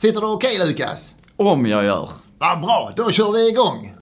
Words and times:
Sitter 0.00 0.20
du 0.20 0.26
okej 0.26 0.58
Lukas? 0.58 1.14
Om 1.36 1.66
jag 1.66 1.84
gör. 1.84 2.08
Vad 2.38 2.60
bra, 2.60 2.92
då 2.96 3.10
kör 3.10 3.32
vi 3.32 3.48
igång! 3.48 3.94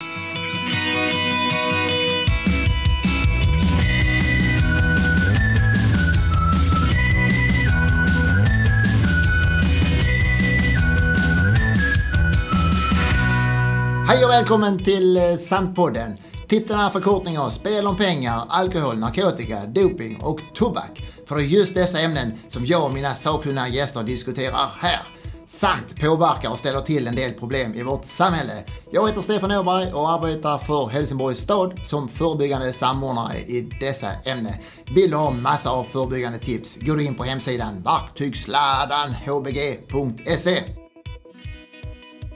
Hej 14.08 14.24
och 14.24 14.30
välkommen 14.30 14.84
till 14.84 15.16
eh, 15.16 15.34
Sandpodden. 15.36 16.16
Titeln 16.48 16.80
är 16.80 16.90
förkortning 16.90 17.38
av 17.38 17.50
spel 17.50 17.86
om 17.86 17.96
pengar, 17.96 18.42
alkohol, 18.48 18.98
narkotika, 18.98 19.66
doping 19.66 20.20
och 20.20 20.40
tobak. 20.54 21.02
För 21.26 21.36
det 21.36 21.42
är 21.42 21.44
just 21.44 21.74
dessa 21.74 22.00
ämnen 22.00 22.32
som 22.48 22.66
jag 22.66 22.84
och 22.84 22.92
mina 22.92 23.14
sakkunniga 23.14 23.68
gäster 23.68 24.02
diskuterar 24.02 24.70
här 24.78 25.17
samt 25.48 26.00
påverkar 26.00 26.50
och 26.50 26.58
ställer 26.58 26.80
till 26.80 27.06
en 27.06 27.16
del 27.16 27.32
problem 27.32 27.74
i 27.74 27.82
vårt 27.82 28.04
samhälle. 28.04 28.64
Jag 28.90 29.08
heter 29.08 29.20
Stefan 29.20 29.52
Åberg 29.52 29.92
och 29.92 30.10
arbetar 30.10 30.58
för 30.58 30.86
Helsingborgs 30.86 31.38
stad 31.38 31.80
som 31.82 32.08
förebyggande 32.08 32.72
samordnare 32.72 33.38
i 33.38 33.70
dessa 33.80 34.10
ämnen. 34.24 34.54
Vill 34.94 35.10
du 35.10 35.16
ha 35.16 35.30
massa 35.30 35.70
av 35.70 35.84
förebyggande 35.84 36.38
tips, 36.38 36.76
gå 36.80 36.94
du 36.94 37.04
in 37.04 37.14
på 37.14 37.24
hemsidan 37.24 37.82
verktygsladanhbg.se. 37.82 40.62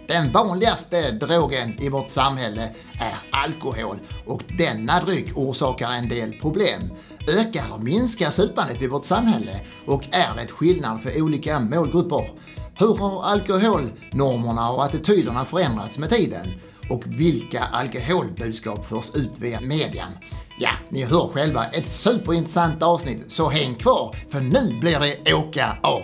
Den 0.09 0.33
vanligaste 0.33 1.11
drogen 1.11 1.79
i 1.79 1.89
vårt 1.89 2.09
samhälle 2.09 2.71
är 3.01 3.15
alkohol 3.31 3.99
och 4.27 4.43
denna 4.59 5.01
dryck 5.01 5.39
orsakar 5.39 5.91
en 5.91 6.09
del 6.09 6.33
problem. 6.33 6.83
Ökar 7.29 7.65
eller 7.65 7.79
minskar 7.79 8.31
supandet 8.31 8.83
i 8.83 8.87
vårt 8.87 9.05
samhälle 9.05 9.61
och 9.87 10.03
är 10.11 10.37
det 10.37 10.47
skillnad 10.47 11.03
för 11.03 11.23
olika 11.23 11.61
målgrupper? 11.61 12.29
Hur 12.79 12.95
har 12.95 13.23
alkoholnormerna 13.23 14.71
och 14.71 14.85
attityderna 14.85 15.45
förändrats 15.45 15.99
med 15.99 16.11
tiden? 16.11 16.47
Och 16.91 17.03
vilka 17.07 17.63
alkoholbudskap 17.63 18.87
förs 18.87 19.15
ut 19.15 19.39
via 19.39 19.61
median? 19.61 20.13
Ja, 20.59 20.71
ni 20.91 21.05
hör 21.05 21.29
själva 21.29 21.65
ett 21.65 21.89
superintressant 21.89 22.83
avsnitt, 22.83 23.25
så 23.29 23.49
häng 23.49 23.75
kvar 23.75 24.17
för 24.31 24.41
nu 24.41 24.81
blir 24.81 25.01
det 25.01 25.35
åka 25.35 25.79
av! 25.83 26.03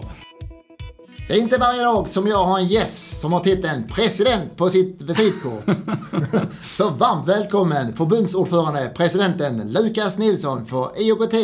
Det 1.28 1.34
är 1.34 1.40
inte 1.40 1.58
varje 1.58 1.82
dag 1.82 2.08
som 2.08 2.26
jag 2.26 2.44
har 2.44 2.58
en 2.58 2.66
gäst 2.66 3.20
som 3.20 3.32
har 3.32 3.40
titeln 3.40 3.88
president 3.88 4.56
på 4.56 4.68
sitt 4.68 5.02
visitkort. 5.02 5.64
Så 6.76 6.90
varmt 6.90 7.28
välkommen 7.28 7.96
förbundsordförande 7.96 8.92
presidenten 8.96 9.72
Lukas 9.72 10.18
Nilsson 10.18 10.66
för 10.66 10.90
IOGT 10.96 11.34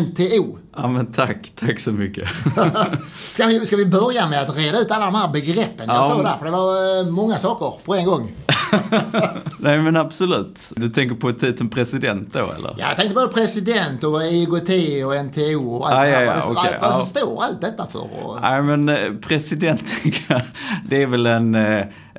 NTO. 0.00 0.58
Ja 0.76 0.86
men 0.88 1.06
tack, 1.12 1.52
tack 1.54 1.78
så 1.78 1.92
mycket. 1.92 2.28
ska, 3.30 3.46
vi, 3.46 3.66
ska 3.66 3.76
vi 3.76 3.86
börja 3.86 4.28
med 4.28 4.42
att 4.42 4.56
reda 4.58 4.78
ut 4.80 4.90
alla 4.90 5.04
de 5.06 5.14
här 5.14 5.28
begreppen 5.28 5.86
jag 5.88 5.96
Ja. 5.96 6.08
sa 6.08 6.22
där? 6.22 6.36
För 6.38 6.44
det 6.44 6.50
var 6.50 7.00
eh, 7.00 7.06
många 7.12 7.38
saker 7.38 7.84
på 7.84 7.94
en 7.94 8.04
gång. 8.06 8.32
Nej 9.58 9.78
men 9.78 9.96
absolut. 9.96 10.72
Du 10.76 10.88
tänker 10.88 11.14
på 11.16 11.32
titeln 11.32 11.68
president 11.70 12.32
då 12.32 12.38
eller? 12.38 12.74
Ja, 12.78 12.86
jag 12.88 12.96
tänkte 12.96 13.14
både 13.14 13.28
president 13.28 14.04
och 14.04 14.22
IOGT 14.24 14.70
och 15.06 15.24
NTO 15.26 15.70
och 15.76 15.86
allt 15.90 15.96
Ah, 15.96 16.02
det 16.02 16.08
här. 16.10 16.22
ja, 16.22 16.34
ja, 16.36 16.42
okej, 16.60 16.78
vad 16.82 16.90
ja. 16.92 17.04
står 17.04 17.42
allt 17.42 17.60
detta 17.60 17.86
för? 17.92 18.08
Nej 18.40 18.62
men 18.62 18.88
eh, 18.88 19.12
president, 19.28 19.82
det 20.88 21.02
är 21.02 21.06
väl 21.06 21.26
en 21.26 21.54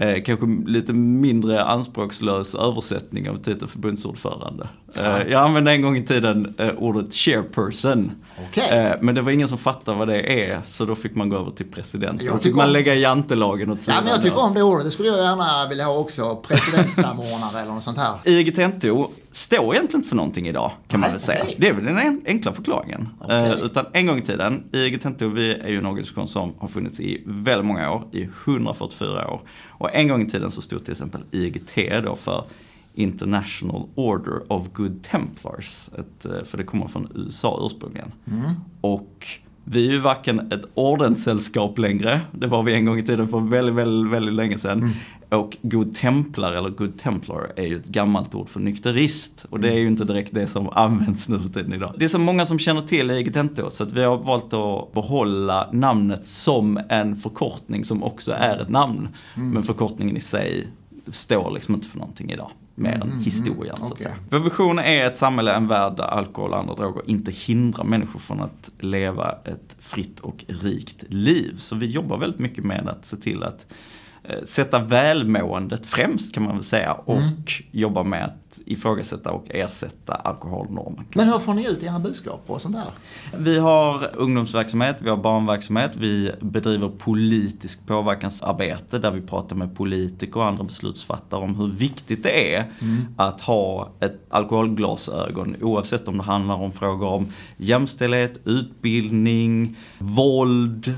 eh, 0.01 0.21
kanske 0.23 0.45
lite 0.65 0.93
mindre 0.93 1.63
anspråkslös 1.63 2.55
översättning 2.55 3.29
av 3.29 3.37
titeln 3.37 3.67
förbundsordförande. 3.67 4.69
Eh, 4.95 5.31
jag 5.31 5.43
använde 5.43 5.71
en 5.71 5.81
gång 5.81 5.97
i 5.97 6.05
tiden 6.05 6.53
eh, 6.57 6.69
ordet 6.77 7.13
chairperson. 7.13 8.11
Okej. 8.47 8.79
Eh, 8.79 8.95
men 9.01 9.15
det 9.15 9.21
var 9.21 9.31
ingen 9.31 9.47
som 9.47 9.57
fattade 9.57 9.97
vad 9.97 10.07
det 10.07 10.43
är, 10.51 10.61
så 10.65 10.85
då 10.85 10.95
fick 10.95 11.15
man 11.15 11.29
gå 11.29 11.37
över 11.37 11.51
till 11.51 11.65
president. 11.71 12.21
Då 12.31 12.37
fick 12.37 12.55
man 12.55 12.65
om- 12.67 12.73
lägga 12.73 12.95
jantelagen 12.95 13.69
åt 13.71 13.77
ja, 13.77 13.83
sidan. 13.83 14.03
men 14.03 14.13
jag 14.13 14.21
tycker 14.23 14.43
om 14.43 14.53
det 14.53 14.63
ordet. 14.63 14.85
Det 14.85 14.91
skulle 14.91 15.09
jag 15.09 15.17
gärna 15.17 15.67
vilja 15.69 15.85
ha 15.85 15.97
också. 15.97 16.35
Presidentsamordnare 16.35 17.61
eller 17.61 17.71
något 17.71 17.83
sånt 17.83 17.97
här. 17.97 18.13
IGT-NTO 18.25 19.07
står 19.31 19.75
egentligen 19.75 19.99
inte 19.99 20.09
för 20.09 20.15
någonting 20.15 20.47
idag, 20.47 20.71
kan 20.87 20.99
man 20.99 21.07
Nej, 21.09 21.11
väl 21.11 21.19
säga. 21.19 21.45
Det 21.57 21.67
är 21.67 21.73
väl 21.73 21.85
den 21.85 21.97
en- 21.97 22.21
enkla 22.25 22.53
förklaringen. 22.53 23.07
Okej. 23.21 23.35
Eh, 23.37 23.51
utan 23.63 23.85
en 23.93 24.07
gång 24.07 24.17
i 24.17 24.21
tiden, 24.21 24.63
IGT-NTO, 24.71 25.27
vi 25.33 25.53
är 25.53 25.67
ju 25.69 25.77
en 25.77 25.85
organisation 25.85 26.27
som 26.27 26.53
har 26.59 26.67
funnits 26.67 26.99
i 26.99 27.23
väldigt 27.25 27.65
många 27.65 27.91
år, 27.91 28.03
i 28.11 28.29
144 28.45 29.27
år. 29.31 29.41
Och 29.69 29.95
en 29.95 30.07
gång 30.07 30.21
i 30.27 30.29
tiden 30.29 30.51
så 30.51 30.61
stod 30.61 30.83
till 30.83 30.91
exempel 30.91 31.21
IGT 31.31 32.03
då 32.03 32.15
för 32.15 32.45
International 32.93 33.89
Order 33.95 34.51
of 34.51 34.73
Good 34.73 35.03
Templars. 35.03 35.89
Ett, 35.99 36.25
eh, 36.25 36.43
för 36.45 36.57
det 36.57 36.63
kommer 36.63 36.87
från 36.87 37.07
USA 37.15 37.61
ursprungligen. 37.65 38.11
Och 38.81 39.27
vi 39.63 39.87
är 39.87 39.91
ju 39.91 39.99
varken 39.99 40.51
ett 40.51 40.65
ordenssällskap 40.73 41.77
längre, 41.77 42.21
det 42.31 42.47
var 42.47 42.63
vi 42.63 42.73
en 42.73 42.85
gång 42.85 42.99
i 42.99 43.03
tiden 43.03 43.27
för 43.27 43.39
väldigt, 43.39 43.75
väldigt, 43.75 44.13
väldigt 44.13 44.35
länge 44.35 44.57
sedan. 44.57 44.93
Och 45.29 45.57
god 45.61 45.95
templar 45.95 46.53
eller 46.53 46.69
good 46.69 46.99
templar 46.99 47.51
är 47.55 47.63
ju 47.63 47.79
ett 47.79 47.85
gammalt 47.85 48.35
ord 48.35 48.49
för 48.49 48.59
nykterist. 48.59 49.45
Och 49.49 49.59
det 49.59 49.69
är 49.69 49.77
ju 49.77 49.87
inte 49.87 50.05
direkt 50.05 50.33
det 50.33 50.47
som 50.47 50.69
används 50.69 51.29
nu 51.29 51.39
för 51.39 51.49
tiden 51.49 51.73
idag. 51.73 51.93
Det 51.97 52.05
är 52.05 52.09
så 52.09 52.19
många 52.19 52.45
som 52.45 52.59
känner 52.59 52.81
till 52.81 53.11
IGT-NTO 53.11 53.69
så 53.69 53.83
att 53.83 53.91
vi 53.91 54.03
har 54.03 54.17
valt 54.17 54.53
att 54.53 54.93
behålla 54.93 55.69
namnet 55.71 56.27
som 56.27 56.79
en 56.89 57.15
förkortning 57.15 57.85
som 57.85 58.03
också 58.03 58.31
är 58.31 58.57
ett 58.59 58.69
namn. 58.69 59.09
Men 59.35 59.63
förkortningen 59.63 60.17
i 60.17 60.21
sig 60.21 60.67
står 61.07 61.51
liksom 61.51 61.75
inte 61.75 61.87
för 61.87 61.97
någonting 61.97 62.31
idag. 62.31 62.51
Mer 62.75 62.91
än 62.91 63.19
historien 63.19 63.75
så 63.83 63.93
att 63.93 64.03
säga. 64.03 64.15
Vår 64.29 64.39
vision 64.39 64.79
är 64.79 65.05
ett 65.05 65.17
samhälle, 65.17 65.53
en 65.53 65.67
värld 65.67 65.97
där 65.97 66.03
alkohol 66.03 66.51
och 66.51 66.57
andra 66.59 66.75
droger 66.75 67.01
inte 67.05 67.31
hindrar 67.31 67.83
människor 67.83 68.19
från 68.19 68.41
att 68.41 68.71
leva 68.79 69.35
ett 69.45 69.75
fritt 69.79 70.19
och 70.19 70.45
rikt 70.47 71.03
liv. 71.07 71.55
Så 71.57 71.75
vi 71.75 71.85
jobbar 71.85 72.17
väldigt 72.17 72.39
mycket 72.39 72.63
med 72.63 72.89
att 72.89 73.05
se 73.05 73.17
till 73.17 73.43
att 73.43 73.65
eh, 74.23 74.43
sätta 74.43 74.79
välmåendet 74.79 75.85
främst 75.85 76.33
kan 76.33 76.43
man 76.43 76.55
väl 76.55 76.63
säga 76.63 76.93
och 76.93 77.51
jobba 77.71 78.03
med 78.03 78.25
att 78.25 78.50
ifrågasätta 78.65 79.31
och 79.31 79.45
ersätta 79.49 80.13
alkoholnormen. 80.13 81.05
Men 81.15 81.27
hur 81.27 81.39
får 81.39 81.53
ni 81.53 81.67
ut 81.67 81.83
era 81.83 81.99
budskap 81.99 82.43
och 82.47 82.61
sånt 82.61 82.75
där? 82.75 82.87
Vi 83.37 83.57
har 83.59 84.09
ungdomsverksamhet, 84.15 84.95
vi 84.99 85.09
har 85.09 85.17
barnverksamhet, 85.17 85.95
vi 85.95 86.31
bedriver 86.41 86.89
politisk 86.89 87.85
påverkansarbete 87.85 88.99
där 88.99 89.11
vi 89.11 89.21
pratar 89.21 89.55
med 89.55 89.75
politiker 89.75 90.37
och 90.37 90.45
andra 90.45 90.63
beslutsfattare 90.63 91.41
om 91.41 91.55
hur 91.55 91.67
viktigt 91.67 92.23
det 92.23 92.55
är 92.55 92.65
att 93.17 93.41
ha 93.41 93.91
ett 93.99 94.19
alkoholglasögon 94.29 95.55
oavsett 95.61 96.07
om 96.07 96.17
det 96.17 96.23
handlar 96.23 96.55
om 96.55 96.71
frågor 96.71 97.07
om 97.07 97.27
jämställdhet, 97.57 98.39
utbildning, 98.45 99.77
våld, 99.99 100.93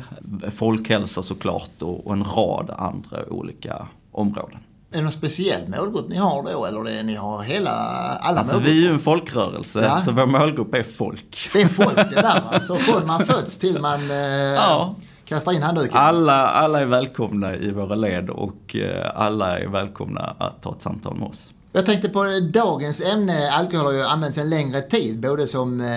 folkhälsa 0.52 1.24
såklart 1.24 1.82
och 1.82 2.14
en 2.14 2.24
rad 2.24 2.70
andra 2.78 3.26
olika 3.30 3.88
områden. 4.12 4.60
Är 4.94 4.98
det 4.98 5.04
någon 5.04 5.12
speciell 5.12 5.62
målgrupp 5.78 6.10
ni 6.10 6.18
har 6.18 6.44
då 6.54 6.66
eller 6.66 6.84
det 6.84 7.04
ni 7.04 7.16
har 7.16 7.42
hela, 7.42 7.70
alla 7.72 8.40
Alltså 8.40 8.56
målgrupper? 8.56 8.72
vi 8.76 8.78
är 8.86 8.88
ju 8.90 8.94
en 8.94 9.00
folkrörelse 9.00 9.82
Ja. 9.82 10.02
så 10.06 10.12
vår 10.12 10.26
målgrupp 10.26 10.74
är 10.74 10.84
folk. 10.84 11.50
Det 11.54 11.62
är 11.62 11.68
folket 11.68 12.12
där 12.16 12.42
va? 12.52 12.60
Så 12.62 12.76
från 12.78 13.08
man 13.08 13.26
föds 13.26 13.58
till 13.58 13.80
man 13.82 14.12
eh, 14.12 14.18
Ja. 14.18 14.96
kastar 15.26 15.52
in 15.52 15.62
handduken? 15.64 15.98
Alla, 15.98 16.48
alla 16.48 16.82
är 16.82 16.86
välkomna 16.86 17.56
i 17.56 17.72
våra 17.72 17.96
led 17.96 18.30
och 18.30 18.76
eh, 18.76 19.12
alla 19.16 19.60
är 19.60 19.68
välkomna 19.68 20.36
att 20.38 20.62
ta 20.64 20.72
ett 20.76 20.82
samtal 20.82 21.16
med 21.18 21.28
oss. 21.28 21.52
Jag 21.76 21.86
tänkte 21.86 22.10
på 22.10 22.24
dagens 22.54 23.02
ämne, 23.14 23.52
alkohol 23.52 23.86
har 23.86 23.94
ju 23.94 24.04
använts 24.04 24.38
en 24.38 24.50
längre 24.50 24.82
tid, 24.82 25.20
både 25.20 25.48
som 25.48 25.82
eh, 25.82 25.88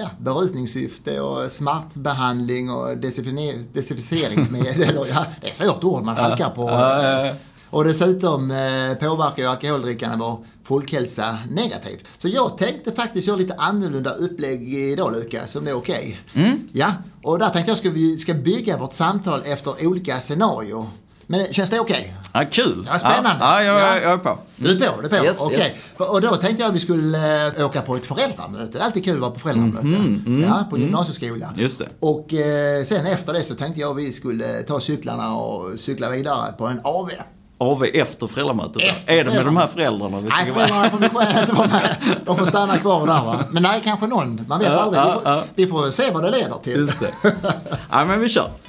ja, 0.00 0.10
berusningssyfte 0.18 1.20
och 1.20 1.50
smärtbehandling 1.50 2.70
och 2.70 2.96
desinficeringsmedel. 3.72 4.94
Ja, 5.14 5.24
det 5.40 5.46
är 5.46 5.50
ett 5.50 5.56
svårt 5.56 5.84
ord 5.84 6.02
man 6.04 6.16
halkar 6.16 6.50
på. 6.50 6.70
Och 7.74 7.84
dessutom 7.84 8.50
eh, 8.50 8.94
påverkar 9.08 9.42
ju 9.42 9.48
alkoholdrickandet 9.48 10.20
vår 10.20 10.44
folkhälsa 10.64 11.38
negativt. 11.50 12.06
Så 12.18 12.28
jag 12.28 12.58
tänkte 12.58 12.92
faktiskt 12.92 13.26
göra 13.26 13.36
lite 13.36 13.54
annorlunda 13.54 14.10
upplägg 14.14 14.74
idag 14.74 15.12
Lukas, 15.12 15.56
om 15.56 15.64
det 15.64 15.70
är 15.70 15.74
okej. 15.74 16.20
Mm. 16.34 16.68
Ja, 16.72 16.92
och 17.22 17.38
där 17.38 17.48
tänkte 17.48 17.70
jag 17.70 17.78
ska 17.78 17.90
vi 17.90 18.18
ska 18.18 18.34
bygga 18.34 18.76
vårt 18.76 18.92
samtal 18.92 19.40
efter 19.44 19.86
olika 19.86 20.20
scenarier. 20.20 20.86
Men 21.26 21.52
känns 21.52 21.70
det 21.70 21.80
okej? 21.80 22.14
Ja, 22.32 22.44
kul! 22.50 22.88
Ja, 22.90 22.98
spännande. 22.98 23.36
Ja, 23.40 23.62
ja, 23.62 23.80
jag, 23.80 23.80
Ja. 23.80 24.00
jag 24.00 24.12
är 24.12 24.18
på. 24.18 24.38
Du 24.56 24.70
är 24.84 24.90
på, 24.90 25.00
du 25.00 25.16
är 25.16 25.20
på. 25.20 25.24
Yes, 25.26 25.36
Okej. 25.40 25.76
yes. 25.98 26.10
Och 26.10 26.20
då 26.20 26.36
tänkte 26.36 26.62
jag 26.62 26.68
att 26.68 26.74
vi 26.76 26.80
skulle 26.80 27.46
eh, 27.58 27.66
åka 27.66 27.82
på 27.82 27.96
ett 27.96 28.06
föräldramöte. 28.06 28.72
Det 28.72 28.78
är 28.78 28.82
alltid 28.84 29.04
kul 29.04 29.14
att 29.14 29.20
vara 29.20 29.30
på 29.30 29.38
föräldramöte. 29.40 29.86
Mhm, 29.86 30.42
ja, 30.48 30.66
på 30.70 30.78
gymnasieskola. 30.78 31.52
Just 31.56 31.78
det. 31.78 31.88
Och 32.00 32.34
eh, 32.34 32.84
sen 32.84 33.06
efter 33.06 33.32
det 33.32 33.42
så 33.44 33.54
tänkte 33.54 33.80
jag 33.80 33.90
att 33.90 33.96
vi 33.96 34.12
skulle 34.12 34.62
ta 34.62 34.80
cyklarna 34.80 35.36
och 35.36 35.80
cykla 35.80 36.10
vidare 36.10 36.52
på 36.52 36.66
en 36.66 36.80
AV. 36.84 37.10
AV 37.58 37.84
efter 37.84 38.26
föräldramötet? 38.26 38.82
Efter 38.82 39.12
är 39.12 39.24
det 39.24 39.30
med 39.30 39.44
de 39.44 39.56
här 39.56 39.66
föräldrarna. 39.66 40.20
vi 40.20 40.30
ska 40.30 40.38
Nej, 40.38 40.52
föräldrarna 40.52 40.90
får 40.90 40.98
vi 40.98 41.40
inte 41.40 41.52
vara 41.52 41.66
med. 41.68 41.96
De 42.26 42.36
får 42.38 42.44
stanna 42.46 42.78
kvar 42.78 43.06
där 43.06 43.24
va. 43.24 43.44
Men 43.50 43.62
nej, 43.62 43.80
kanske 43.84 44.06
någon. 44.06 44.44
Man 44.48 44.58
vet 44.60 44.68
Ja, 44.68 44.78
aldrig. 44.78 45.02
Vi 45.02 45.08
ja, 45.08 45.14
får, 45.14 45.32
ja. 45.32 45.42
vi 45.54 45.66
får 45.66 45.90
se 45.90 46.10
vad 46.10 46.22
det 46.22 46.30
leder 46.30 46.56
till. 46.62 46.76
Just 46.80 47.00
det. 47.00 47.10
Ja, 47.90 48.04
men 48.04 48.20
vi 48.20 48.28
kör. 48.28 48.50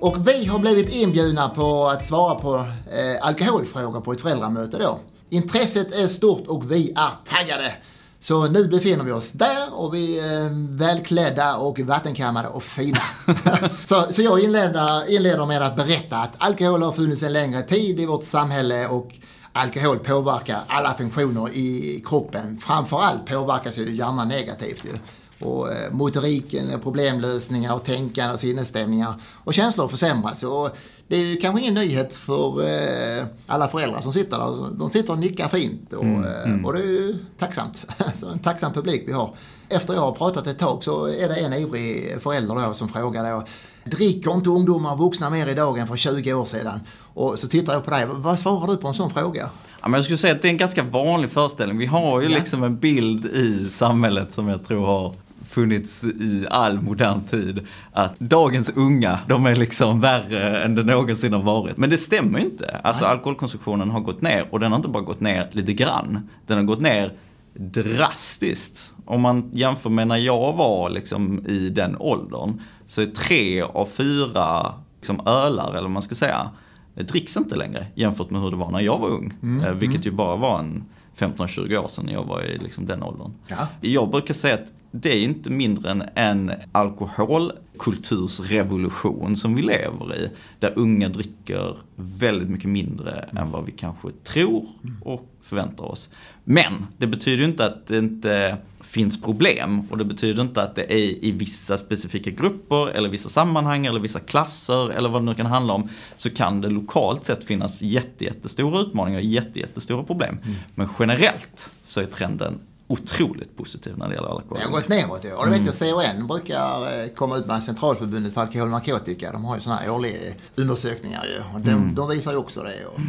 Och 0.00 0.28
vi 0.28 0.44
har 0.46 0.58
blivit 0.58 0.94
inbjudna 0.94 1.48
på 1.48 1.88
att 1.88 2.04
svara 2.04 2.34
på 2.34 2.54
eh, 2.56 3.26
alkoholfrågor 3.26 4.00
på 4.00 4.12
ett 4.12 4.20
föräldramöte 4.20 4.78
då. 4.78 4.98
Intresset 5.30 5.94
är 5.94 6.08
stort 6.08 6.46
och 6.46 6.72
vi 6.72 6.90
är 6.96 7.10
taggade. 7.36 7.72
Så 8.22 8.48
nu 8.48 8.68
befinner 8.68 9.04
vi 9.04 9.12
oss 9.12 9.32
där 9.32 9.74
och 9.74 9.94
vi 9.94 10.18
är 10.18 10.76
välklädda 10.76 11.56
och 11.56 11.80
vattenkammade 11.80 12.48
och 12.48 12.62
fina. 12.62 13.02
så, 13.84 14.06
så 14.10 14.22
jag 14.22 14.40
inleder, 14.40 15.10
inleder 15.14 15.46
med 15.46 15.62
att 15.62 15.76
berätta 15.76 16.16
att 16.16 16.30
alkohol 16.38 16.82
har 16.82 16.92
funnits 16.92 17.22
en 17.22 17.32
längre 17.32 17.62
tid 17.62 18.00
i 18.00 18.06
vårt 18.06 18.24
samhälle 18.24 18.86
och 18.86 19.14
alkohol 19.52 19.98
påverkar 19.98 20.60
alla 20.68 20.94
funktioner 20.94 21.48
i 21.52 22.02
kroppen. 22.06 22.58
Framförallt 22.58 23.26
påverkas 23.26 23.78
ju 23.78 23.94
hjärnan 23.94 24.28
negativt 24.28 24.84
ju. 24.84 24.98
Och 25.44 25.72
eh, 25.72 25.92
motoriken, 25.92 26.80
problemlösningar 26.82 27.74
och 27.74 27.84
tänkande 27.84 28.34
och 28.34 28.40
sinnesstämningar 28.40 29.14
och 29.44 29.54
känslor 29.54 29.88
försämras. 29.88 30.42
Och 30.42 30.76
det 31.08 31.16
är 31.16 31.24
ju 31.26 31.36
kanske 31.36 31.60
ingen 31.60 31.74
nyhet 31.74 32.14
för 32.14 32.62
eh, 32.62 33.24
alla 33.46 33.68
föräldrar 33.68 34.00
som 34.00 34.12
sitter 34.12 34.38
där. 34.38 34.78
De 34.78 34.90
sitter 34.90 35.12
och 35.12 35.18
nickar 35.18 35.48
fint 35.48 35.92
och, 35.92 36.04
mm, 36.04 36.24
eh, 36.24 36.44
mm. 36.44 36.64
och 36.64 36.72
det 36.72 36.78
är 36.78 36.86
ju 36.86 37.16
tacksamt. 37.38 37.84
Så 38.14 38.28
en 38.28 38.38
tacksam 38.38 38.72
publik 38.72 39.02
vi 39.06 39.12
har. 39.12 39.34
Efter 39.68 39.94
jag 39.94 40.00
har 40.00 40.12
pratat 40.12 40.46
ett 40.46 40.58
tag 40.58 40.84
så 40.84 41.06
är 41.06 41.28
det 41.28 41.34
en 41.34 41.52
ivrig 41.52 42.16
förälder 42.22 42.54
då 42.54 42.74
som 42.74 42.88
frågar 42.88 43.30
då 43.30 43.44
Dricker 43.84 44.34
inte 44.34 44.50
ungdomar 44.50 44.92
och 44.92 44.98
vuxna 44.98 45.30
mer 45.30 45.46
idag 45.46 45.78
än 45.78 45.86
för 45.86 45.96
20 45.96 46.34
år 46.34 46.44
sedan? 46.44 46.80
Och 47.14 47.38
så 47.38 47.48
tittar 47.48 47.72
jag 47.72 47.84
på 47.84 47.90
dig. 47.90 48.06
Vad 48.08 48.38
svarar 48.38 48.66
du 48.66 48.76
på 48.76 48.88
en 48.88 48.94
sån 48.94 49.10
fråga? 49.10 49.50
Ja, 49.80 49.88
men 49.88 49.98
jag 49.98 50.04
skulle 50.04 50.18
säga 50.18 50.34
att 50.34 50.42
det 50.42 50.48
är 50.48 50.50
en 50.50 50.56
ganska 50.56 50.82
vanlig 50.82 51.30
föreställning. 51.30 51.78
Vi 51.78 51.86
har 51.86 52.20
ju 52.20 52.28
ja. 52.28 52.38
liksom 52.38 52.62
en 52.62 52.76
bild 52.76 53.26
i 53.26 53.64
samhället 53.70 54.32
som 54.32 54.48
jag 54.48 54.64
tror 54.64 54.86
har 54.86 55.14
funnits 55.52 56.04
i 56.04 56.46
all 56.50 56.80
modern 56.80 57.24
tid. 57.24 57.66
Att 57.92 58.18
dagens 58.18 58.70
unga, 58.76 59.18
de 59.28 59.46
är 59.46 59.56
liksom 59.56 60.00
värre 60.00 60.62
än 60.62 60.74
det 60.74 60.82
någonsin 60.82 61.32
har 61.32 61.42
varit. 61.42 61.76
Men 61.76 61.90
det 61.90 61.98
stämmer 61.98 62.38
ju 62.38 62.44
inte. 62.44 62.80
Alltså 62.84 63.04
alkoholkonsumtionen 63.04 63.90
har 63.90 64.00
gått 64.00 64.20
ner 64.20 64.46
och 64.50 64.60
den 64.60 64.72
har 64.72 64.76
inte 64.76 64.88
bara 64.88 65.02
gått 65.02 65.20
ner 65.20 65.48
lite 65.52 65.72
grann. 65.72 66.28
Den 66.46 66.56
har 66.56 66.64
gått 66.64 66.80
ner 66.80 67.12
drastiskt. 67.54 68.92
Om 69.04 69.20
man 69.20 69.50
jämför 69.52 69.90
med 69.90 70.08
när 70.08 70.16
jag 70.16 70.52
var 70.52 70.90
liksom 70.90 71.46
i 71.46 71.68
den 71.68 71.96
åldern 71.96 72.60
så 72.86 73.02
är 73.02 73.06
tre 73.06 73.62
av 73.62 73.86
fyra 73.86 74.74
liksom 74.96 75.20
ölar, 75.26 75.70
eller 75.70 75.82
vad 75.82 75.90
man 75.90 76.02
ska 76.02 76.14
säga, 76.14 76.50
dricks 76.94 77.36
inte 77.36 77.56
längre 77.56 77.86
jämfört 77.94 78.30
med 78.30 78.40
hur 78.40 78.50
det 78.50 78.56
var 78.56 78.70
när 78.70 78.80
jag 78.80 78.98
var 78.98 79.08
ung. 79.08 79.32
Mm, 79.42 79.64
eh, 79.64 79.72
vilket 79.72 80.00
mm. 80.00 80.04
ju 80.04 80.10
bara 80.10 80.36
var 80.36 80.58
en 80.58 80.84
15-20 81.18 81.76
år 81.76 81.88
sedan 81.88 82.06
när 82.06 82.12
jag 82.12 82.24
var 82.24 82.42
i 82.42 82.58
liksom 82.58 82.86
den 82.86 83.02
åldern. 83.02 83.32
Ja. 83.48 83.68
Jag 83.80 84.10
brukar 84.10 84.34
säga 84.34 84.54
att 84.54 84.72
det 84.94 85.10
är 85.10 85.22
inte 85.22 85.50
mindre 85.50 85.90
än 85.90 86.04
en 86.14 86.52
alkoholkultursrevolution 86.72 89.36
som 89.36 89.54
vi 89.54 89.62
lever 89.62 90.16
i. 90.16 90.30
Där 90.58 90.72
unga 90.76 91.08
dricker 91.08 91.76
väldigt 91.96 92.48
mycket 92.48 92.70
mindre 92.70 93.28
än 93.36 93.50
vad 93.50 93.66
vi 93.66 93.72
kanske 93.72 94.08
tror 94.24 94.66
och 95.02 95.28
förväntar 95.42 95.84
oss. 95.84 96.10
Men 96.44 96.86
det 96.98 97.06
betyder 97.06 97.44
inte 97.44 97.66
att 97.66 97.86
det 97.86 97.98
inte 97.98 98.56
finns 98.80 99.22
problem 99.22 99.86
och 99.90 99.98
det 99.98 100.04
betyder 100.04 100.42
inte 100.42 100.62
att 100.62 100.74
det 100.74 100.92
är 100.92 101.24
i 101.24 101.30
vissa 101.30 101.78
specifika 101.78 102.30
grupper 102.30 102.88
eller 102.88 103.08
vissa 103.08 103.28
sammanhang 103.28 103.86
eller 103.86 104.00
vissa 104.00 104.20
klasser 104.20 104.90
eller 104.90 105.08
vad 105.08 105.22
det 105.22 105.26
nu 105.26 105.34
kan 105.34 105.46
handla 105.46 105.72
om 105.72 105.88
så 106.16 106.30
kan 106.30 106.60
det 106.60 106.68
lokalt 106.68 107.24
sett 107.24 107.44
finnas 107.44 107.82
jättestora 107.82 108.80
utmaningar 108.80 109.18
och 109.18 109.24
jättestora 109.24 110.02
problem. 110.02 110.38
Mm. 110.42 110.54
Men 110.74 110.88
generellt 110.98 111.72
så 111.82 112.00
är 112.00 112.06
trenden 112.06 112.60
otroligt 112.92 113.56
positiv 113.56 113.98
när 113.98 114.08
det 114.08 114.14
gäller 114.14 114.28
alkohol. 114.28 114.58
Det 114.58 114.64
har 114.64 114.70
gått 114.70 114.88
neråt 114.88 115.24
ja. 115.24 115.36
Och 115.36 115.44
det 115.46 115.58
vet 115.58 115.82
jag 115.82 116.16
CON 116.16 116.26
brukar 116.26 117.02
eh, 117.02 117.08
komma 117.08 117.36
ut 117.36 117.46
med 117.46 117.62
Centralförbundet 117.62 118.34
för 118.34 118.40
alkohol 118.40 118.66
och 118.66 118.72
narkotika. 118.72 119.32
De 119.32 119.44
har 119.44 119.54
ju 119.54 119.60
sådana 119.60 119.80
här 119.80 119.90
årliga 119.90 120.34
undersökningar 120.56 121.24
ju. 121.24 121.60
De, 121.62 121.70
mm. 121.70 121.94
de 121.94 122.08
visar 122.08 122.32
ju 122.32 122.38
också 122.38 122.62
det. 122.62 122.86
Och... 122.86 123.00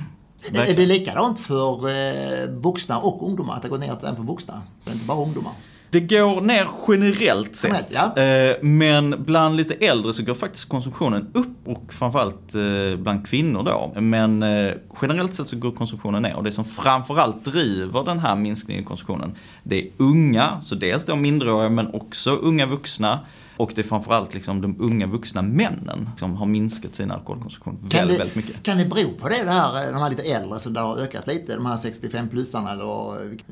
Är, 0.58 0.66
är 0.66 0.76
det 0.76 0.86
likadant 0.86 1.40
för 1.40 1.90
eh, 1.90 2.50
vuxna 2.50 3.00
och 3.00 3.28
ungdomar? 3.28 3.56
Att 3.56 3.62
det 3.62 3.70
går 3.70 3.78
ner 3.78 3.98
även 4.02 4.16
för 4.16 4.24
vuxna? 4.24 4.62
Så 4.82 4.92
inte 4.92 5.06
bara 5.06 5.22
ungdomar? 5.22 5.54
Det 5.94 6.00
går 6.00 6.42
ner 6.42 6.68
generellt 6.88 7.56
sett. 7.56 7.94
Ja. 8.16 8.22
Eh, 8.22 8.56
men 8.62 9.24
bland 9.24 9.56
lite 9.56 9.74
äldre 9.74 10.14
så 10.14 10.24
går 10.24 10.34
faktiskt 10.34 10.70
konsumtionen 10.70 11.28
upp 11.34 11.68
och 11.68 11.94
framförallt 11.94 12.56
eh, 12.56 13.00
bland 13.00 13.28
kvinnor 13.28 13.64
då. 13.64 14.02
Men 14.02 14.44
eh, 14.44 14.74
generellt 15.02 15.34
sett 15.34 15.48
så 15.48 15.58
går 15.58 15.72
konsumtionen 15.72 16.22
ner 16.22 16.36
och 16.36 16.44
det 16.44 16.52
som 16.52 16.66
framförallt 16.66 17.46
driver 17.46 18.04
den 18.04 18.20
här 18.20 18.36
minskningen 18.36 18.84
i 18.84 18.86
konsumtionen 18.86 19.36
det 19.64 19.82
är 19.82 19.88
unga, 19.98 20.62
så 20.62 20.76
dels 20.76 21.06
då 21.06 21.16
mindreåriga 21.16 21.70
men 21.70 21.94
också 21.94 22.32
unga 22.32 22.66
vuxna 22.66 23.20
och 23.64 23.72
det 23.76 23.82
är 23.82 23.84
framförallt 23.84 24.34
liksom 24.34 24.62
de 24.62 24.76
unga 24.80 25.08
vuxna 25.08 25.42
männen 25.42 26.10
som 26.18 26.36
har 26.36 26.46
minskat 26.46 26.96
sin 26.96 27.12
alkoholkonsumtion 27.12 27.78
väldigt, 27.82 28.18
det, 28.18 28.18
väldigt 28.18 28.36
mycket. 28.36 28.64
Kan 28.64 28.78
det 28.78 28.86
bero 28.86 29.10
på 29.20 29.30
det, 29.30 29.44
det 29.44 29.52
här, 29.52 29.92
de 29.92 30.02
här 30.02 30.10
lite 30.10 30.24
äldre 30.24 30.60
som 30.60 30.74
det 30.74 30.80
har 30.80 30.98
ökat 30.98 31.28
lite, 31.28 31.56
de 31.56 31.66
här 31.66 31.76
65-plussarna 31.76 32.72
eller 32.72 32.86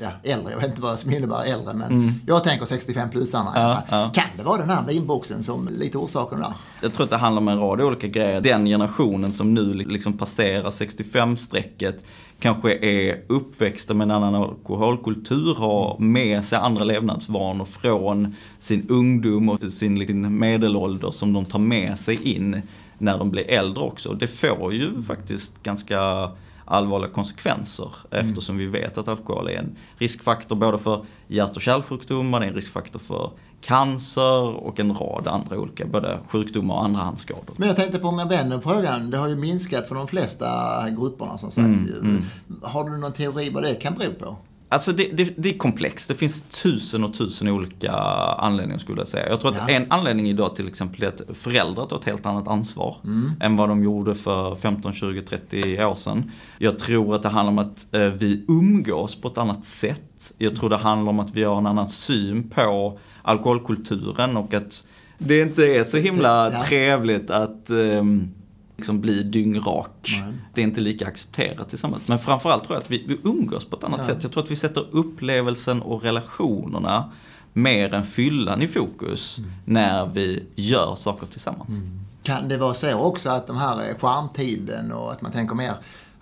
ja, 0.02 0.10
äldre, 0.24 0.52
jag 0.52 0.60
vet 0.60 0.70
inte 0.70 0.82
vad 0.82 1.00
som 1.00 1.12
innebär 1.12 1.46
äldre, 1.46 1.74
men 1.74 1.92
mm. 1.92 2.14
jag 2.28 2.44
tänker 2.44 2.66
65-plussarna. 2.66 3.52
Ja, 3.56 3.84
ja. 3.90 4.12
Kan 4.14 4.38
det 4.38 4.44
vara 4.44 4.58
den 4.58 4.70
här 4.70 4.84
vinboxen 4.88 5.44
som 5.44 5.70
lite 5.78 5.98
orsaken 5.98 6.40
där? 6.40 6.54
Jag 6.82 6.94
tror 6.94 7.04
att 7.04 7.10
det 7.10 7.18
handlar 7.18 7.42
om 7.42 7.48
en 7.48 7.60
rad 7.60 7.82
olika 7.82 8.08
grejer. 8.08 8.42
Den 8.42 8.66
generationen 8.66 9.34
som 9.34 9.54
nu 9.54 9.74
liksom 9.74 10.18
passerar 10.18 10.70
65-strecket 10.70 12.04
kanske 12.42 12.74
är 12.74 13.22
uppväxta 13.28 13.94
med 13.94 14.06
en 14.06 14.12
annan 14.12 14.36
alkoholkultur, 14.36 15.56
har 15.56 16.00
med 16.00 16.46
sig 16.46 16.58
andra 16.58 16.84
levnadsvanor 16.84 17.66
från 17.66 18.36
sin 18.60 18.90
ungdom 18.90 19.50
och 19.50 19.74
sin 19.74 20.40
medelålder 20.40 21.12
som 21.12 21.34
de 21.34 21.46
tar 21.46 21.60
med 21.60 22.00
sig 22.00 22.36
in 22.36 22.62
när 22.98 23.18
de 23.18 23.32
blir 23.32 23.50
äldre 23.50 23.84
också. 23.84 24.14
Det 24.14 24.28
får 24.28 24.74
ju 24.74 25.02
faktiskt 25.02 25.64
ganska 25.64 26.32
allvarliga 26.66 27.12
konsekvenser 27.12 27.96
mm. 28.12 28.26
eftersom 28.26 28.58
vi 28.58 28.66
vet 28.66 28.98
att 28.98 29.08
alkohol 29.08 29.50
är 29.50 29.58
en 29.58 29.76
riskfaktor 29.98 30.56
både 30.56 30.78
för 30.78 31.06
hjärt 31.28 31.56
och 31.56 31.62
kärlsjukdomar, 31.62 32.40
det 32.40 32.46
är 32.46 32.50
en 32.50 32.56
riskfaktor 32.56 33.00
för 33.00 33.32
cancer 33.62 34.44
och 34.44 34.80
en 34.80 34.94
rad 34.94 35.28
andra 35.28 35.60
olika, 35.60 35.86
både 35.86 36.18
sjukdomar 36.28 36.76
och 36.76 36.84
andrahandsskador. 36.84 37.56
Men 37.58 37.68
jag 37.68 37.78
tänkte 37.78 38.00
på 38.00 38.08
om 38.08 38.20
jag 38.20 38.30
vänder 38.30 38.60
frågan, 38.60 39.10
det 39.10 39.18
har 39.18 39.28
ju 39.28 39.36
minskat 39.36 39.88
för 39.88 39.96
de 39.96 40.08
flesta 40.08 40.48
grupperna 40.90 41.38
som 41.38 41.52
sagt. 41.52 41.66
Mm, 41.66 41.90
mm. 42.02 42.24
Har 42.62 42.90
du 42.90 42.98
någon 42.98 43.14
teori 43.14 43.50
vad 43.50 43.64
det 43.64 43.74
kan 43.74 43.94
bero 43.94 44.14
på? 44.14 44.36
Alltså 44.72 44.92
det, 44.92 45.10
det, 45.14 45.34
det, 45.38 45.50
är 45.50 45.58
komplext. 45.58 46.08
Det 46.08 46.16
finns 46.16 46.42
tusen 46.42 47.04
och 47.04 47.14
tusen 47.14 47.48
olika 47.48 47.92
anledningar 47.92 48.78
skulle 48.78 49.02
jag 49.02 49.08
säga. 49.08 49.30
Jag 49.30 49.42
tror 49.42 49.52
att 49.52 49.58
ja. 49.68 49.70
en 49.70 49.92
anledning 49.92 50.30
idag 50.30 50.56
till 50.56 50.68
exempel 50.68 51.04
är 51.04 51.08
att 51.08 51.38
föräldrar 51.38 51.86
tar 51.86 51.98
ett 51.98 52.06
helt 52.06 52.26
annat 52.26 52.48
ansvar 52.48 52.98
mm. 53.04 53.32
än 53.40 53.58
vad 53.58 53.70
de 53.70 53.84
gjorde 53.84 54.16
för 54.16 54.56
15, 54.56 54.94
20, 54.94 55.22
30 55.22 55.86
år 55.86 55.96
sedan. 55.96 56.32
Jag 56.58 56.80
tror 56.80 57.16
att 57.16 57.24
det 57.24 57.30
handlar 57.30 57.52
om 57.52 57.60
att 57.60 57.94
eh, 57.94 58.02
vi 58.02 58.46
umgås 58.48 59.16
på 59.16 59.28
ett 59.28 59.38
annat 59.38 59.66
sätt. 59.66 60.34
Jag 60.38 60.56
tror 60.56 60.70
det 60.70 60.78
handlar 60.78 61.10
om 61.10 61.20
att 61.20 61.32
vi 61.32 61.44
har 61.44 61.58
en 61.58 61.68
annan 61.68 61.90
syn 61.90 62.50
på 62.50 63.00
alkoholkulturen 63.22 64.38
och 64.38 64.54
att 64.54 64.88
det 65.18 65.42
inte 65.42 65.66
är 65.66 65.84
så 65.84 65.98
himla 65.98 66.52
ja. 66.52 66.64
trevligt 66.64 67.32
att 67.32 67.70
um, 67.70 68.34
liksom 68.78 69.02
bli 69.02 69.24
dyngrak. 69.24 70.20
Nej. 70.22 70.34
Det 70.54 70.62
är 70.62 70.64
inte 70.64 70.82
lika 70.82 71.08
accepterat 71.08 71.74
i 71.74 71.78
samhället. 71.78 72.08
Men 72.08 72.20
framförallt 72.20 72.64
tror 72.64 72.76
jag 72.76 72.84
att 72.84 72.92
vi, 72.92 73.06
vi 73.08 73.20
umgås 73.24 73.66
på 73.66 73.76
ett 73.76 73.84
annat 73.84 74.00
ja. 74.00 74.06
sätt. 74.06 74.24
Jag 74.24 74.32
tror 74.32 74.44
att 74.44 74.52
vi 74.52 74.56
sätter 74.56 74.86
upplevelsen 74.92 75.82
och 75.82 76.04
relationerna 76.04 77.12
mer 77.54 77.94
än 77.94 78.06
fyllan 78.06 78.62
i 78.62 78.68
fokus 78.68 79.38
mm. 79.38 79.52
när 79.66 80.06
vi 80.06 80.44
gör 80.56 80.96
saker 80.96 81.28
tillsammans. 81.28 81.70
Mm. 81.70 82.00
Kan 82.24 82.48
det 82.48 82.58
vara 82.58 82.74
så 82.74 83.00
också 83.00 83.30
att 83.30 83.48
de 83.48 83.58
här 83.58 83.94
skärmtiden 84.00 84.92
och 84.92 85.12
att 85.12 85.22
man 85.22 85.32
tänker 85.32 85.56
mer 85.56 85.74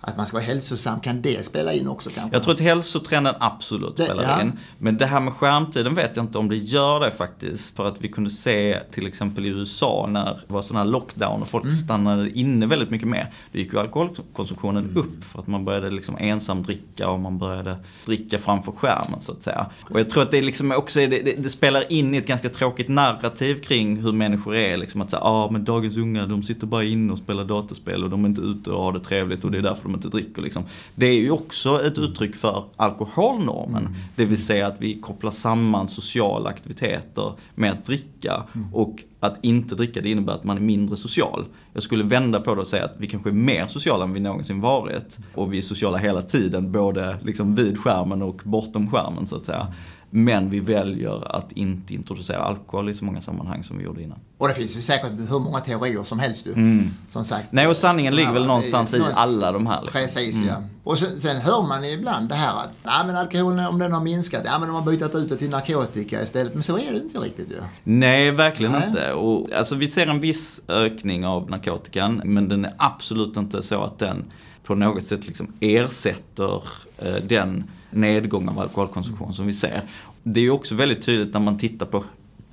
att 0.02 0.16
man 0.16 0.26
ska 0.26 0.36
vara 0.36 0.44
hälsosam, 0.44 1.00
kan 1.00 1.22
det 1.22 1.46
spela 1.46 1.72
in 1.72 1.88
också 1.88 2.10
kanske? 2.10 2.36
Jag 2.36 2.42
tror 2.42 2.54
att 2.54 2.60
hälsotrenden 2.60 3.34
absolut 3.40 3.96
det, 3.96 4.04
spelar 4.04 4.22
ja. 4.22 4.42
in. 4.42 4.52
Men 4.78 4.96
det 4.96 5.06
här 5.06 5.20
med 5.20 5.32
skärmtiden 5.32 5.94
vet 5.94 6.16
jag 6.16 6.24
inte 6.24 6.38
om 6.38 6.48
det 6.48 6.56
gör 6.56 7.00
det 7.00 7.10
faktiskt. 7.10 7.76
För 7.76 7.86
att 7.86 8.00
vi 8.00 8.08
kunde 8.08 8.30
se 8.30 8.80
till 8.90 9.06
exempel 9.06 9.46
i 9.46 9.48
USA 9.48 10.06
när 10.10 10.24
det 10.24 10.52
var 10.52 10.62
sån 10.62 10.76
här 10.76 10.84
lockdown 10.84 11.42
och 11.42 11.48
folk 11.48 11.64
mm. 11.64 11.76
stannade 11.76 12.30
inne 12.30 12.66
väldigt 12.66 12.90
mycket 12.90 13.08
mer. 13.08 13.32
Då 13.52 13.58
gick 13.58 13.72
ju 13.72 13.78
alkoholkonsumtionen 13.78 14.84
mm. 14.84 14.96
upp 14.96 15.24
för 15.24 15.38
att 15.38 15.46
man 15.46 15.64
började 15.64 15.90
liksom 15.90 16.16
ensam 16.20 16.62
dricka 16.62 17.08
och 17.08 17.20
man 17.20 17.38
började 17.38 17.76
dricka 18.06 18.38
framför 18.38 18.72
skärmen 18.72 19.20
så 19.20 19.32
att 19.32 19.42
säga. 19.42 19.66
Och 19.90 20.00
jag 20.00 20.10
tror 20.10 20.22
att 20.22 20.30
det 20.30 20.42
liksom 20.42 20.72
också, 20.72 21.00
det, 21.00 21.06
det, 21.06 21.42
det 21.42 21.50
spelar 21.50 21.92
in 21.92 22.14
i 22.14 22.16
ett 22.16 22.26
ganska 22.26 22.48
tråkigt 22.48 22.88
narrativ 22.88 23.60
kring 23.60 23.96
hur 23.96 24.12
människor 24.12 24.56
är. 24.56 24.76
Liksom 24.76 25.00
att 25.00 25.10
säga, 25.10 25.22
ah, 25.22 25.50
men 25.50 25.64
dagens 25.64 25.96
unga 25.96 26.26
de 26.26 26.42
sitter 26.42 26.66
bara 26.66 26.84
inne 26.84 27.12
och 27.12 27.18
spelar 27.18 27.44
dataspel 27.44 28.04
och 28.04 28.10
de 28.10 28.24
är 28.24 28.28
inte 28.28 28.42
ute 28.42 28.70
och 28.70 28.84
har 28.84 28.92
det 28.92 29.00
trevligt 29.00 29.44
och 29.44 29.50
det 29.50 29.58
är 29.58 29.62
därför 29.62 29.89
de 29.90 29.96
inte 29.96 30.08
dricker. 30.08 30.42
Liksom. 30.42 30.62
Det 30.94 31.06
är 31.06 31.20
ju 31.20 31.30
också 31.30 31.86
ett 31.86 31.98
uttryck 31.98 32.36
för 32.36 32.64
alkoholnormen. 32.76 33.86
Mm. 33.86 33.98
Det 34.16 34.24
vill 34.24 34.44
säga 34.44 34.66
att 34.66 34.80
vi 34.80 35.00
kopplar 35.00 35.30
samman 35.30 35.88
sociala 35.88 36.50
aktiviteter 36.50 37.32
med 37.54 37.72
att 37.72 37.84
dricka. 37.84 38.42
Mm. 38.54 38.74
Och 38.74 39.04
att 39.20 39.38
inte 39.42 39.74
dricka 39.74 40.00
det 40.00 40.10
innebär 40.10 40.32
att 40.32 40.44
man 40.44 40.56
är 40.56 40.60
mindre 40.60 40.96
social. 40.96 41.44
Jag 41.72 41.82
skulle 41.82 42.04
vända 42.04 42.40
på 42.40 42.54
det 42.54 42.60
och 42.60 42.66
säga 42.66 42.84
att 42.84 42.94
vi 42.98 43.06
kanske 43.06 43.30
är 43.30 43.34
mer 43.34 43.66
sociala 43.66 44.04
än 44.04 44.12
vi 44.12 44.20
någonsin 44.20 44.60
varit. 44.60 45.18
Och 45.34 45.52
vi 45.52 45.58
är 45.58 45.62
sociala 45.62 45.98
hela 45.98 46.22
tiden, 46.22 46.72
både 46.72 47.16
liksom 47.22 47.54
vid 47.54 47.78
skärmen 47.78 48.22
och 48.22 48.40
bortom 48.44 48.90
skärmen 48.90 49.26
så 49.26 49.36
att 49.36 49.46
säga. 49.46 49.66
Men 50.10 50.50
vi 50.50 50.60
väljer 50.60 51.36
att 51.36 51.52
inte 51.52 51.94
introducera 51.94 52.38
alkohol 52.38 52.90
i 52.90 52.94
så 52.94 53.04
många 53.04 53.20
sammanhang 53.20 53.64
som 53.64 53.78
vi 53.78 53.84
gjorde 53.84 54.02
innan. 54.02 54.18
Och 54.38 54.48
det 54.48 54.54
finns 54.54 54.76
ju 54.76 54.80
säkert 54.80 55.10
hur 55.10 55.38
många 55.38 55.60
teorier 55.60 56.02
som 56.02 56.18
helst 56.18 56.44
du. 56.44 56.52
Mm. 56.52 56.90
Som 57.10 57.24
sagt. 57.24 57.52
Nej, 57.52 57.66
och 57.66 57.76
sanningen 57.76 58.14
ligger 58.14 58.32
väl 58.32 58.46
någonstans 58.46 58.94
i 58.94 59.02
alla 59.14 59.52
de 59.52 59.66
här. 59.66 59.80
Liksom. 59.82 60.00
Precis, 60.00 60.36
mm. 60.36 60.48
ja. 60.48 60.56
Och 60.84 60.98
sen, 60.98 61.20
sen 61.20 61.40
hör 61.40 61.62
man 61.62 61.84
ibland 61.84 62.28
det 62.28 62.34
här 62.34 62.60
att 62.60 62.70
ja, 62.82 63.02
men 63.06 63.16
alkoholen 63.16 63.66
om 63.66 63.78
den 63.78 63.92
har 63.92 64.00
minskat, 64.00 64.42
ja 64.44 64.58
men 64.58 64.68
de 64.68 64.74
har 64.74 64.92
bytt 64.92 65.14
ut 65.14 65.28
det 65.28 65.36
till 65.36 65.50
narkotika 65.50 66.22
istället. 66.22 66.54
Men 66.54 66.62
så 66.62 66.78
är 66.78 66.92
det 66.92 66.98
inte 66.98 67.18
riktigt 67.18 67.50
ju. 67.50 67.56
Nej, 67.84 68.30
verkligen 68.30 68.72
Nej. 68.72 68.88
inte. 68.88 69.12
Och, 69.12 69.52
alltså, 69.52 69.74
vi 69.74 69.88
ser 69.88 70.06
en 70.06 70.20
viss 70.20 70.60
ökning 70.68 71.26
av 71.26 71.50
narkotikan, 71.50 72.22
men 72.24 72.48
den 72.48 72.64
är 72.64 72.74
absolut 72.78 73.36
inte 73.36 73.62
så 73.62 73.82
att 73.82 73.98
den 73.98 74.24
på 74.64 74.74
något 74.74 75.04
sätt 75.04 75.26
liksom 75.26 75.52
ersätter 75.60 76.62
eh, 76.98 77.14
den 77.14 77.64
nedgång 77.90 78.48
av 78.48 78.58
alkoholkonsumtion 78.58 79.34
som 79.34 79.46
vi 79.46 79.52
ser. 79.52 79.82
Det 80.22 80.40
är 80.40 80.44
ju 80.44 80.50
också 80.50 80.74
väldigt 80.74 81.02
tydligt 81.02 81.34
när 81.34 81.40
man 81.40 81.58
tittar 81.58 81.86
på 81.86 82.04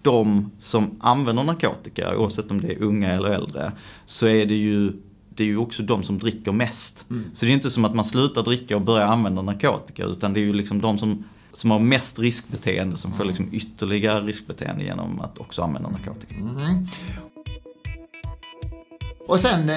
de 0.02 0.52
som 0.60 0.92
använder 1.00 1.44
narkotika, 1.44 2.18
oavsett 2.18 2.52
om 2.52 2.62
det 2.62 2.74
är 2.74 2.84
unga 2.84 3.12
eller 3.12 3.30
äldre, 3.30 3.72
så 4.06 4.28
är 4.28 4.46
det 4.46 4.56
ju 4.56 4.94
det 5.30 5.44
är 5.44 5.48
ju 5.48 5.58
också 5.58 5.84
de 5.84 6.04
som 6.04 6.18
dricker 6.18 6.52
mest. 6.52 7.06
Så 7.34 7.46
det 7.46 7.52
är 7.52 7.54
inte 7.54 7.70
som 7.70 7.86
att 7.86 7.96
man 7.96 8.06
slutar 8.06 8.44
dricka 8.44 8.76
och 8.76 8.82
börjar 8.82 9.08
använda 9.08 9.42
narkotika, 9.42 10.06
utan 10.06 10.34
det 10.34 10.40
är 10.40 10.46
ju 10.46 10.54
liksom 10.54 10.82
de 10.82 10.98
som, 10.98 11.24
som 11.54 11.72
har 11.72 11.80
mest 11.80 12.20
riskbeteende 12.20 12.98
som 12.98 13.14
får 13.14 13.26
liksom 13.26 13.50
ytterligare 13.52 14.22
riskbeteende 14.22 14.84
genom 14.84 15.20
att 15.22 15.38
också 15.38 15.62
använda 15.62 15.90
narkotika. 15.90 16.36
Och 19.28 19.40
sen 19.40 19.70
eh, 19.70 19.76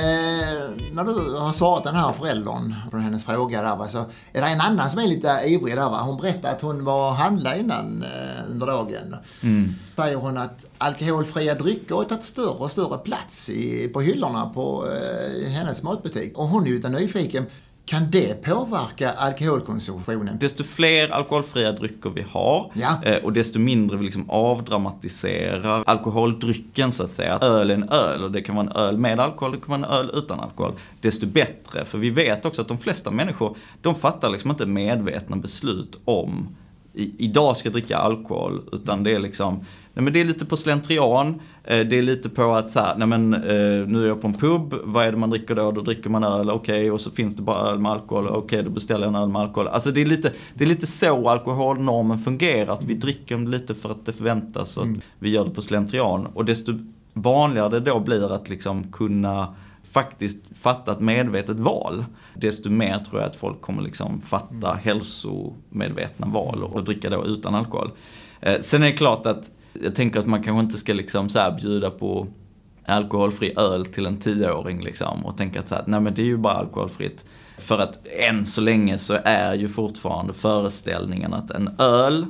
när 0.92 1.04
du 1.04 1.36
har 1.36 1.52
svarat 1.52 1.84
den 1.84 1.94
här 1.94 2.12
föräldern 2.12 2.74
på 2.90 2.96
hennes 2.96 3.24
fråga 3.24 3.62
där 3.62 3.76
va, 3.76 3.88
så 3.88 3.98
är 4.32 4.42
det 4.42 4.48
en 4.48 4.60
annan 4.60 4.90
som 4.90 5.00
är 5.00 5.06
lite 5.06 5.42
ivrig 5.46 5.76
där 5.76 5.90
va. 5.90 6.02
Hon 6.02 6.16
berättade 6.16 6.54
att 6.54 6.62
hon 6.62 6.84
var 6.84 7.08
och 7.10 7.16
handlade 7.16 7.58
innan 7.58 8.02
eh, 8.02 8.50
under 8.50 8.66
dagen. 8.66 9.16
Säger 9.96 10.16
hon 10.16 10.36
att 10.36 10.64
alkoholfria 10.78 11.54
drycker 11.54 11.94
har 11.94 12.04
tagit 12.04 12.24
större 12.24 12.58
och 12.58 12.70
större 12.70 12.98
plats 12.98 13.50
i, 13.50 13.88
på 13.88 14.00
hyllorna 14.00 14.46
på 14.54 14.88
eh, 14.88 15.50
hennes 15.50 15.82
matbutik. 15.82 16.38
Och 16.38 16.48
hon 16.48 16.62
är 16.64 16.68
ju 16.68 16.76
lite 16.76 16.88
nyfiken. 16.88 17.46
Kan 17.84 18.10
det 18.10 18.42
påverka 18.44 19.10
alkoholkonsumtionen? 19.10 20.38
Desto 20.38 20.64
fler 20.64 21.08
alkoholfria 21.08 21.72
drycker 21.72 22.10
vi 22.10 22.22
har 22.30 22.72
Ja. 22.74 22.98
eh, 23.04 23.24
och 23.24 23.32
desto 23.32 23.58
mindre 23.58 23.96
vi 23.96 24.04
liksom 24.04 24.30
avdramatiserar 24.30 25.82
alkoholdrycken 25.86 26.92
så 26.92 27.02
att 27.04 27.14
säga. 27.14 27.38
Öl 27.38 27.70
är 27.70 27.74
en 27.74 27.88
öl 27.88 28.24
och 28.24 28.32
det 28.32 28.42
kan 28.42 28.56
vara 28.56 28.66
en 28.66 28.72
öl 28.76 28.98
med 28.98 29.20
alkohol, 29.20 29.52
det 29.52 29.60
kan 29.60 29.80
vara 29.80 29.92
en 29.92 29.98
öl 29.98 30.10
utan 30.14 30.40
alkohol. 30.40 30.72
Desto 31.00 31.26
bättre, 31.26 31.84
för 31.84 31.98
vi 31.98 32.10
vet 32.10 32.44
också 32.44 32.62
att 32.62 32.68
de 32.68 32.78
flesta 32.78 33.10
människor, 33.10 33.56
de 33.82 33.94
fattar 33.94 34.30
liksom 34.30 34.50
inte 34.50 34.66
medvetna 34.66 35.36
beslut 35.36 36.00
om 36.04 36.48
i, 36.94 37.24
idag 37.24 37.56
ska 37.56 37.66
jag 37.66 37.72
dricka 37.72 37.96
alkohol, 37.96 38.60
utan 38.72 39.02
det 39.04 39.14
är 39.14 39.18
liksom, 39.18 39.54
nej 39.94 40.04
men 40.04 40.12
det 40.12 40.20
är 40.20 40.24
lite 40.24 40.46
på 40.46 40.56
slentrian, 40.56 41.40
det 41.76 41.98
är 41.98 42.02
lite 42.02 42.28
på 42.28 42.54
att 42.54 42.72
så 42.72 42.80
här, 42.80 42.94
nej 42.96 43.08
men 43.08 43.34
eh, 43.34 43.88
nu 43.88 44.02
är 44.04 44.08
jag 44.08 44.20
på 44.20 44.26
en 44.26 44.34
pub, 44.34 44.74
vad 44.84 45.06
är 45.06 45.12
det 45.12 45.18
man 45.18 45.30
dricker 45.30 45.54
då? 45.54 45.70
Då 45.70 45.80
dricker 45.80 46.10
man 46.10 46.24
öl, 46.24 46.50
okej, 46.50 46.90
och 46.90 47.00
så 47.00 47.10
finns 47.10 47.36
det 47.36 47.42
bara 47.42 47.70
öl 47.70 47.78
med 47.78 47.92
alkohol, 47.92 48.28
okej, 48.28 48.62
då 48.62 48.70
beställer 48.70 49.06
jag 49.06 49.14
en 49.14 49.22
öl 49.22 49.28
med 49.28 49.42
alkohol. 49.42 49.68
Alltså 49.68 49.90
det 49.90 50.00
är 50.00 50.06
lite, 50.06 50.32
det 50.54 50.64
är 50.64 50.68
lite 50.68 50.86
så 50.86 51.28
alkoholnormen 51.28 52.18
fungerar, 52.18 52.72
att 52.72 52.84
vi 52.84 52.94
dricker 52.94 53.38
lite 53.38 53.74
för 53.74 53.90
att 53.90 54.06
det 54.06 54.12
förväntas 54.12 54.76
och 54.76 54.82
att 54.82 54.98
vi 55.18 55.30
gör 55.30 55.44
det 55.44 55.50
på 55.50 55.62
slentrian. 55.62 56.26
Och 56.34 56.44
desto 56.44 56.72
vanligare 57.12 57.68
det 57.68 57.80
då 57.80 58.00
blir 58.00 58.32
att 58.32 58.48
liksom 58.48 58.84
kunna 58.92 59.54
faktiskt 59.92 60.56
fatta 60.56 60.92
ett 60.92 61.00
medvetet 61.00 61.56
val, 61.56 62.04
desto 62.34 62.70
mer 62.70 62.98
tror 62.98 63.20
jag 63.20 63.30
att 63.30 63.36
folk 63.36 63.60
kommer 63.60 63.82
liksom 63.82 64.20
fatta 64.20 64.74
hälsomedvetna 64.82 66.26
val 66.26 66.62
och, 66.62 66.76
och 66.76 66.84
dricka 66.84 67.10
då 67.10 67.26
utan 67.26 67.54
alkohol. 67.54 67.90
Eh, 68.40 68.60
sen 68.60 68.82
är 68.82 68.86
det 68.86 68.92
klart 68.92 69.26
att 69.26 69.50
jag 69.72 69.94
tänker 69.94 70.20
att 70.20 70.26
man 70.26 70.42
kanske 70.42 70.60
inte 70.60 70.78
ska 70.78 70.92
liksom 70.92 71.28
så 71.28 71.38
här 71.38 71.52
bjuda 71.52 71.90
på 71.90 72.26
alkoholfri 72.86 73.52
öl 73.56 73.86
till 73.86 74.06
en 74.06 74.16
tioåring 74.16 74.80
liksom 74.80 75.26
och 75.26 75.36
tänka 75.36 75.60
att 75.60 75.68
så 75.68 75.74
här, 75.74 75.84
nej 75.86 76.00
men 76.00 76.14
det 76.14 76.22
är 76.22 76.26
ju 76.26 76.36
bara 76.36 76.54
alkoholfritt. 76.54 77.24
För 77.58 77.78
att 77.78 78.08
än 78.08 78.46
så 78.46 78.60
länge 78.60 78.98
så 78.98 79.18
är 79.24 79.54
ju 79.54 79.68
fortfarande 79.68 80.32
föreställningen 80.32 81.34
att 81.34 81.50
en 81.50 81.70
öl, 81.78 82.26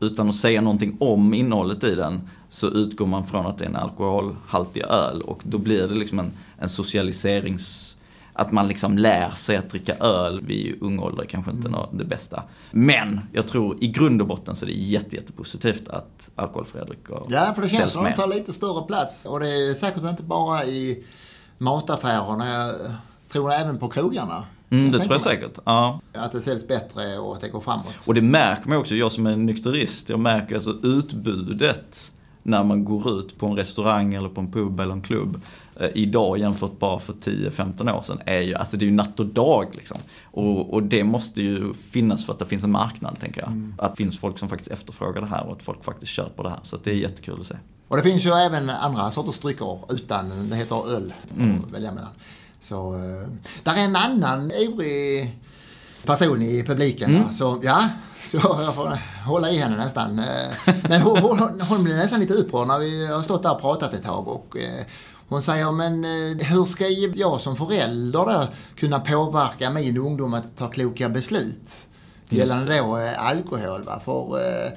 utan 0.00 0.28
att 0.28 0.34
säga 0.34 0.60
någonting 0.60 0.96
om 1.00 1.34
innehållet 1.34 1.84
i 1.84 1.94
den, 1.94 2.20
så 2.48 2.68
utgår 2.68 3.06
man 3.06 3.26
från 3.26 3.46
att 3.46 3.58
det 3.58 3.64
är 3.64 3.68
en 3.68 3.76
alkoholhaltig 3.76 4.82
öl 4.82 5.20
och 5.22 5.42
då 5.44 5.58
blir 5.58 5.88
det 5.88 5.94
liksom 5.94 6.18
en, 6.18 6.32
en 6.58 6.68
socialiserings... 6.68 7.96
Att 8.32 8.52
man 8.52 8.68
liksom 8.68 8.98
lär 8.98 9.30
sig 9.30 9.56
att 9.56 9.70
dricka 9.70 9.94
öl 9.94 10.40
vid 10.40 10.82
ung 10.82 10.98
ålder 10.98 11.24
kanske 11.24 11.50
inte 11.50 11.68
nå- 11.68 11.88
det 11.92 12.04
bästa. 12.04 12.42
Men 12.70 13.20
jag 13.32 13.46
tror 13.46 13.76
i 13.80 13.88
grund 13.88 14.20
och 14.20 14.26
botten 14.26 14.56
så 14.56 14.64
är 14.64 14.66
det 14.66 14.72
jätte, 14.76 15.16
jättepositivt 15.16 15.88
att 15.88 16.30
alkoholfria 16.34 16.84
drycker 16.84 17.22
Ja, 17.28 17.52
för 17.54 17.62
det 17.62 17.68
känns 17.68 17.92
som 17.92 18.04
att 18.04 18.16
de 18.16 18.22
tar 18.22 18.28
lite 18.28 18.52
större 18.52 18.86
plats. 18.86 19.26
Och 19.26 19.40
det 19.40 19.48
är 19.48 19.74
säkert 19.74 20.02
inte 20.02 20.22
bara 20.22 20.64
i 20.64 21.04
mataffärerna. 21.58 22.52
Jag 22.56 22.74
tror 23.32 23.52
även 23.52 23.78
på 23.78 23.88
krogarna. 23.88 24.44
Mm, 24.70 24.92
det 24.92 24.98
tror 24.98 25.12
jag 25.12 25.20
säkert. 25.20 25.58
Ja. 25.64 26.00
Att 26.12 26.32
det 26.32 26.40
säljs 26.40 26.68
bättre 26.68 27.18
och 27.18 27.34
att 27.34 27.40
det 27.40 27.48
går 27.48 27.60
framåt. 27.60 28.04
Och 28.06 28.14
det 28.14 28.22
märker 28.22 28.68
man 28.68 28.78
också, 28.78 28.94
jag 28.94 29.12
som 29.12 29.26
är 29.26 29.36
nykterist, 29.36 30.08
jag 30.08 30.20
märker 30.20 30.54
alltså 30.54 30.76
utbudet 30.82 32.10
när 32.42 32.64
man 32.64 32.84
går 32.84 33.18
ut 33.18 33.38
på 33.38 33.46
en 33.46 33.56
restaurang 33.56 34.14
eller 34.14 34.28
på 34.28 34.40
en 34.40 34.52
pub 34.52 34.80
eller 34.80 34.92
en 34.92 35.02
klubb 35.02 35.40
idag 35.94 36.38
jämfört 36.38 36.78
bara 36.78 36.98
för 37.00 37.12
10-15 37.12 37.96
år 37.98 38.02
sedan 38.02 38.20
är 38.26 38.40
ju, 38.40 38.54
alltså 38.54 38.76
det 38.76 38.84
är 38.84 38.86
ju 38.86 38.92
natt 38.94 39.20
och 39.20 39.26
dag 39.26 39.66
liksom. 39.72 39.96
Och, 40.24 40.72
och 40.74 40.82
det 40.82 41.04
måste 41.04 41.42
ju 41.42 41.74
finnas 41.74 42.26
för 42.26 42.32
att 42.32 42.38
det 42.38 42.46
finns 42.46 42.64
en 42.64 42.70
marknad 42.70 43.16
tänker 43.20 43.40
jag. 43.40 43.72
Att 43.78 43.90
det 43.96 43.96
finns 43.96 44.18
folk 44.18 44.38
som 44.38 44.48
faktiskt 44.48 44.70
efterfrågar 44.70 45.20
det 45.20 45.26
här 45.28 45.46
och 45.46 45.52
att 45.56 45.62
folk 45.62 45.84
faktiskt 45.84 46.12
köper 46.12 46.42
det 46.42 46.50
här. 46.50 46.58
Så 46.62 46.76
det 46.84 46.90
är 46.90 46.94
jättekul 46.94 47.40
att 47.40 47.46
se. 47.46 47.54
Och 47.88 47.96
det 47.96 48.02
finns 48.02 48.26
ju 48.26 48.30
även 48.30 48.70
andra 48.70 49.10
sorters 49.10 49.38
drycker 49.38 49.92
utan, 49.94 50.48
det 50.50 50.56
heter 50.56 50.94
öl 50.96 51.12
Mm. 51.38 51.56
välja 51.72 51.92
mellan. 51.92 52.10
Så, 52.60 52.94
eh, 52.94 53.28
där 53.62 53.74
är 53.76 53.84
en 53.84 53.96
annan 53.96 54.52
ivrig 54.52 55.36
person 56.04 56.42
i 56.42 56.64
publiken. 56.66 57.16
Mm. 57.16 57.32
Så, 57.32 57.60
ja, 57.62 57.88
så 58.26 58.36
jag 58.36 58.74
får 58.74 58.98
hålla 59.26 59.50
i 59.50 59.56
henne 59.56 59.76
nästan. 59.76 60.18
Eh, 60.18 60.74
Men 60.88 61.02
hon, 61.02 61.18
hon, 61.18 61.60
hon 61.60 61.84
blir 61.84 61.96
nästan 61.96 62.20
lite 62.20 62.34
upprörd 62.34 62.68
när 62.68 62.78
vi 62.78 63.06
har 63.06 63.22
stått 63.22 63.42
där 63.42 63.54
och 63.54 63.60
pratat 63.60 63.94
ett 63.94 64.04
tag. 64.04 64.28
Och, 64.28 64.56
eh, 64.56 64.84
hon 65.30 65.42
säger, 65.42 65.72
men 65.72 66.04
eh, 66.04 66.46
hur 66.46 66.64
ska 66.64 66.88
jag 67.14 67.40
som 67.40 67.56
förälder 67.56 68.24
då 68.24 68.46
kunna 68.76 69.00
påverka 69.00 69.70
min 69.70 69.96
ungdom 69.96 70.34
att 70.34 70.56
ta 70.56 70.68
kloka 70.68 71.08
beslut? 71.08 71.88
Gällande 72.28 72.78
då 72.78 72.96
eh, 72.96 73.26
alkohol. 73.26 73.82
Va? 73.82 74.00
För 74.04 74.38
eh, 74.38 74.72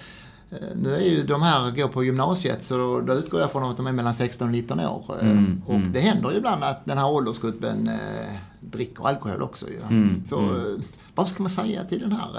nu 0.75 0.95
är 0.95 0.99
ju 0.99 1.23
de 1.23 1.41
här 1.41 1.71
går 1.71 1.87
på 1.87 2.03
gymnasiet 2.03 2.63
så 2.63 2.77
då, 2.77 3.01
då 3.01 3.13
utgår 3.13 3.41
jag 3.41 3.51
från 3.51 3.63
att 3.63 3.77
de 3.77 3.87
är 3.87 3.91
mellan 3.91 4.13
16 4.13 4.47
och 4.47 4.51
19 4.51 4.79
år. 4.79 5.15
Mm, 5.21 5.61
och 5.67 5.79
det 5.79 5.99
händer 5.99 6.31
ju 6.31 6.37
ibland 6.37 6.63
att 6.63 6.85
den 6.85 6.97
här 6.97 7.09
åldersgruppen 7.09 7.87
eh, 7.87 8.35
dricker 8.59 9.07
alkohol 9.07 9.41
också 9.41 9.69
ju. 9.69 9.81
Mm, 9.81 10.25
så 10.25 10.39
eh, 10.39 10.81
vad 11.15 11.29
ska 11.29 11.43
man 11.43 11.49
säga 11.49 11.83
till 11.83 11.99
den 11.99 12.11
här 12.11 12.29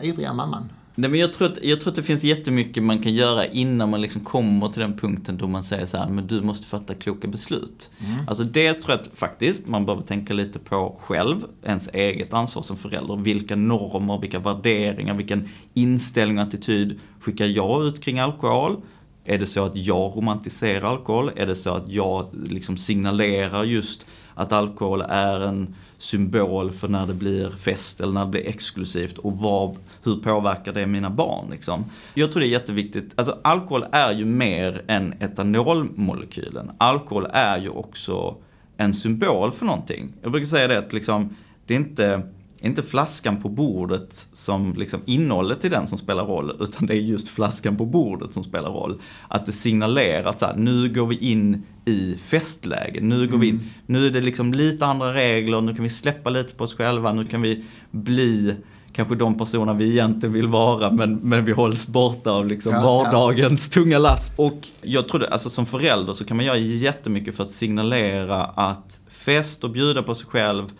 eh, 0.00 0.08
ivriga 0.08 0.32
mamman? 0.32 0.68
Nej, 0.98 1.10
men 1.10 1.20
jag, 1.20 1.32
tror 1.32 1.48
att, 1.48 1.58
jag 1.62 1.80
tror 1.80 1.90
att 1.90 1.96
det 1.96 2.02
finns 2.02 2.24
jättemycket 2.24 2.82
man 2.82 2.98
kan 2.98 3.14
göra 3.14 3.46
innan 3.46 3.90
man 3.90 4.00
liksom 4.00 4.24
kommer 4.24 4.68
till 4.68 4.80
den 4.80 4.98
punkten 4.98 5.36
då 5.36 5.46
man 5.46 5.64
säger 5.64 5.86
så 5.86 5.96
här, 5.96 6.08
men 6.08 6.26
du 6.26 6.40
måste 6.42 6.66
fatta 6.66 6.94
kloka 6.94 7.28
beslut. 7.28 7.90
Alltså 8.26 8.44
dels 8.44 8.80
tror 8.80 8.92
jag 8.92 9.00
att 9.00 9.18
faktiskt 9.18 9.68
man 9.68 9.86
behöver 9.86 10.02
tänka 10.02 10.34
lite 10.34 10.58
på 10.58 10.98
själv, 11.00 11.44
ens 11.62 11.88
eget 11.92 12.32
ansvar 12.34 12.62
som 12.62 12.76
förälder. 12.76 13.16
Vilka 13.16 13.56
normer, 13.56 14.18
vilka 14.20 14.38
värderingar, 14.38 15.14
vilken 15.14 15.48
inställning 15.74 16.38
och 16.38 16.44
attityd 16.44 17.00
skickar 17.20 17.44
jag 17.44 17.86
ut 17.86 18.00
kring 18.00 18.18
alkohol? 18.18 18.76
Är 19.24 19.38
det 19.38 19.46
så 19.46 19.64
att 19.64 19.76
jag 19.76 20.16
romantiserar 20.16 20.90
alkohol? 20.90 21.30
Är 21.36 21.46
det 21.46 21.54
så 21.54 21.74
att 21.74 21.88
jag 21.88 22.28
liksom 22.32 22.76
signalerar 22.76 23.64
just 23.64 24.06
att 24.34 24.52
alkohol 24.52 25.00
är 25.08 25.40
en 25.40 25.74
symbol 25.98 26.70
för 26.70 26.88
när 26.88 27.06
det 27.06 27.14
blir 27.14 27.50
fest 27.50 28.00
eller 28.00 28.12
när 28.12 28.24
det 28.24 28.30
blir 28.30 28.46
exklusivt 28.46 29.18
och 29.18 29.38
vad, 29.38 29.76
hur 30.04 30.16
påverkar 30.16 30.72
det 30.72 30.86
mina 30.86 31.10
barn 31.10 31.50
liksom? 31.50 31.84
Jag 32.14 32.32
tror 32.32 32.40
det 32.40 32.46
är 32.46 32.50
jätteviktigt, 32.50 33.12
alltså 33.14 33.38
alkohol 33.44 33.84
är 33.92 34.12
ju 34.12 34.24
mer 34.24 34.84
än 34.86 35.14
etanolmolekylen. 35.20 36.70
Alkohol 36.78 37.26
är 37.32 37.58
ju 37.58 37.68
också 37.68 38.36
en 38.76 38.94
symbol 38.94 39.52
för 39.52 39.66
någonting. 39.66 40.12
Jag 40.22 40.32
brukar 40.32 40.46
säga 40.46 40.68
det 40.68 40.78
att 40.78 40.92
liksom, 40.92 41.36
det 41.66 41.74
är 41.74 41.78
inte 41.78 42.22
inte 42.60 42.82
flaskan 42.82 43.42
på 43.42 43.48
bordet 43.48 44.28
som 44.32 44.74
liksom 44.74 45.00
innehållet 45.04 45.64
i 45.64 45.68
den 45.68 45.86
som 45.86 45.98
spelar 45.98 46.24
roll, 46.24 46.56
utan 46.60 46.86
det 46.86 46.94
är 46.94 47.00
just 47.00 47.28
flaskan 47.28 47.76
på 47.76 47.84
bordet 47.86 48.34
som 48.34 48.42
spelar 48.44 48.70
roll. 48.70 49.00
Att 49.28 49.46
det 49.46 49.52
signalerar 49.52 50.28
att 50.28 50.38
så 50.38 50.46
här, 50.46 50.56
nu 50.56 50.88
går 50.88 51.06
vi 51.06 51.16
in 51.16 51.62
i 51.84 52.16
festläge, 52.16 53.00
nu 53.00 53.28
går 53.28 53.38
vi 53.38 53.48
in, 53.48 53.70
nu 53.86 54.06
är 54.06 54.10
det 54.10 54.20
liksom 54.20 54.52
lite 54.52 54.86
andra 54.86 55.14
regler, 55.14 55.60
nu 55.60 55.74
kan 55.74 55.82
vi 55.82 55.90
släppa 55.90 56.30
lite 56.30 56.54
på 56.54 56.64
oss 56.64 56.74
själva, 56.74 57.12
nu 57.12 57.24
kan 57.24 57.42
vi 57.42 57.64
bli 57.90 58.54
kanske 58.92 59.14
de 59.14 59.38
personer 59.38 59.74
vi 59.74 59.90
egentligen 59.90 60.32
vill 60.32 60.48
vara, 60.48 60.90
men, 60.90 61.14
men 61.14 61.44
vi 61.44 61.52
hålls 61.52 61.86
borta 61.86 62.30
av 62.30 62.46
liksom 62.46 62.72
Ja, 62.72 62.80
ja. 63.04 63.10
vardagens 63.12 63.70
tunga 63.70 63.98
lass. 63.98 64.32
Och 64.36 64.68
jag 64.82 65.08
tror 65.08 65.20
det, 65.20 65.28
alltså 65.28 65.50
som 65.50 65.66
förälder 65.66 66.12
så 66.12 66.24
kan 66.24 66.36
man 66.36 66.46
göra 66.46 66.56
jättemycket 66.58 67.36
för 67.36 67.44
att 67.44 67.50
signalera 67.50 68.44
att 68.44 69.00
fest 69.08 69.64
och 69.64 69.70
bjuda 69.70 70.02
på 70.02 70.14
sig 70.14 70.26
själv 70.26 70.72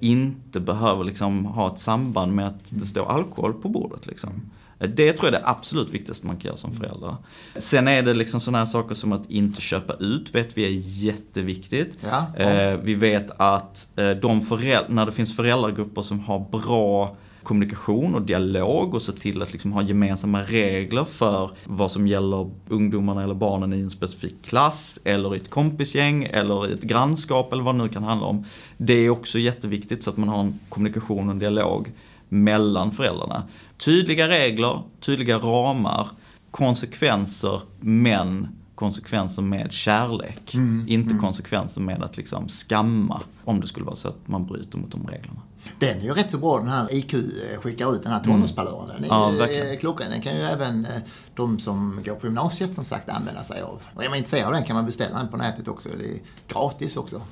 inte 0.00 0.60
behöver 0.60 1.04
liksom 1.04 1.46
ha 1.46 1.72
ett 1.72 1.78
samband 1.78 2.34
med 2.34 2.46
att 2.46 2.64
det 2.70 2.86
står 2.86 3.12
alkohol 3.12 3.52
på 3.52 3.68
bordet. 3.68 4.06
Liksom. 4.06 4.30
Det 4.78 5.12
tror 5.12 5.30
jag 5.30 5.34
är 5.34 5.40
det 5.40 5.48
absolut 5.48 5.90
viktigaste 5.90 6.26
man 6.26 6.36
kan 6.36 6.48
göra 6.48 6.56
som 6.56 6.72
förälder. 6.72 7.16
Sen 7.56 7.88
är 7.88 8.02
det 8.02 8.14
liksom 8.14 8.40
sådana 8.40 8.58
här 8.58 8.66
saker 8.66 8.94
som 8.94 9.12
att 9.12 9.30
inte 9.30 9.60
köpa 9.60 9.94
ut, 9.94 10.34
vet 10.34 10.58
vi 10.58 10.64
är 10.64 10.82
jätteviktigt. 11.04 11.98
Ja, 12.00 12.26
ja. 12.36 12.42
Eh, 12.42 12.78
vi 12.82 12.94
vet 12.94 13.30
att 13.36 13.88
eh, 13.96 14.10
de 14.10 14.42
föräldrar, 14.42 14.86
när 14.88 15.06
det 15.06 15.12
finns 15.12 15.36
föräldragrupper 15.36 16.02
som 16.02 16.20
har 16.20 16.38
bra 16.38 17.16
kommunikation 17.48 18.14
och 18.14 18.22
dialog 18.22 18.94
och 18.94 19.02
se 19.02 19.12
till 19.12 19.42
att 19.42 19.52
liksom 19.52 19.72
ha 19.72 19.82
gemensamma 19.82 20.42
regler 20.42 21.04
för 21.04 21.50
vad 21.64 21.90
som 21.90 22.06
gäller 22.06 22.50
ungdomarna 22.68 23.24
eller 23.24 23.34
barnen 23.34 23.72
i 23.72 23.80
en 23.80 23.90
specifik 23.90 24.34
klass 24.44 24.98
eller 25.04 25.34
i 25.34 25.36
ett 25.36 25.50
kompisgäng 25.50 26.24
eller 26.24 26.68
i 26.68 26.72
ett 26.72 26.82
grannskap 26.82 27.52
eller 27.52 27.62
vad 27.62 27.74
det 27.74 27.82
nu 27.82 27.88
kan 27.88 28.02
handla 28.02 28.26
om. 28.26 28.44
Det 28.76 28.94
är 28.94 29.10
också 29.10 29.38
jätteviktigt 29.38 30.02
så 30.02 30.10
att 30.10 30.16
man 30.16 30.28
har 30.28 30.40
en 30.40 30.60
kommunikation 30.68 31.26
och 31.26 31.32
en 31.32 31.38
dialog 31.38 31.92
mellan 32.28 32.92
föräldrarna. 32.92 33.42
Tydliga 33.76 34.28
regler, 34.28 34.82
tydliga 35.00 35.38
ramar, 35.38 36.08
konsekvenser 36.50 37.60
men 37.80 38.48
konsekvenser 38.74 39.42
med 39.42 39.72
kärlek. 39.72 40.54
inte 40.88 41.14
konsekvenser 41.14 41.80
med 41.80 42.02
att 42.02 42.16
liksom 42.16 42.48
skamma 42.48 43.20
om 43.44 43.60
det 43.60 43.66
skulle 43.66 43.86
vara 43.86 43.96
så 43.96 44.08
att 44.08 44.28
man 44.28 44.46
bryter 44.46 44.78
mot 44.78 44.92
de 44.92 45.06
reglerna. 45.06 45.40
Den 45.78 45.98
är 45.98 46.02
ju 46.02 46.12
rätt 46.12 46.30
så 46.30 46.38
bra 46.38 46.58
den 46.58 46.68
här 46.68 46.94
IQ 46.94 47.14
skickar 47.62 47.94
ut, 47.94 48.02
den 48.02 48.12
här 48.12 48.20
tonårspalören. 48.24 48.88
Den 48.88 49.04
är 49.04 49.08
Ja, 49.08 49.30
verkligen. 49.30 49.70
eh, 49.72 49.78
klockren. 49.78 50.10
Den 50.10 50.20
kan 50.22 50.34
ju 50.36 50.42
även 50.42 50.84
eh, 50.84 50.90
de 51.34 51.58
som 51.58 52.00
går 52.04 52.14
på 52.14 52.26
gymnasiet 52.26 52.74
som 52.74 52.84
sagt 52.84 53.08
använda 53.08 53.42
sig 53.42 53.62
av. 53.62 53.80
Och 53.94 54.04
är 54.04 54.08
man 54.08 54.18
intresserad 54.18 54.46
av 54.46 54.52
den 54.52 54.62
kan 54.64 54.76
man 54.76 54.86
beställa 54.86 55.18
den 55.18 55.28
på 55.28 55.36
nätet 55.36 55.68
också. 55.68 55.88
Det 55.98 56.04
är 56.04 56.18
gratis 56.54 56.96
också. 56.96 57.22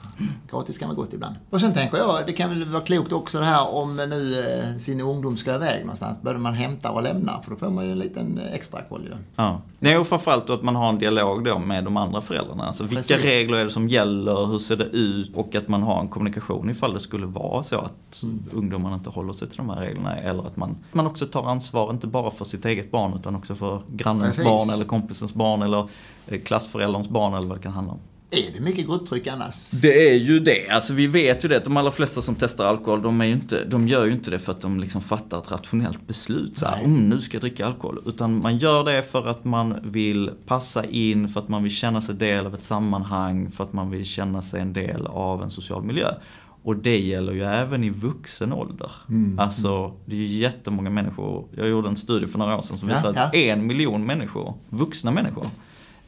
Gratis 0.50 0.78
kan 0.78 0.88
vara 0.88 0.96
gott 0.96 1.12
ibland. 1.14 1.34
Och 1.50 1.60
sen 1.60 1.72
tänker 1.74 1.96
jag, 1.98 2.18
det 2.26 2.32
kan 2.32 2.50
väl 2.50 2.64
vara 2.64 2.82
klokt 2.82 3.12
också 3.12 3.38
det 3.38 3.44
här 3.44 3.74
om 3.74 3.96
nu 3.96 4.40
eh, 4.40 4.78
sin 4.78 5.00
ungdom 5.00 5.36
ska 5.36 5.54
iväg 5.54 5.80
någonstans. 5.80 6.18
Både 6.22 6.38
man 6.38 6.54
hämtar 6.54 6.90
och 6.90 7.02
lämnar 7.02 7.40
för 7.42 7.50
då 7.50 7.56
får 7.56 7.70
man 7.70 7.84
ju 7.84 7.92
en 7.92 7.98
liten 7.98 8.38
eh, 8.38 8.54
extra 8.54 8.80
koll 8.82 9.02
ju. 9.04 9.12
Ja. 9.36 9.60
Nej, 9.78 9.98
och 9.98 10.06
framförallt 10.06 10.46
då 10.46 10.52
att 10.52 10.62
man 10.62 10.76
har 10.76 10.88
en 10.88 10.98
dialog 10.98 11.44
då 11.44 11.58
med 11.58 11.84
de 11.84 11.96
andra 11.96 12.20
föräldrarna. 12.20 12.66
Alltså 12.66 12.82
vilka 12.84 12.96
Precis. 13.14 13.24
regler 13.24 13.58
är 13.58 13.64
det 13.64 13.70
som 13.70 13.88
gäller, 13.88 14.46
hur 14.46 14.58
ser 14.58 14.76
det 14.76 14.84
ut 14.84 15.34
och 15.34 15.54
att 15.54 15.68
man 15.68 15.82
har 15.82 16.00
en 16.00 16.08
kommunikation 16.08 16.70
ifall 16.70 16.94
det 16.94 17.00
skulle 17.00 17.26
vara 17.26 17.62
så 17.62 17.78
att 17.78 18.15
ungdomarna 18.52 18.94
inte 18.94 19.10
håller 19.10 19.32
sig 19.32 19.48
till 19.48 19.56
de 19.56 19.68
här 19.68 19.80
reglerna. 19.80 20.16
Eller 20.16 20.46
att 20.46 20.56
man, 20.56 20.76
man 20.92 21.06
också 21.06 21.26
tar 21.26 21.44
ansvar, 21.44 21.90
inte 21.90 22.06
bara 22.06 22.30
för 22.30 22.44
sitt 22.44 22.64
eget 22.64 22.90
barn 22.90 23.14
utan 23.14 23.36
också 23.36 23.54
för 23.54 23.82
grannens 23.88 24.36
Precis. 24.36 24.44
barn 24.44 24.70
eller 24.70 24.84
kompisens 24.84 25.34
barn 25.34 25.62
eller 25.62 25.88
eh, 26.26 26.40
klassförälderns 26.40 27.08
barn 27.08 27.34
eller 27.34 27.48
vad 27.48 27.58
det 27.58 27.62
kan 27.62 27.72
handla 27.72 27.92
om. 27.92 28.00
Är 28.30 28.52
det 28.54 28.60
mycket 28.60 28.86
grupptryck 28.86 29.26
annars? 29.26 29.70
Det 29.70 30.10
är 30.10 30.14
ju 30.14 30.38
det. 30.38 30.68
Alltså 30.68 30.94
vi 30.94 31.06
vet 31.06 31.44
ju 31.44 31.48
det 31.48 31.56
att 31.56 31.64
de 31.64 31.76
allra 31.76 31.90
flesta 31.90 32.22
som 32.22 32.34
testar 32.34 32.64
alkohol, 32.64 33.02
de, 33.02 33.20
är 33.20 33.24
ju 33.24 33.32
inte, 33.32 33.64
de 33.64 33.88
gör 33.88 34.04
ju 34.04 34.12
inte 34.12 34.30
det 34.30 34.38
för 34.38 34.52
att 34.52 34.60
de 34.60 34.80
liksom 34.80 35.00
fattar 35.00 35.38
ett 35.38 35.50
rationellt 35.50 36.06
beslut. 36.06 36.58
Så 36.58 36.66
här, 36.66 36.76
Nej. 36.76 36.84
mm, 36.84 37.08
nu 37.08 37.20
ska 37.20 37.34
jag 37.36 37.42
dricka 37.42 37.66
alkohol. 37.66 38.02
Utan 38.06 38.42
man 38.42 38.58
gör 38.58 38.84
det 38.84 39.02
för 39.02 39.26
att 39.26 39.44
man 39.44 39.78
vill 39.82 40.30
passa 40.46 40.84
in, 40.84 41.28
för 41.28 41.40
att 41.40 41.48
man 41.48 41.62
vill 41.62 41.72
känna 41.72 42.00
sig 42.00 42.14
del 42.14 42.46
av 42.46 42.54
ett 42.54 42.64
sammanhang, 42.64 43.50
för 43.50 43.64
att 43.64 43.72
man 43.72 43.90
vill 43.90 44.04
känna 44.04 44.42
sig 44.42 44.60
en 44.60 44.72
del 44.72 45.06
av 45.06 45.42
en 45.42 45.50
social 45.50 45.82
miljö. 45.82 46.08
Och 46.66 46.76
det 46.76 46.98
gäller 46.98 47.32
ju 47.32 47.42
även 47.44 47.84
i 47.84 47.90
vuxen 47.90 48.52
ålder. 48.52 48.90
Alltså, 49.38 49.92
det 50.04 50.14
är 50.16 50.20
ju 50.20 50.26
jättemånga 50.26 50.90
människor. 50.90 51.44
Jag 51.56 51.68
gjorde 51.68 51.88
en 51.88 51.96
studie 51.96 52.26
för 52.26 52.38
några 52.38 52.56
år 52.56 52.62
sedan 52.62 52.78
som 52.78 52.88
Ja, 52.88 52.94
visade 52.94 53.20
att 53.22 53.34
ja. 53.34 53.40
en 53.40 53.66
miljon 53.66 54.06
människor, 54.06 54.54
vuxna 54.68 55.10
människor, 55.10 55.46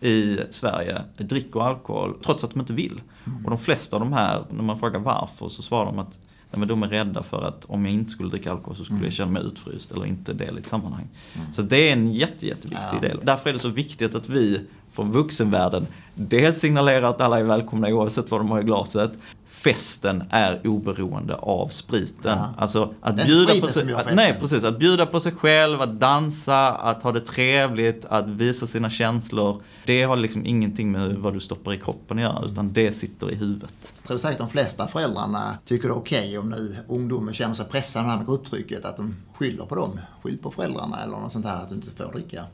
i 0.00 0.38
Sverige 0.50 1.02
dricker 1.18 1.60
alkohol 1.60 2.14
trots 2.24 2.44
att 2.44 2.50
de 2.50 2.60
inte 2.60 2.72
vill. 2.72 3.00
Och 3.44 3.50
de 3.50 3.58
flesta 3.58 3.96
av 3.96 4.00
de 4.00 4.12
här, 4.12 4.44
när 4.50 4.62
man 4.62 4.78
frågar 4.78 5.00
varför, 5.00 5.48
så 5.48 5.62
svarar 5.62 5.86
de 5.86 5.98
att 5.98 6.18
Nej, 6.50 6.58
men 6.58 6.68
de 6.68 6.82
är 6.82 6.88
rädda 6.88 7.22
för 7.22 7.42
att 7.42 7.64
om 7.64 7.84
jag 7.84 7.94
inte 7.94 8.10
skulle 8.10 8.30
dricka 8.30 8.50
alkohol 8.50 8.76
så 8.76 8.84
skulle 8.84 9.04
jag 9.04 9.12
känna 9.12 9.30
mig 9.32 9.42
utfryst 9.42 9.92
eller 9.92 10.06
inte 10.06 10.32
del 10.32 10.56
i 10.56 10.60
ett 10.60 10.68
sammanhang. 10.68 11.08
Så 11.52 11.62
det 11.62 11.88
är 11.88 11.92
en 11.92 12.12
jätte, 12.12 12.46
jätteviktig 12.46 12.88
Ja. 12.92 13.00
del. 13.00 13.20
Därför 13.24 13.48
är 13.48 13.52
det 13.52 13.58
så 13.58 13.68
viktigt 13.68 14.14
att 14.14 14.28
vi 14.28 14.60
från 14.98 15.12
vuxenvärlden 15.12 15.86
dels 16.14 16.60
signalerar 16.60 17.10
att 17.10 17.20
alla 17.20 17.38
är 17.38 17.42
välkomna 17.42 17.88
oavsett 17.88 18.30
vad 18.30 18.40
de 18.40 18.50
har 18.50 18.60
i 18.60 18.64
glaset. 18.64 19.12
Festen 19.46 20.24
är 20.30 20.66
oberoende 20.66 21.34
av 21.34 21.68
spriten. 21.68 22.38
Ja. 22.38 22.54
Alltså 22.58 22.94
att 23.00 23.16
bjuda 23.16 23.60
på 23.60 23.66
sig, 23.66 23.94
att, 23.94 24.14
nej, 24.14 24.36
precis. 24.40 24.64
Att 24.64 24.78
bjuda 24.78 25.06
på 25.06 25.20
sig 25.20 25.32
själv, 25.32 25.80
att 25.80 26.00
dansa, 26.00 26.68
att 26.68 27.02
ha 27.02 27.12
det 27.12 27.20
trevligt, 27.20 28.04
att 28.04 28.28
visa 28.28 28.66
sina 28.66 28.90
känslor. 28.90 29.62
Det 29.86 30.02
har 30.02 30.16
liksom 30.16 30.46
ingenting 30.46 30.92
med 30.92 31.14
vad 31.14 31.32
du 31.32 31.40
stoppar 31.40 31.72
i 31.72 31.78
kroppen 31.78 32.18
att 32.18 32.22
göra, 32.22 32.44
utan 32.44 32.72
det 32.72 32.92
sitter 32.92 33.30
i 33.30 33.34
huvudet. 33.34 33.92
Jag 33.98 34.08
tror 34.08 34.18
säkert 34.18 34.38
de 34.38 34.48
flesta 34.48 34.86
föräldrarna 34.86 35.58
tycker 35.64 35.88
det 35.88 35.94
är 35.94 35.98
okej 35.98 36.38
om 36.38 36.50
nu 36.50 36.76
ungdomen 36.88 37.34
känner 37.34 37.54
sig 37.54 37.66
pressad 37.66 38.10
av 38.10 38.26
grupptrycket, 38.26 38.84
att 38.84 38.96
de 38.96 39.16
skyller 39.34 39.64
på 39.64 39.74
dem. 39.74 40.00
Skyll 40.22 40.38
på 40.38 40.50
föräldrarna 40.50 41.02
eller 41.02 41.16
något 41.16 41.32
sånt 41.32 41.46
här, 41.46 41.62
att 41.62 41.68
du 41.68 41.74
inte 41.74 41.90
får 41.90 42.12
dricka. 42.12 42.44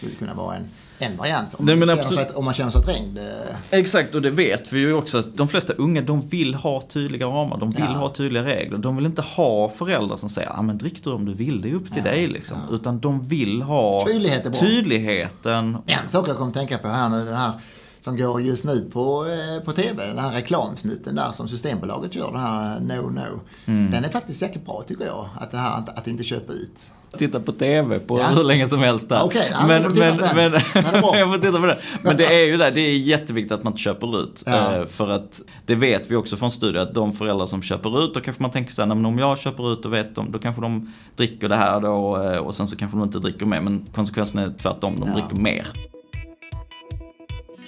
Skulle 0.00 0.14
kunna 0.14 0.34
vara 0.34 0.56
en, 0.56 0.64
en 0.98 1.16
variant. 1.16 1.54
Om, 1.54 1.66
Nej, 1.66 1.76
man 1.76 1.88
känner 1.88 2.02
sig, 2.02 2.28
om 2.34 2.44
man 2.44 2.54
känner 2.54 2.70
sig 2.70 2.82
trängd. 2.82 3.18
eh, 3.18 3.24
Exakt, 3.70 4.14
och 4.14 4.22
det 4.22 4.30
vet 4.30 4.72
vi 4.72 4.80
ju 4.80 4.92
också 4.94 5.18
att 5.18 5.36
de 5.36 5.48
flesta 5.48 5.72
unga, 5.72 6.02
de 6.02 6.28
vill 6.28 6.54
ha 6.54 6.80
tydliga 6.82 7.26
ramar, 7.26 7.58
de 7.58 7.70
vill 7.70 7.84
Ja. 7.88 7.98
ha 7.98 8.08
tydliga 8.14 8.44
regler. 8.44 8.78
De 8.78 8.96
vill 8.96 9.06
inte 9.06 9.22
ha 9.22 9.68
föräldrar 9.68 10.16
som 10.16 10.28
säger, 10.28 10.48
ja 10.56 10.62
men 10.62 10.78
drick 10.78 11.04
du 11.04 11.10
om 11.10 11.24
du 11.24 11.34
vill, 11.34 11.60
det 11.62 11.70
är 11.70 11.74
upp 11.74 11.94
till 11.94 12.02
dig 12.02 12.26
liksom. 12.26 12.56
Utan 12.70 13.00
de 13.00 13.22
vill 13.22 13.62
ha 13.62 14.06
Tydlighet 14.06 14.46
är 14.46 14.50
bra. 14.50 14.60
tydligheten. 14.60 15.76
En 15.86 16.08
sak 16.08 16.28
jag 16.28 16.36
kommer 16.36 16.48
att 16.50 16.54
tänka 16.56 16.78
på 16.78 16.88
här 16.88 17.08
nu, 17.08 17.24
den 17.24 17.36
här 17.36 17.52
som 18.00 18.16
går 18.16 18.40
just 18.42 18.64
nu 18.64 18.90
på, 18.92 19.26
eh, 19.26 19.64
på 19.64 19.72
TV, 19.72 20.06
den 20.06 20.18
här 20.18 20.32
reklamsnutten 20.32 21.14
där 21.14 21.32
som 21.32 21.48
Systembolaget 21.48 22.14
gör, 22.14 22.32
den 22.32 22.40
här 22.40 22.80
No 22.80 23.08
No. 23.10 23.40
Mm. 23.66 23.90
Den 23.90 24.04
är 24.04 24.08
faktiskt 24.08 24.42
jäkligt 24.42 24.66
bra 24.66 24.82
tycker 24.88 25.04
jag, 25.04 25.28
att, 25.40 25.50
det 25.50 25.56
här, 25.56 25.78
att, 25.78 25.98
att 25.98 26.06
inte 26.06 26.24
köpa 26.24 26.52
ut. 26.52 26.88
Titta 27.18 27.40
på 27.40 27.52
TV 27.52 27.98
på 27.98 28.18
Ja. 28.18 28.26
hur 28.26 28.44
länge 28.44 28.68
som 28.68 28.78
helst 28.78 29.08
där. 29.08 29.22
Okej, 29.24 29.48
ja, 29.52 29.66
men, 29.66 29.82
men, 29.82 30.16
men, 30.34 30.52
jag 31.18 31.28
får 31.32 31.38
titta 31.38 31.60
på 31.60 31.66
det. 31.66 31.78
Men 32.02 32.16
det 32.16 32.24
är 32.26 32.44
ju 32.46 32.56
det, 32.56 32.70
det 32.70 32.80
är 32.80 32.96
jätteviktigt 32.98 33.52
att 33.52 33.62
man 33.62 33.72
inte 33.72 33.82
köper 33.82 34.20
ut. 34.20 34.42
Ja. 34.46 34.76
Eh, 34.76 34.86
För 34.86 35.10
att 35.10 35.40
det 35.66 35.74
vet 35.74 36.10
vi 36.10 36.16
också 36.16 36.36
från 36.36 36.50
studier 36.50 36.82
att 36.82 36.94
de 36.94 37.12
föräldrar 37.12 37.46
som 37.46 37.62
köper 37.62 38.04
ut, 38.04 38.14
då 38.14 38.20
kanske 38.20 38.42
man 38.42 38.50
tänker 38.50 38.72
så 38.72 38.82
här, 38.82 38.86
"Nej, 38.86 38.96
men 38.96 39.06
om 39.06 39.18
jag 39.18 39.38
köper 39.38 39.72
ut 39.72 39.84
och 39.84 39.92
vet 39.92 40.14
de, 40.14 40.32
då 40.32 40.38
kanske 40.38 40.62
de 40.62 40.92
dricker 41.16 41.48
det 41.48 41.56
här 41.56 41.80
då 41.80 42.22
eh, 42.22 42.38
och 42.38 42.54
sen 42.54 42.66
så 42.66 42.76
kanske 42.76 42.96
de 42.98 43.04
inte 43.04 43.18
dricker 43.18 43.46
mer. 43.46 43.60
Men 43.60 43.86
konsekvensen 43.94 44.40
är 44.40 44.52
tvärtom, 44.62 45.00
de 45.00 45.10
dricker 45.12 45.36
mer. 45.36 45.66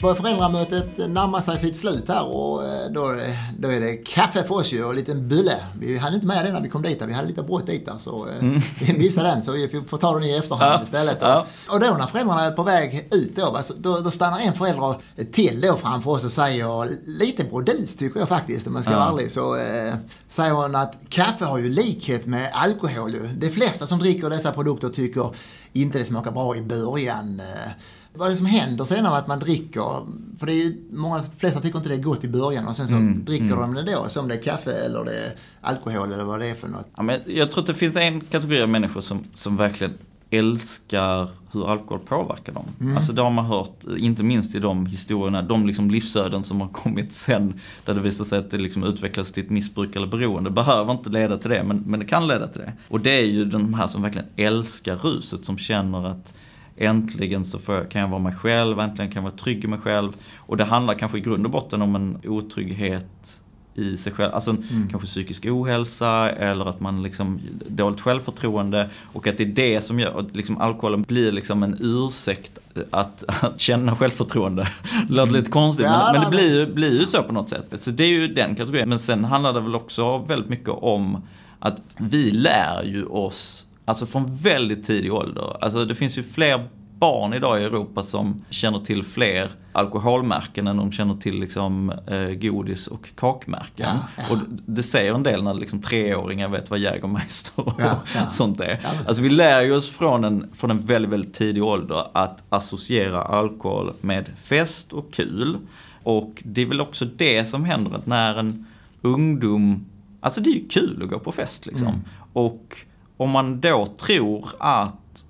Börjar 0.02 0.14
föräldramötet 0.16 0.98
närma 0.98 1.40
sig 1.40 1.58
sitt 1.58 1.76
slut 1.76 2.08
här 2.08 2.26
och 2.26 2.64
eh, 2.64 2.90
då, 2.90 3.14
då 3.58 3.68
är 3.68 3.80
det 3.80 3.96
kaffe 3.96 4.42
för 4.44 4.54
oss 4.54 4.72
ju 4.72 4.84
och 4.84 4.90
en 4.90 4.96
liten 4.96 5.28
bulle. 5.28 5.56
Vi 5.80 5.96
hann 5.98 6.14
inte 6.14 6.26
med 6.26 6.44
det 6.44 6.52
när 6.52 6.60
vi 6.60 6.68
kom 6.68 6.82
dit, 6.82 7.02
vi 7.02 7.12
hade 7.12 7.28
lite 7.28 7.42
brått 7.42 7.66
dit 7.66 7.88
så 7.98 8.26
eh, 8.28 8.48
vi 8.80 8.98
missade 8.98 9.28
den 9.28 9.42
så 9.42 9.52
vi 9.52 9.82
får 9.88 9.98
ta 9.98 10.14
den 10.14 10.22
i 10.24 10.30
efterhand 10.36 10.62
Mm. 10.62 10.78
Ja, 10.78 10.84
istället. 10.84 11.18
Ja. 11.20 11.46
Och 11.70 11.80
då 11.80 11.86
när 11.86 12.06
föräldrarna 12.06 12.44
är 12.44 12.50
på 12.50 12.62
väg 12.62 13.08
ut 13.10 13.36
då, 13.36 13.44
alltså, 13.56 13.74
då, 13.78 14.00
då 14.00 14.10
stannar 14.10 14.40
en 14.40 14.54
förälder 14.54 14.96
till 15.32 15.60
då 15.60 15.74
framför 15.76 16.10
oss 16.10 16.24
och 16.24 16.32
säger, 16.32 16.88
lite 17.18 17.44
brodus 17.44 17.96
tycker 17.96 18.20
jag 18.20 18.28
faktiskt 18.28 18.66
om 18.66 18.74
jag 18.74 18.84
ska 18.84 18.92
Ja. 18.92 18.98
vara 18.98 19.10
ärlig, 19.10 19.30
så 19.32 19.56
eh, 19.56 19.94
säger 20.28 20.52
hon 20.52 20.74
att 20.76 20.96
kaffe 21.08 21.44
har 21.44 21.58
ju 21.58 21.68
likhet 21.68 22.26
med 22.26 22.50
alkohol 22.52 23.12
ju. 23.14 23.26
De 23.26 23.50
flesta 23.50 23.86
som 23.86 23.98
dricker 23.98 24.30
dessa 24.30 24.52
produkter 24.52 24.88
tycker 24.88 25.30
inte 25.72 25.98
det 25.98 26.04
smakar 26.04 26.30
bra 26.30 26.56
i 26.56 26.62
början. 26.62 27.40
Eh, 27.40 27.70
vad 28.14 28.27
är 28.27 28.31
det 28.31 28.37
som 28.37 28.46
händer 28.46 28.85
sen 28.85 29.07
av 29.07 29.14
att 29.14 29.27
man 29.27 29.38
dricker? 29.38 30.07
För 30.38 30.46
det 30.46 30.53
är 30.53 30.57
ju, 30.57 30.83
många 30.92 31.22
flesta 31.22 31.61
tycker 31.61 31.79
inte 31.79 31.88
det 31.88 31.94
är 31.94 32.03
gott 32.03 32.25
i 32.25 32.29
början 32.29 32.68
och 32.68 32.77
sen 32.77 32.88
så 32.88 32.94
Mm, 32.94 33.25
dricker 33.25 33.57
de 33.57 33.75
det 33.75 33.83
då, 33.83 34.09
som 34.09 34.29
det 34.29 34.35
är 34.35 34.42
kaffe 34.42 34.72
eller 34.72 35.05
det 35.05 35.12
är 35.12 35.33
alkohol 35.61 36.12
eller 36.12 36.25
vad 36.25 36.40
det 36.40 36.46
är 36.46 36.55
för 36.55 36.68
något. 36.68 36.88
Ja, 36.96 37.03
men 37.03 37.20
jag 37.27 37.51
tror 37.51 37.61
att 37.61 37.66
det 37.66 37.75
finns 37.75 37.96
en 37.96 38.20
kategori 38.20 38.62
av 38.62 38.68
människor 38.68 39.01
som, 39.01 39.25
som 39.33 39.57
verkligen 39.57 39.92
älskar 40.31 41.31
hur 41.53 41.70
alkohol 41.70 41.98
påverkar 41.98 42.53
dem. 42.53 42.64
Mm. 42.81 42.96
Alltså 42.96 43.12
det 43.12 43.22
har 43.22 43.31
man 43.31 43.44
hört, 43.44 43.85
inte 43.98 44.22
minst 44.22 44.55
i 44.55 44.59
de 44.59 44.87
historierna, 44.87 45.42
de 45.42 45.66
liksom 45.66 45.90
livsöden 45.90 46.44
som 46.44 46.61
har 46.61 46.68
kommit 46.68 47.12
sen, 47.12 47.61
där 47.85 47.94
det 47.94 48.01
visar 48.01 48.25
sig 48.25 48.38
att 48.38 48.51
det 48.51 48.59
liksom 48.59 48.85
utvecklas 48.85 49.33
till 49.33 49.44
ett 49.44 49.51
missbruk 49.51 49.96
eller 49.96 50.07
beroende. 50.07 50.51
Det 50.51 50.55
behöver 50.55 50.92
inte 50.92 51.11
leda 51.11 51.38
till 51.38 51.51
det, 51.51 51.64
men, 51.64 51.83
men 51.87 52.01
det 52.01 52.07
kan 52.07 52.27
leda 52.27 52.48
till 52.48 52.61
det. 52.61 52.72
Och 52.88 53.01
det 53.01 53.11
är 53.11 53.25
ju 53.25 53.44
de 53.44 53.75
här 53.75 53.87
som 53.87 54.03
verkligen 54.03 54.27
älskar 54.37 54.96
ruset, 54.96 55.44
som 55.44 55.59
känner 55.59 56.07
att 56.07 56.35
äntligen 56.83 57.45
så 57.45 57.59
jag, 57.66 57.90
kan 57.90 58.01
jag 58.01 58.09
vara 58.09 58.21
mig 58.21 58.35
själv, 58.35 58.81
äntligen 58.81 59.12
kan 59.12 59.23
jag 59.23 59.31
vara 59.31 59.38
trygg 59.38 59.64
i 59.64 59.66
mig 59.66 59.79
själv. 59.79 60.16
Och 60.37 60.57
det 60.57 60.64
handlar 60.64 60.95
kanske 60.95 61.18
i 61.18 61.21
grund 61.21 61.45
och 61.45 61.51
botten 61.51 61.83
om 61.83 61.97
en 61.97 62.18
otrygghet 62.25 63.42
i 63.75 63.97
sig 63.97 64.12
själv, 64.12 64.35
alltså 64.35 64.51
en, 64.51 64.88
kanske 64.90 65.07
psykisk 65.07 65.47
ohälsa 65.47 66.31
eller 66.31 66.64
att 66.64 66.81
man 66.81 67.03
liksom 67.03 67.40
dåligt 67.68 68.01
självförtroende 68.01 68.90
och 69.12 69.27
att 69.27 69.38
det 69.38 69.45
är 69.45 69.49
det 69.49 69.81
som 69.81 70.01
gör 70.01 70.18
att 70.18 70.37
liksom 70.37 70.59
alkoholen 70.59 71.03
blir 71.03 71.33
liksom 71.33 71.62
en 71.62 71.77
ursäkt 71.81 72.59
att, 72.90 73.25
att 73.27 73.61
känna 73.61 73.97
självförtroende. 73.97 74.68
Det 75.09 75.14
låter 75.14 75.33
lite 75.33 75.51
konstigt 75.51 75.87
Ja, 75.87 76.11
men, 76.12 76.21
men 76.21 76.31
det 76.31 76.37
blir 76.37 76.59
ju, 76.59 76.75
blir 76.75 77.01
ju 77.01 77.07
så 77.07 77.23
på 77.23 77.33
något 77.33 77.49
sätt. 77.49 77.81
Så 77.81 77.90
det 77.90 78.05
är 78.05 78.09
ju 78.09 78.29
den 78.29 78.57
kategorin. 78.57 78.88
Men 78.88 78.99
sen 78.99 79.25
handlar 79.25 79.53
det 79.53 79.61
väl 79.61 79.75
också 79.75 80.18
väldigt 80.18 80.49
mycket 80.49 80.68
om 80.68 81.23
att 81.59 81.83
vi 81.99 82.31
lär 82.31 82.83
ju 82.83 83.05
oss, 83.05 83.66
alltså 83.85 84.07
från 84.07 84.37
väldigt 84.37 84.87
tidig 84.87 85.12
ålder, 85.12 85.64
alltså 85.64 85.85
det 85.85 85.95
finns 85.95 86.18
ju 86.18 86.23
fler 86.23 86.68
barn 87.03 87.35
idag 87.35 87.61
i 87.61 87.64
Europa 87.64 88.03
som 88.03 88.45
känner 88.51 88.79
till 88.79 89.03
fler 89.03 89.51
alkoholmärken 89.73 90.66
än 90.66 90.77
de 90.77 90.92
känner 90.92 91.14
till 91.14 91.40
liksom, 91.40 91.90
eh, 92.07 92.29
godis 92.29 92.87
och 92.87 93.09
kakmärken. 93.16 93.87
Ja, 93.87 93.97
ja. 94.16 94.23
Och 94.31 94.38
det 94.66 94.83
säger 94.83 95.14
en 95.14 95.23
del 95.23 95.42
när 95.42 95.55
liksom, 95.55 95.83
treåringar 95.83 96.49
vet 96.49 96.71
vad 96.71 96.79
Jägermeister 96.79 97.68
och 97.68 97.81
Ja, 97.81 98.27
sånt 98.29 98.61
är. 98.61 98.81
Alltså 99.07 99.23
vi 99.23 99.29
lär 99.29 99.62
ju 99.62 99.73
oss 99.73 99.88
från 99.88 100.25
en, 100.25 100.51
från 100.55 100.71
en 100.71 100.81
väldigt, 100.81 101.12
väldigt 101.12 101.35
tidig 101.35 101.64
ålder 101.64 102.07
att 102.12 102.42
associera 102.49 103.23
alkohol 103.23 103.92
med 104.01 104.31
fest 104.42 104.92
och 104.92 105.12
kul. 105.12 105.59
Och 106.03 106.42
det 106.45 106.62
är 106.62 106.66
väl 106.66 106.81
också 106.81 107.05
det 107.05 107.47
som 107.47 107.64
händer 107.64 107.95
att 107.95 108.07
när 108.07 108.37
en 108.37 108.66
ungdom, 109.01 109.87
alltså 110.21 110.40
det 110.40 110.51
är 110.51 110.55
ju 110.55 110.68
kul 110.68 111.03
att 111.03 111.11
gå 111.11 111.18
på 111.18 111.33
fest 111.33 111.66
liksom. 111.66 111.88
Mm. 111.88 112.01
Och 112.33 112.77
om 113.22 113.30
man 113.30 113.61
då 113.61 113.87
tror 113.87 114.48
att 114.58 115.24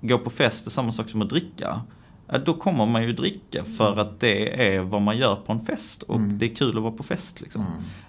gå 0.00 0.18
på 0.18 0.30
fest 0.30 0.66
är 0.66 0.70
samma 0.70 0.92
sak 0.92 1.08
som 1.08 1.22
att 1.22 1.28
dricka, 1.28 1.80
då 2.44 2.54
kommer 2.54 2.86
man 2.86 3.02
ju 3.02 3.12
dricka 3.12 3.64
för 3.64 4.00
att 4.00 4.20
det 4.20 4.66
är 4.74 4.80
vad 4.80 5.02
man 5.02 5.16
gör 5.18 5.36
på 5.36 5.52
en 5.52 5.60
fest 5.60 6.02
och 6.02 6.16
Mm. 6.16 6.38
det 6.38 6.46
är 6.50 6.54
kul 6.54 6.76
att 6.76 6.82
vara 6.82 6.92
på 6.92 7.02
fest. 7.02 7.40
Liksom. 7.40 7.64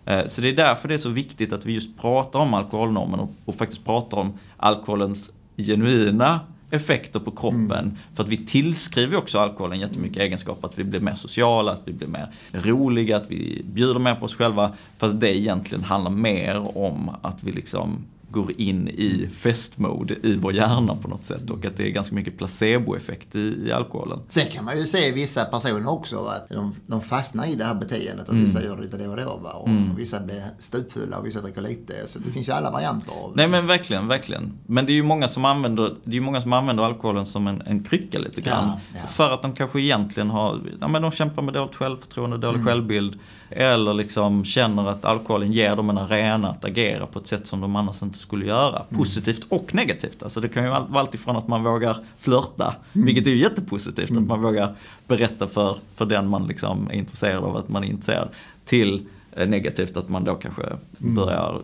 Eh, 0.05 0.25
Så 0.27 0.41
det 0.41 0.49
är 0.49 0.55
därför 0.55 0.87
det 0.87 0.93
är 0.93 0.97
så 0.97 1.09
viktigt 1.09 1.53
att 1.53 1.65
vi 1.65 1.73
just 1.73 1.97
pratar 1.97 2.39
om 2.39 2.53
alkoholnormen 2.53 3.19
och, 3.19 3.31
och 3.45 3.55
faktiskt 3.55 3.85
pratar 3.85 4.17
om 4.17 4.33
alkoholens 4.57 5.31
genuina 5.57 6.39
effekter 6.71 7.19
på 7.19 7.31
kroppen. 7.31 7.71
Mm. 7.71 7.97
För 8.15 8.23
att 8.23 8.29
vi 8.29 8.37
tillskriver 8.37 9.17
också 9.17 9.39
alkoholen 9.39 9.79
jättemycket 9.79 10.17
egenskaper. 10.17 10.67
Att 10.67 10.79
vi 10.79 10.83
blir 10.83 10.99
mer 10.99 11.15
sociala, 11.15 11.71
att 11.71 11.81
vi 11.85 11.93
blir 11.93 12.07
mer 12.07 12.27
roliga, 12.51 13.17
att 13.17 13.31
vi 13.31 13.61
bjuder 13.73 13.99
mer 13.99 14.15
på 14.15 14.25
oss 14.25 14.35
själva. 14.35 14.71
Fast 14.97 15.19
det 15.19 15.37
egentligen 15.37 15.83
handlar 15.83 16.11
mer 16.11 16.77
om 16.77 17.09
att 17.21 17.43
vi 17.43 17.51
liksom 17.51 18.05
går 18.33 18.51
in 18.61 18.87
i 18.87 19.29
festmode 19.35 20.15
i 20.23 20.35
vår 20.35 20.53
hjärna 20.53 20.95
på 20.95 21.07
något 21.07 21.25
sätt. 21.25 21.49
Och 21.49 21.65
att 21.65 21.77
det 21.77 21.83
är 21.87 21.89
ganska 21.89 22.15
mycket 22.15 22.37
placeboeffekt 22.37 23.35
i, 23.35 23.39
i 23.67 23.71
alkoholen. 23.71 24.19
Sen 24.29 24.47
kan 24.51 24.65
man 24.65 24.77
ju 24.77 24.83
se 24.83 25.11
vissa 25.11 25.45
personer 25.45 25.89
också 25.89 26.25
att 26.25 26.49
de, 26.49 26.73
de 26.87 27.01
fastnar 27.01 27.45
i 27.47 27.55
det 27.55 27.65
här 27.65 27.75
beteendet 27.75 28.29
och 28.29 28.35
vissa 28.35 28.63
gör 28.63 28.75
det 28.77 28.81
lite 28.83 28.97
då 28.97 29.11
och 29.11 29.17
då. 29.17 29.39
Va? 29.43 29.51
Och 29.53 29.69
Vissa 29.97 30.19
blir 30.19 30.43
stupfulla 30.59 31.17
och 31.17 31.25
vissa 31.25 31.41
dricker 31.41 31.61
lite. 31.61 31.93
Så 32.07 32.19
det 32.19 32.31
finns 32.31 32.47
ju 32.47 32.51
alla 32.51 32.71
varianter 32.71 33.11
av 33.23 33.31
Nej 33.35 33.47
men 33.47 33.67
verkligen, 33.67 34.07
verkligen. 34.07 34.53
Men 34.67 34.85
det 34.85 34.91
är 34.91 34.95
ju 34.95 35.03
många 35.03 35.27
som 35.27 35.45
använder, 35.45 35.95
det 36.03 36.17
är 36.17 36.21
många 36.21 36.41
som 36.41 36.53
använder 36.53 36.83
alkoholen 36.83 37.25
som 37.25 37.47
en, 37.47 37.61
en 37.61 37.83
krycka 37.83 38.19
lite 38.19 38.41
grann. 38.41 38.67
Ja, 38.67 38.79
ja. 39.01 39.07
För 39.07 39.33
att 39.33 39.41
de 39.41 39.53
kanske 39.53 39.81
egentligen 39.81 40.29
har, 40.29 40.59
ja 40.81 40.87
men 40.87 41.01
de 41.01 41.11
kämpar 41.11 41.41
med 41.41 41.53
dåligt 41.53 41.75
självförtroende, 41.75 42.37
dålig 42.37 42.53
Mm. 42.63 42.67
självbild. 42.67 43.19
Eller 43.49 43.93
liksom 43.93 44.45
känner 44.45 44.87
att 44.89 45.05
alkoholen 45.05 45.51
ger 45.51 45.75
dem 45.75 45.89
en 45.89 45.97
arena 45.97 46.49
att 46.49 46.65
agera 46.65 47.05
på 47.05 47.19
ett 47.19 47.27
sätt 47.27 47.47
som 47.47 47.61
de 47.61 47.75
annars 47.75 48.01
inte 48.01 48.19
skulle 48.23 48.45
göra. 48.45 48.79
Mm. 48.79 48.97
Positivt 48.97 49.45
och 49.49 49.75
negativt. 49.75 50.23
Alltså 50.23 50.39
det 50.41 50.49
kan 50.49 50.63
ju 50.63 50.69
vara 50.69 50.99
alltifrån 50.99 51.35
att 51.35 51.47
man 51.47 51.63
vågar 51.63 51.97
flörta, 52.19 52.75
Mm. 52.93 53.05
vilket 53.05 53.27
är 53.27 53.31
ju 53.31 53.37
jättepositivt. 53.37 54.11
Att 54.11 54.23
man 54.27 54.41
vågar 54.41 54.75
berätta 55.07 55.47
för, 55.47 55.77
för 55.95 56.05
den 56.05 56.27
man 56.27 56.47
liksom 56.47 56.87
är 56.89 56.93
intresserad 56.93 57.43
av 57.43 57.57
att 57.57 57.69
man 57.69 57.83
är 57.83 57.87
intresserad. 57.87 58.29
Till 58.65 59.05
eh, 59.31 59.47
negativt 59.47 59.97
att 59.97 60.09
man 60.09 60.23
då 60.23 60.35
kanske 60.35 60.61
Mm. 61.01 61.15
börjar 61.15 61.61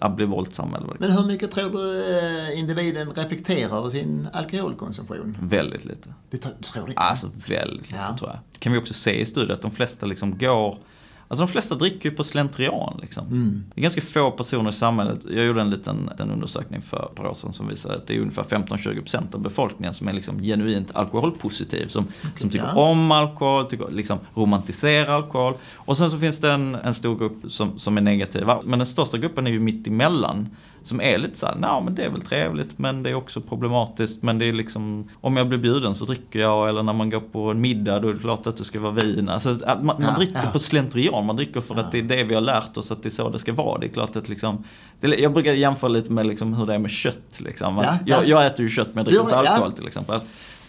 ja, 0.00 0.08
bli 0.08 0.24
våldsam 0.24 0.74
eller 0.74 0.86
Men 0.98 1.12
hur 1.12 1.26
mycket 1.26 1.50
tror 1.50 1.70
du 1.70 2.04
eh, 2.18 2.58
individen 2.58 3.10
reflekterar 3.10 3.78
över 3.78 3.90
sin 3.90 4.28
alkoholkonsumtion? 4.32 5.36
Väldigt 5.40 5.84
lite. 5.84 6.14
Det 6.30 6.36
tror, 6.38 6.86
du? 6.86 6.92
Alltså 6.96 7.28
väldigt 7.48 7.90
lite 7.90 8.04
Ja. 8.08 8.16
tror 8.18 8.30
jag. 8.30 8.38
Det 8.52 8.58
kan 8.58 8.72
vi 8.72 8.78
också 8.78 8.94
se 8.94 9.20
i 9.20 9.24
studier 9.24 9.52
att 9.54 9.62
de 9.62 9.70
flesta 9.70 10.06
liksom 10.06 10.38
går 10.38 10.78
Alltså 11.32 11.44
de 11.46 11.52
flesta 11.52 11.74
dricker 11.74 12.10
ju 12.10 12.16
på 12.16 12.24
slentrian 12.24 12.98
liksom. 13.02 13.26
Mm. 13.26 13.64
Det 13.74 13.80
är 13.80 13.82
ganska 13.82 14.00
få 14.00 14.30
personer 14.30 14.70
i 14.70 14.72
samhället. 14.72 15.24
Jag 15.30 15.44
gjorde 15.44 15.60
en 15.60 15.70
liten 15.70 16.10
en 16.18 16.30
undersökning 16.30 16.82
för 16.82 17.08
ett 17.10 17.14
par 17.14 17.26
år 17.26 17.34
sedan 17.34 17.52
som 17.52 17.68
visade 17.68 17.94
att 17.94 18.06
det 18.06 18.16
är 18.16 18.20
ungefär 18.20 18.42
15-20% 18.42 19.34
av 19.34 19.40
befolkningen 19.40 19.94
som 19.94 20.08
är 20.08 20.12
liksom 20.12 20.42
genuint 20.42 20.90
alkoholpositiv. 20.94 21.86
Som, 21.86 22.06
som 22.36 22.50
tycker 22.50 22.66
Ja. 22.74 22.80
om 22.90 23.12
alkohol, 23.12 23.64
tycker, 23.64 23.90
liksom 23.90 24.18
romantiserar 24.34 25.16
alkohol. 25.16 25.54
Och 25.74 25.96
sen 25.96 26.10
så 26.10 26.18
finns 26.18 26.38
det 26.38 26.52
en, 26.52 26.74
en 26.74 26.94
stor 26.94 27.18
grupp 27.18 27.52
som, 27.52 27.78
som 27.78 27.96
är 27.96 28.00
negativa. 28.00 28.60
Men 28.64 28.78
den 28.78 28.86
största 28.86 29.18
gruppen 29.18 29.46
är 29.46 29.50
ju 29.50 29.60
mitt 29.60 29.86
emellan. 29.86 30.48
Som 30.84 31.00
är 31.00 31.18
lite 31.18 31.38
såhär, 31.38 31.54
nej 31.58 31.82
men 31.84 31.94
det 31.94 32.04
är 32.04 32.10
väl 32.10 32.22
trevligt 32.22 32.78
men 32.78 33.02
det 33.02 33.10
är 33.10 33.14
också 33.14 33.40
problematiskt. 33.40 34.22
Men 34.22 34.38
det 34.38 34.44
är 34.44 34.52
liksom, 34.52 35.08
om 35.20 35.36
jag 35.36 35.48
blir 35.48 35.58
bjuden 35.58 35.94
så 35.94 36.04
dricker 36.04 36.38
jag. 36.38 36.68
Eller 36.68 36.82
när 36.82 36.92
man 36.92 37.10
går 37.10 37.20
på 37.20 37.50
en 37.50 37.60
middag 37.60 38.00
då 38.00 38.08
är 38.08 38.12
det 38.12 38.18
klart 38.18 38.46
att 38.46 38.56
det 38.56 38.64
ska 38.64 38.80
vara 38.80 38.92
vin. 38.92 39.28
Alltså, 39.28 39.56
man, 39.66 39.86
man 39.86 39.96
Ja, 40.00 40.14
dricker 40.16 40.40
ja. 40.44 40.50
på 40.52 40.58
slentrian. 40.58 41.26
Man 41.26 41.36
dricker 41.36 41.60
för 41.60 41.74
att 41.80 41.92
det 41.92 41.98
är 41.98 42.02
det 42.02 42.24
vi 42.24 42.34
har 42.34 42.40
lärt 42.40 42.76
oss 42.76 42.90
att 42.90 43.02
det 43.02 43.08
är 43.08 43.10
så 43.10 43.28
det 43.28 43.38
ska 43.38 43.52
vara. 43.52 43.78
Det 43.78 43.86
är 43.86 43.90
klart 43.92 44.16
att 44.16 44.28
liksom, 44.28 44.64
det, 45.00 45.08
jag 45.08 45.32
brukar 45.32 45.52
jämföra 45.52 45.88
lite 45.88 46.12
med 46.12 46.26
liksom 46.26 46.54
hur 46.54 46.66
det 46.66 46.74
är 46.74 46.78
med 46.78 46.90
kött. 46.90 47.40
Liksom. 47.40 47.76
Jag, 47.76 47.96
ja. 48.06 48.24
jag 48.24 48.46
äter 48.46 48.60
ju 48.60 48.68
kött 48.68 48.88
men 48.88 48.96
jag 48.96 49.04
dricker 49.04 49.24
inte 49.24 49.36
alkohol 49.36 49.72
till 49.72 49.86
exempel. 49.86 50.20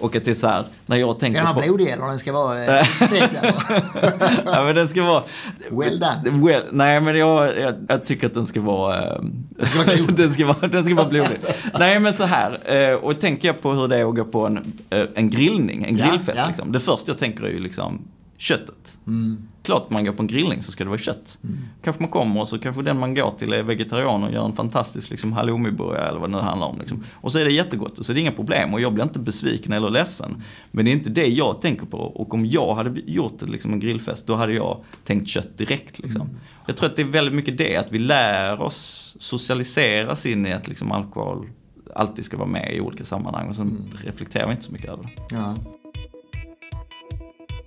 Och 0.03 0.15
att 0.15 0.25
det 0.25 0.31
är 0.31 0.35
så 0.35 0.47
här, 0.47 0.63
när 0.85 0.97
jag 0.97 1.19
tänker 1.19 1.37
Ska 1.37 1.45
den 1.45 1.53
på... 1.55 1.59
vara 1.59 1.67
blodig 1.67 1.89
eller 1.91 2.07
den 2.07 2.19
ska 2.19 2.33
vara 2.33 2.63
eh, 2.65 3.01
eller? 3.01 3.29
ja, 4.45 4.63
men 4.63 4.75
den 4.75 4.87
ska 4.87 5.03
vara... 5.03 5.23
Well 5.71 5.99
done. 5.99 6.45
Well, 6.47 6.63
nej, 6.71 7.01
men 7.01 7.15
jag, 7.17 7.57
jag, 7.59 7.75
jag 7.87 8.05
tycker 8.05 8.27
att 8.27 8.33
den 8.33 8.47
ska 8.47 8.61
vara... 8.61 9.03
eh, 9.15 9.21
Den 9.49 9.65
ska 9.67 9.77
vara 9.85 9.97
den, 10.17 10.33
ska 10.33 10.45
vara 10.45 10.67
den 10.67 10.83
ska 10.83 10.95
vara 10.95 11.07
blodig. 11.09 11.37
nej, 11.79 11.99
men 11.99 12.13
så 12.13 12.23
här. 12.23 12.59
eh, 12.91 12.95
Och 12.95 13.19
tänker 13.19 13.47
jag 13.47 13.61
på 13.61 13.71
hur 13.71 13.87
det 13.87 13.97
är 13.99 14.09
att 14.09 14.15
gå 14.15 14.25
på 14.25 14.45
en, 14.45 14.73
en 15.15 15.29
grillning, 15.29 15.83
en 15.89 15.97
Ja, 15.97 16.05
grillfest. 16.09 16.37
ja. 16.37 16.47
Liksom. 16.47 16.71
Det 16.71 16.79
första 16.79 17.11
jag 17.11 17.19
tänker 17.19 17.43
är 17.43 17.49
ju 17.49 17.59
liksom 17.59 18.01
köttet. 18.43 18.97
Mm. 19.07 19.47
Klart 19.63 19.89
man 19.89 20.05
går 20.05 20.11
på 20.11 20.21
en 20.21 20.27
grillning 20.27 20.61
så 20.61 20.71
ska 20.71 20.83
det 20.83 20.89
vara 20.89 20.99
kött. 20.99 21.39
Kanske 21.83 22.03
man 22.03 22.11
kommer 22.11 22.41
och 22.41 22.47
så 22.47 22.59
kanske 22.59 22.81
den 22.81 22.99
man 22.99 23.15
går 23.15 23.31
till 23.37 23.53
är 23.53 23.63
vegetarian 23.63 24.23
och 24.23 24.31
gör 24.31 24.45
en 24.45 24.53
fantastisk 24.53 25.09
liksom, 25.09 25.33
halloumiburgare 25.33 26.09
eller 26.09 26.19
vad 26.19 26.29
det 26.29 26.35
nu 26.35 26.41
handlar 26.41 26.67
om. 26.67 26.79
Liksom. 26.79 27.03
Och 27.13 27.31
så 27.31 27.39
är 27.39 27.45
det 27.45 27.51
jättegott 27.51 27.99
och 27.99 28.05
så 28.05 28.11
är 28.11 28.13
det 28.13 28.19
inga 28.19 28.31
problem 28.31 28.73
och 28.73 28.81
jag 28.81 28.93
blir 28.93 29.03
inte 29.03 29.19
besviken 29.19 29.73
eller 29.73 29.89
ledsen. 29.89 30.43
Men 30.71 30.85
det 30.85 30.91
är 30.91 30.93
inte 30.93 31.09
det 31.09 31.27
jag 31.27 31.61
tänker 31.61 31.85
på 31.85 31.97
och 31.97 32.33
om 32.33 32.45
jag 32.45 32.75
hade 32.75 33.01
gjort 33.05 33.41
liksom, 33.41 33.73
en 33.73 33.79
grillfest 33.79 34.27
då 34.27 34.35
hade 34.35 34.53
jag 34.53 34.83
tänkt 35.03 35.27
kött 35.27 35.57
direkt. 35.57 35.99
Liksom. 35.99 36.29
Jag 36.65 36.77
tror 36.77 36.89
att 36.89 36.95
det 36.95 37.01
är 37.01 37.07
väldigt 37.07 37.33
mycket 37.33 37.57
det, 37.57 37.77
att 37.77 37.91
vi 37.91 37.99
lär 37.99 38.61
oss 38.61 39.15
socialiseras 39.19 40.25
in 40.25 40.45
i 40.45 40.53
att 40.53 40.67
liksom, 40.67 40.91
alkohol 40.91 41.49
alltid 41.95 42.25
ska 42.25 42.37
vara 42.37 42.49
med 42.49 42.75
i 42.75 42.79
olika 42.79 43.05
sammanhang 43.05 43.49
och 43.49 43.55
sen 43.55 43.91
reflekterar 44.03 44.47
vi 44.47 44.51
inte 44.51 44.63
så 44.63 44.71
mycket 44.71 44.89
över 44.89 45.03
det. 45.03 45.35
Ja. 45.35 45.55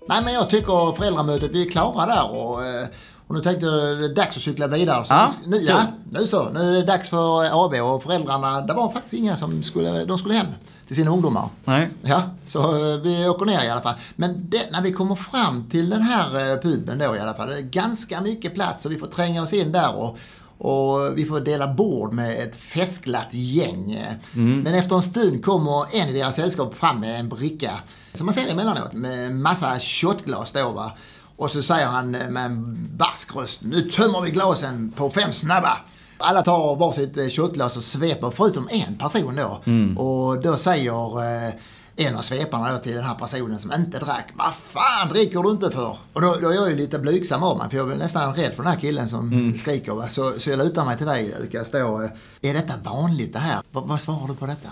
Nej 0.09 0.23
men 0.25 0.35
jag 0.35 0.51
tycker 0.51 0.97
föräldramötet, 0.97 1.51
vi 1.51 1.66
är 1.66 1.71
klara 1.71 2.07
där 2.07 2.31
och, 2.31 2.64
eh, 2.64 2.87
och 3.27 3.35
nu 3.35 3.40
tänkte 3.40 3.66
jag 3.66 3.99
det 3.99 4.05
är 4.05 4.14
dags 4.14 4.37
att 4.37 4.42
cykla 4.42 4.66
vidare. 4.66 5.05
Så 5.05 5.14
Ja, 5.14 5.33
nu, 5.47 5.57
ja, 5.57 5.85
nu 6.11 6.27
så. 6.27 6.51
Nu 6.51 6.61
är 6.61 6.73
det 6.73 6.83
dags 6.83 7.09
för 7.09 7.64
AB 7.64 7.75
och 7.75 8.03
föräldrarna, 8.03 8.61
det 8.61 8.75
var 8.75 8.90
faktiskt 8.92 9.14
inga 9.14 9.37
som 9.37 9.62
skulle, 9.62 10.05
de 10.05 10.19
skulle 10.19 10.35
hem 10.35 10.47
till 10.87 10.97
sina 10.97 11.11
ungdomar. 11.11 11.49
Nej. 11.64 11.90
Ja, 12.03 12.23
så 12.45 12.59
eh, 12.61 12.99
vi 13.01 13.29
åker 13.29 13.47
ner 13.47 13.64
i 13.64 13.71
alla 13.71 13.81
fall. 13.81 13.95
Men 14.16 14.51
det, 14.51 14.62
när 14.73 14.83
vi 14.83 14.92
kommer 14.92 15.14
fram 15.14 15.69
till 15.71 15.90
den 15.90 16.03
här 16.03 16.51
eh, 16.53 16.61
puben 16.61 16.99
då 16.99 17.16
i 17.16 17.21
alla 17.21 17.35
fall, 17.35 17.49
det 17.49 17.57
är 17.57 17.61
ganska 17.62 18.21
mycket 18.21 18.55
plats 18.55 18.85
och 18.85 18.92
vi 18.92 18.99
får 18.99 19.07
tränga 19.07 19.42
oss 19.42 19.53
in 19.53 19.73
där 19.73 19.97
och, 19.97 20.19
och 20.59 21.19
vi 21.19 21.25
får 21.25 21.40
dela 21.40 21.75
bord 21.75 22.12
med 22.12 22.38
ett 22.42 22.57
festglatt 22.57 23.29
gäng. 23.35 24.07
Men 24.33 24.75
efter 24.75 24.97
en 24.97 25.03
stund 25.03 25.45
kommer 25.45 25.97
en 25.97 26.09
i 26.09 26.12
deras 26.12 26.37
sällskap 26.37 26.75
fram 26.75 27.01
med 27.01 27.21
en 27.21 27.29
bricka, 27.29 27.71
som 28.12 28.27
man 28.27 28.35
ser 28.35 28.51
emellanåt, 28.51 28.92
med 28.92 29.33
massa 29.33 29.79
shotglas 29.81 30.53
då 30.53 30.71
va. 30.71 30.92
Och 31.37 31.51
så 31.51 31.62
säger 31.62 31.87
han 31.87 32.11
med 32.11 32.45
en 32.45 32.88
barsk 32.97 33.37
röst, 33.37 33.61
nu 33.62 33.81
tömmer 33.81 34.21
vi 34.21 34.31
glasen 34.31 34.92
på 34.97 35.11
fem 35.11 35.33
snabba. 35.33 35.79
Alla 36.19 36.42
tar 36.42 36.77
varsitt 36.77 37.16
eh, 37.16 37.29
shotglas 37.29 37.77
och 37.77 37.83
sveper, 37.83 38.31
förutom 38.31 38.69
en 38.71 38.99
person 38.99 39.37
då. 39.37 39.62
Och 40.03 40.42
då 40.42 40.57
säger 40.57 41.23
eh, 41.47 41.53
en 41.97 42.17
av 42.17 42.23
sveparna 42.23 42.73
då 42.73 42.79
till 42.79 42.95
den 42.95 43.05
här 43.05 43.15
personen 43.15 43.59
som 43.59 43.73
inte 43.73 43.99
drack. 43.99 44.29
Vad 44.35 44.55
fan 44.55 45.09
dricker 45.09 45.43
du 45.43 45.51
inte 45.51 45.71
för? 45.71 45.97
Och 46.13 46.21
då, 46.21 46.37
då 46.41 46.49
är 46.49 46.55
jag 46.55 46.71
ju 46.71 46.77
lite 46.77 46.99
blygsam 46.99 47.43
av 47.43 47.59
mig 47.59 47.71
för 47.71 47.77
jag 47.77 47.87
blir 47.87 47.97
nästan 47.97 48.35
rädd 48.35 48.53
för 48.55 48.63
den 48.63 48.73
här 48.73 48.81
killen 48.81 49.09
som 49.09 49.55
skriker. 49.59 49.93
Va? 49.93 50.09
Så, 50.09 50.33
så 50.41 50.51
jag 50.51 50.59
lutar 50.59 50.85
mig 50.85 50.97
till 50.97 51.07
dig 51.07 51.35
Lukas 51.41 51.71
då. 51.71 52.09
Är 52.43 52.55
detta 52.55 52.75
vanligt 52.91 53.33
det 53.33 53.39
här? 53.39 53.61
Va, 53.73 53.83
vad 53.87 54.01
svarar 54.01 54.29
du 54.29 54.35
på 54.35 54.47
detta? 54.47 54.69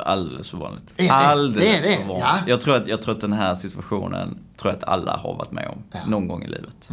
Alldeles 0.00 0.50
för 0.50 0.58
vanligt. 0.58 0.84
Är 0.96 1.04
det. 1.04 1.10
Alldeles 1.12 1.64
Det 1.82 1.88
är 1.88 1.90
det, 1.90 1.96
för 2.02 2.08
vanligt. 2.08 2.24
ja. 2.26 2.38
Jag, 2.46 2.60
tror 2.60 2.76
att, 2.76 2.86
jag 2.86 3.02
tror 3.02 3.14
att 3.14 3.20
den 3.20 3.32
här 3.32 3.54
situationen, 3.54 4.38
tror 4.56 4.72
jag 4.72 4.78
att 4.78 4.88
alla 4.88 5.16
har 5.16 5.34
varit 5.34 5.52
med 5.52 5.68
om. 5.68 5.82
Ja. 5.92 5.98
Mm. 5.98 6.10
Någon 6.10 6.28
gång 6.28 6.42
i 6.44 6.48
livet. 6.48 6.88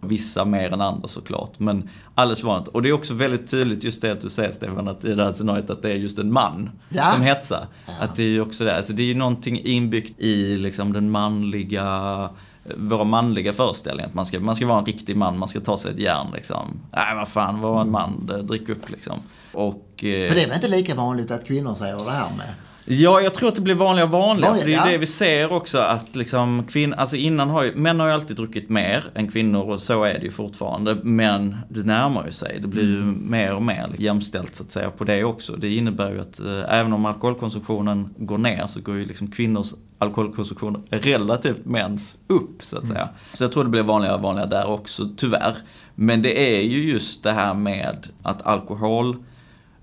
Vissa 0.00 0.44
mer 0.44 0.72
än 0.72 0.80
andra 0.80 1.08
såklart. 1.08 1.58
Men 1.58 1.88
alldeles 2.14 2.42
vanligt. 2.42 2.68
Och 2.68 2.82
det 2.82 2.88
är 2.88 2.92
också 2.92 3.14
väldigt 3.14 3.50
tydligt 3.50 3.84
just 3.84 4.02
det 4.02 4.12
att 4.12 4.20
du 4.20 4.30
säger 4.30 4.52
Stefan, 4.52 4.88
att 4.88 5.04
i 5.04 5.14
det 5.14 5.24
här 5.24 5.32
scenariot 5.32 5.70
att 5.70 5.82
det 5.82 5.90
är 5.90 5.94
just 5.94 6.18
en 6.18 6.32
man 6.32 6.70
Ja. 6.88 7.10
som 7.12 7.22
hetsar. 7.22 7.66
Att 8.00 8.16
det 8.16 8.22
är 8.22 8.26
ju 8.26 8.40
också 8.40 8.64
det. 8.64 8.76
Alltså 8.76 8.92
det 8.92 9.02
är 9.02 9.06
ju 9.06 9.14
någonting 9.14 9.60
inbyggt 9.64 10.20
i 10.20 10.56
liksom 10.56 10.92
den 10.92 11.10
manliga 11.10 12.28
våra 12.76 13.04
manliga 13.04 13.52
föreställningar. 13.52 14.08
Att 14.08 14.14
man 14.14 14.26
ska, 14.26 14.40
man 14.40 14.56
ska 14.56 14.66
vara 14.66 14.78
en 14.78 14.84
riktig 14.86 15.16
man, 15.16 15.38
man 15.38 15.48
ska 15.48 15.60
ta 15.60 15.76
sig 15.76 15.92
ett 15.92 15.98
järn 15.98 16.26
liksom. 16.34 16.80
Nej, 16.92 17.14
vad 17.14 17.28
fan, 17.28 17.60
var 17.60 17.80
en 17.80 17.90
man, 17.90 18.30
drick 18.42 18.68
upp 18.68 18.90
liksom. 18.90 19.14
Och... 19.52 20.04
eh, 20.04 20.28
För 20.28 20.34
det 20.34 20.42
är 20.42 20.46
väl 20.46 20.54
inte 20.54 20.68
lika 20.68 20.94
vanligt 20.94 21.30
att 21.30 21.46
kvinnor 21.46 21.74
säger 21.74 21.96
det 22.04 22.10
här 22.10 22.28
med? 22.36 22.54
Ja, 22.90 23.20
jag 23.20 23.34
tror 23.34 23.48
att 23.48 23.54
det 23.54 23.60
blir 23.60 23.74
vanligare 23.74 24.06
och 24.06 24.12
vanligare. 24.12 24.50
Vanliga, 24.50 24.62
för 24.64 24.66
det 24.70 24.74
är 24.74 24.86
ja. 24.86 24.92
det 24.92 24.98
vi 24.98 25.06
ser 25.06 25.52
också 25.52 25.78
att 25.78 26.16
liksom 26.16 26.64
kvinn, 26.68 26.94
alltså 26.94 27.16
innan 27.16 27.50
har 27.50 27.62
ju, 27.64 27.74
män 27.74 28.00
har 28.00 28.06
ju 28.06 28.12
alltid 28.12 28.36
druckit 28.36 28.68
mer 28.68 29.04
än 29.14 29.30
kvinnor 29.30 29.62
och 29.70 29.80
så 29.82 30.04
är 30.04 30.14
det 30.14 30.24
ju 30.24 30.30
fortfarande. 30.30 30.96
Men 31.02 31.56
det 31.68 31.82
närmar 31.82 32.26
ju 32.26 32.32
sig. 32.32 32.58
Det 32.62 32.68
blir 32.68 32.82
ju 32.84 32.96
Mm. 32.98 33.30
mer 33.30 33.54
och 33.54 33.62
mer 33.62 33.90
jämställt 33.98 34.54
så 34.54 34.62
att 34.62 34.70
säga 34.70 34.90
på 34.90 35.04
det 35.04 35.24
också. 35.24 35.56
Det 35.56 35.74
innebär 35.74 36.10
ju 36.12 36.20
att 36.20 36.40
eh, 36.40 36.78
även 36.78 36.92
om 36.92 37.06
alkoholkonsumtionen 37.06 38.14
går 38.16 38.38
ner 38.38 38.66
så 38.66 38.80
går 38.80 38.96
ju 38.96 39.04
liksom 39.04 39.30
kvinnors 39.30 39.66
alkoholkonsumtion 39.98 40.82
relativt 40.90 41.64
mäns 41.64 42.16
upp 42.26 42.56
så 42.64 42.76
att 42.76 42.82
Mm. 42.84 42.94
säga. 42.94 43.08
Så 43.32 43.44
jag 43.44 43.52
tror 43.52 43.64
det 43.64 43.70
blir 43.70 43.82
vanligare 43.82 44.14
och 44.16 44.22
vanligare 44.22 44.48
där 44.50 44.66
också, 44.70 45.08
tyvärr. 45.16 45.54
Men 45.94 46.22
det 46.22 46.56
är 46.56 46.60
ju 46.62 46.90
just 46.92 47.22
det 47.22 47.32
här 47.32 47.54
med 47.54 48.06
att 48.22 48.46
alkohol 48.46 49.16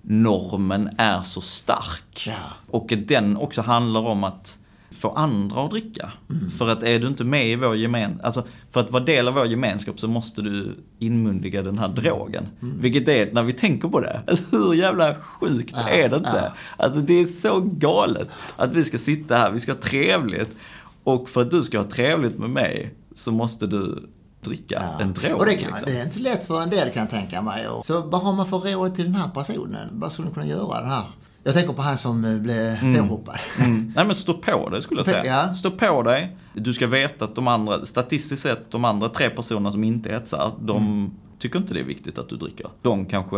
normen 0.07 0.89
är 0.97 1.21
så 1.21 1.41
stark. 1.41 2.23
Ja. 2.27 2.33
Och 2.67 2.93
den 3.07 3.37
också 3.37 3.61
handlar 3.61 4.01
om 4.01 4.23
att 4.23 4.57
få 4.91 5.09
andra 5.09 5.63
att 5.63 5.71
dricka. 5.71 6.11
Mm. 6.29 6.49
För 6.49 6.69
att 6.69 6.83
är 6.83 6.99
du 6.99 7.07
inte 7.07 7.23
med 7.23 7.47
i 7.47 7.55
vår 7.55 7.75
gemen... 7.75 8.19
Alltså, 8.23 8.43
för 8.71 8.79
att 8.79 8.91
vara 8.91 9.03
del 9.03 9.27
av 9.27 9.33
vår 9.33 9.45
gemenskap 9.45 9.99
så 9.99 10.07
måste 10.07 10.41
du 10.41 10.75
inmundiga 10.99 11.61
den 11.61 11.79
här 11.79 11.87
drogen. 11.87 12.47
Mm. 12.61 12.81
Vilket 12.81 13.07
är, 13.07 13.31
när 13.31 13.43
vi 13.43 13.53
tänker 13.53 13.87
på 13.87 13.99
det, 13.99 14.21
alltså, 14.27 14.57
hur 14.57 14.73
jävla 14.73 15.15
sjukt 15.15 15.73
Ja, 15.75 15.89
är 15.89 16.09
det 16.09 16.15
inte? 16.15 16.41
ja. 16.43 16.53
Alltså 16.77 16.99
det 17.01 17.21
är 17.21 17.25
så 17.25 17.59
galet 17.61 18.27
att 18.55 18.73
vi 18.73 18.83
ska 18.83 18.97
sitta 18.97 19.37
här, 19.37 19.51
vi 19.51 19.59
ska 19.59 19.71
ha 19.71 19.79
trevligt. 19.79 20.55
Och 21.03 21.29
för 21.29 21.41
att 21.41 21.51
du 21.51 21.63
ska 21.63 21.77
ha 21.77 21.89
trevligt 21.89 22.37
med 22.39 22.49
mig 22.49 22.93
så 23.15 23.31
måste 23.31 23.67
du 23.67 24.09
dricka 24.45 24.83
Ja. 24.97 25.03
en 25.03 25.13
drog. 25.13 25.39
Och 25.39 25.45
det, 25.45 25.53
kan, 25.53 25.69
liksom. 25.69 25.85
det 25.91 25.99
är 25.99 26.03
inte 26.05 26.19
lätt 26.19 26.45
för 26.45 26.61
en 26.61 26.69
del 26.69 26.89
kan 26.89 27.01
jag 27.01 27.09
tänka 27.09 27.41
mig. 27.41 27.67
Så 27.83 28.01
vad 28.01 28.21
har 28.21 28.33
man 28.33 28.47
för 28.47 28.57
råd 28.59 28.95
till 28.95 29.03
den 29.05 29.15
här 29.15 29.29
personen? 29.29 29.89
Vad 29.91 30.11
skulle 30.11 30.25
man 30.25 30.33
kunna 30.33 30.45
göra 30.47 30.79
den 30.81 30.89
här? 30.89 31.03
Jag 31.43 31.53
tänker 31.53 31.73
på 31.73 31.81
han 31.81 31.97
som 31.97 32.25
eh, 32.25 32.37
blev 32.39 32.79
påhoppad. 32.97 33.35
Mm. 33.59 33.93
Nej 33.95 34.05
men 34.05 34.15
stå 34.15 34.33
på 34.33 34.69
dig 34.69 34.81
skulle 34.81 34.99
jag 34.99 35.05
Stå 35.07 35.15
på- 35.15 35.21
säga. 35.21 35.45
ja. 35.47 35.53
Stå 35.53 35.71
på 35.71 36.01
dig. 36.03 36.37
Du 36.53 36.73
ska 36.73 36.87
veta 36.87 37.25
att 37.25 37.35
de 37.35 37.47
andra, 37.47 37.85
statistiskt 37.85 38.41
sett, 38.43 38.71
de 38.71 38.85
andra 38.85 39.09
tre 39.09 39.29
personerna 39.29 39.71
som 39.71 39.83
inte 39.83 40.09
hetsar, 40.11 40.53
de 40.61 40.77
Mm. 40.77 41.11
tycker 41.39 41.59
inte 41.59 41.73
det 41.73 41.79
är 41.79 41.83
viktigt 41.83 42.17
att 42.19 42.29
du 42.29 42.35
dricker. 42.37 42.67
De 42.81 43.05
kanske 43.05 43.37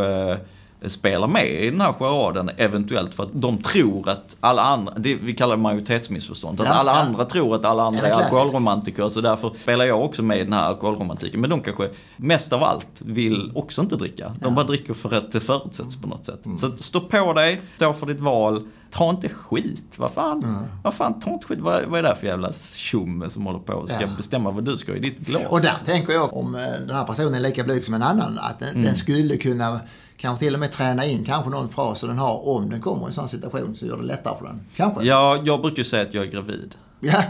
spelar 0.85 1.27
med 1.27 1.47
i 1.63 1.69
den 1.69 1.81
här 1.81 1.93
charaden 1.93 2.49
eventuellt 2.57 3.13
för 3.13 3.23
att 3.23 3.29
de 3.33 3.57
tror 3.57 4.09
att 4.09 4.37
alla 4.39 4.61
andra, 4.61 4.93
det 4.97 5.15
vi 5.15 5.33
kallar 5.33 5.55
det 5.55 5.61
majoritetsmissförstånd, 5.61 6.61
att 6.61 6.67
Ja, 6.67 6.73
alla 6.73 6.91
ja. 6.91 6.99
andra 6.99 7.25
tror 7.25 7.55
att 7.55 7.65
alla 7.65 7.83
andra 7.83 8.09
Ja, 8.09 8.19
är 8.19 8.23
alkoholromantiker 8.23 9.09
så 9.09 9.21
därför 9.21 9.53
spelar 9.61 9.85
jag 9.85 10.05
också 10.05 10.23
med 10.23 10.39
i 10.39 10.43
den 10.43 10.53
här 10.53 10.61
alkoholromantiken. 10.63 11.41
Men 11.41 11.49
de 11.49 11.61
kanske 11.61 11.89
mest 12.17 12.53
av 12.53 12.63
allt 12.63 13.01
vill 13.05 13.51
också 13.55 13.81
inte 13.81 13.95
dricka. 13.95 14.31
De 14.39 14.55
bara 14.55 14.65
dricker 14.65 14.93
för 14.93 15.13
att 15.13 15.31
det 15.31 15.39
förutsätts 15.39 15.95
på 15.95 16.07
något 16.07 16.25
sätt. 16.25 16.45
Mm. 16.45 16.57
Så 16.57 16.71
stå 16.77 17.01
på 17.01 17.33
dig, 17.33 17.61
stå 17.75 17.93
för 17.93 18.05
ditt 18.05 18.19
val, 18.19 18.67
ta 18.91 19.09
inte 19.09 19.29
skit. 19.29 19.93
Vad 19.97 20.11
fan, 20.11 20.57
vad 20.83 20.93
fan 20.93 21.19
ta 21.19 21.33
inte 21.33 21.47
skit. 21.47 21.59
Vad, 21.59 21.85
vad 21.85 21.99
är 21.99 22.03
det 22.09 22.15
för 22.15 22.27
jävla 22.27 22.51
tjomme 22.75 23.29
som 23.29 23.45
håller 23.45 23.59
på 23.59 23.73
och 23.73 23.89
ska 23.89 24.01
Ja. 24.01 24.07
bestämma 24.17 24.51
vad 24.51 24.63
du 24.65 24.77
ska 24.77 24.91
ha 24.91 24.97
i 24.97 25.01
ditt 25.01 25.19
glas? 25.19 25.43
Och 25.49 25.61
där 25.61 25.75
tänker 25.85 26.13
jag, 26.13 26.37
om 26.37 26.55
eh, 26.55 26.61
den 26.61 26.95
här 26.95 27.03
personen 27.03 27.35
är 27.35 27.39
lika 27.39 27.63
blyg 27.63 27.85
som 27.85 27.93
en 27.93 28.03
annan, 28.03 28.39
att 28.41 28.59
den, 28.59 28.69
Mm. 28.69 28.83
den 28.83 28.95
skulle 28.95 29.37
kunna 29.37 29.79
kanske 30.17 30.45
till 30.45 30.53
och 30.53 30.59
med 30.59 30.71
träna 30.71 31.05
in 31.05 31.25
kanske 31.25 31.49
någon 31.49 31.69
fras 31.69 31.99
som 31.99 32.09
den 32.09 32.17
har 32.17 32.47
om 32.47 32.69
den 32.69 32.81
kommer 32.81 33.03
i 33.03 33.05
en 33.05 33.13
sån 33.13 33.29
situation 33.29 33.75
så 33.75 33.85
gör 33.85 33.97
det 33.97 34.03
lättare 34.03 34.37
för 34.37 34.45
den. 34.45 34.61
Kanske. 34.75 35.03
Ja, 35.03 35.41
jag 35.45 35.61
brukar 35.61 35.77
ju 35.77 35.83
säga 35.83 36.03
att 36.03 36.13
jag 36.13 36.23
är 36.23 36.31
gravid. 36.31 36.75
Ja, 36.99 37.21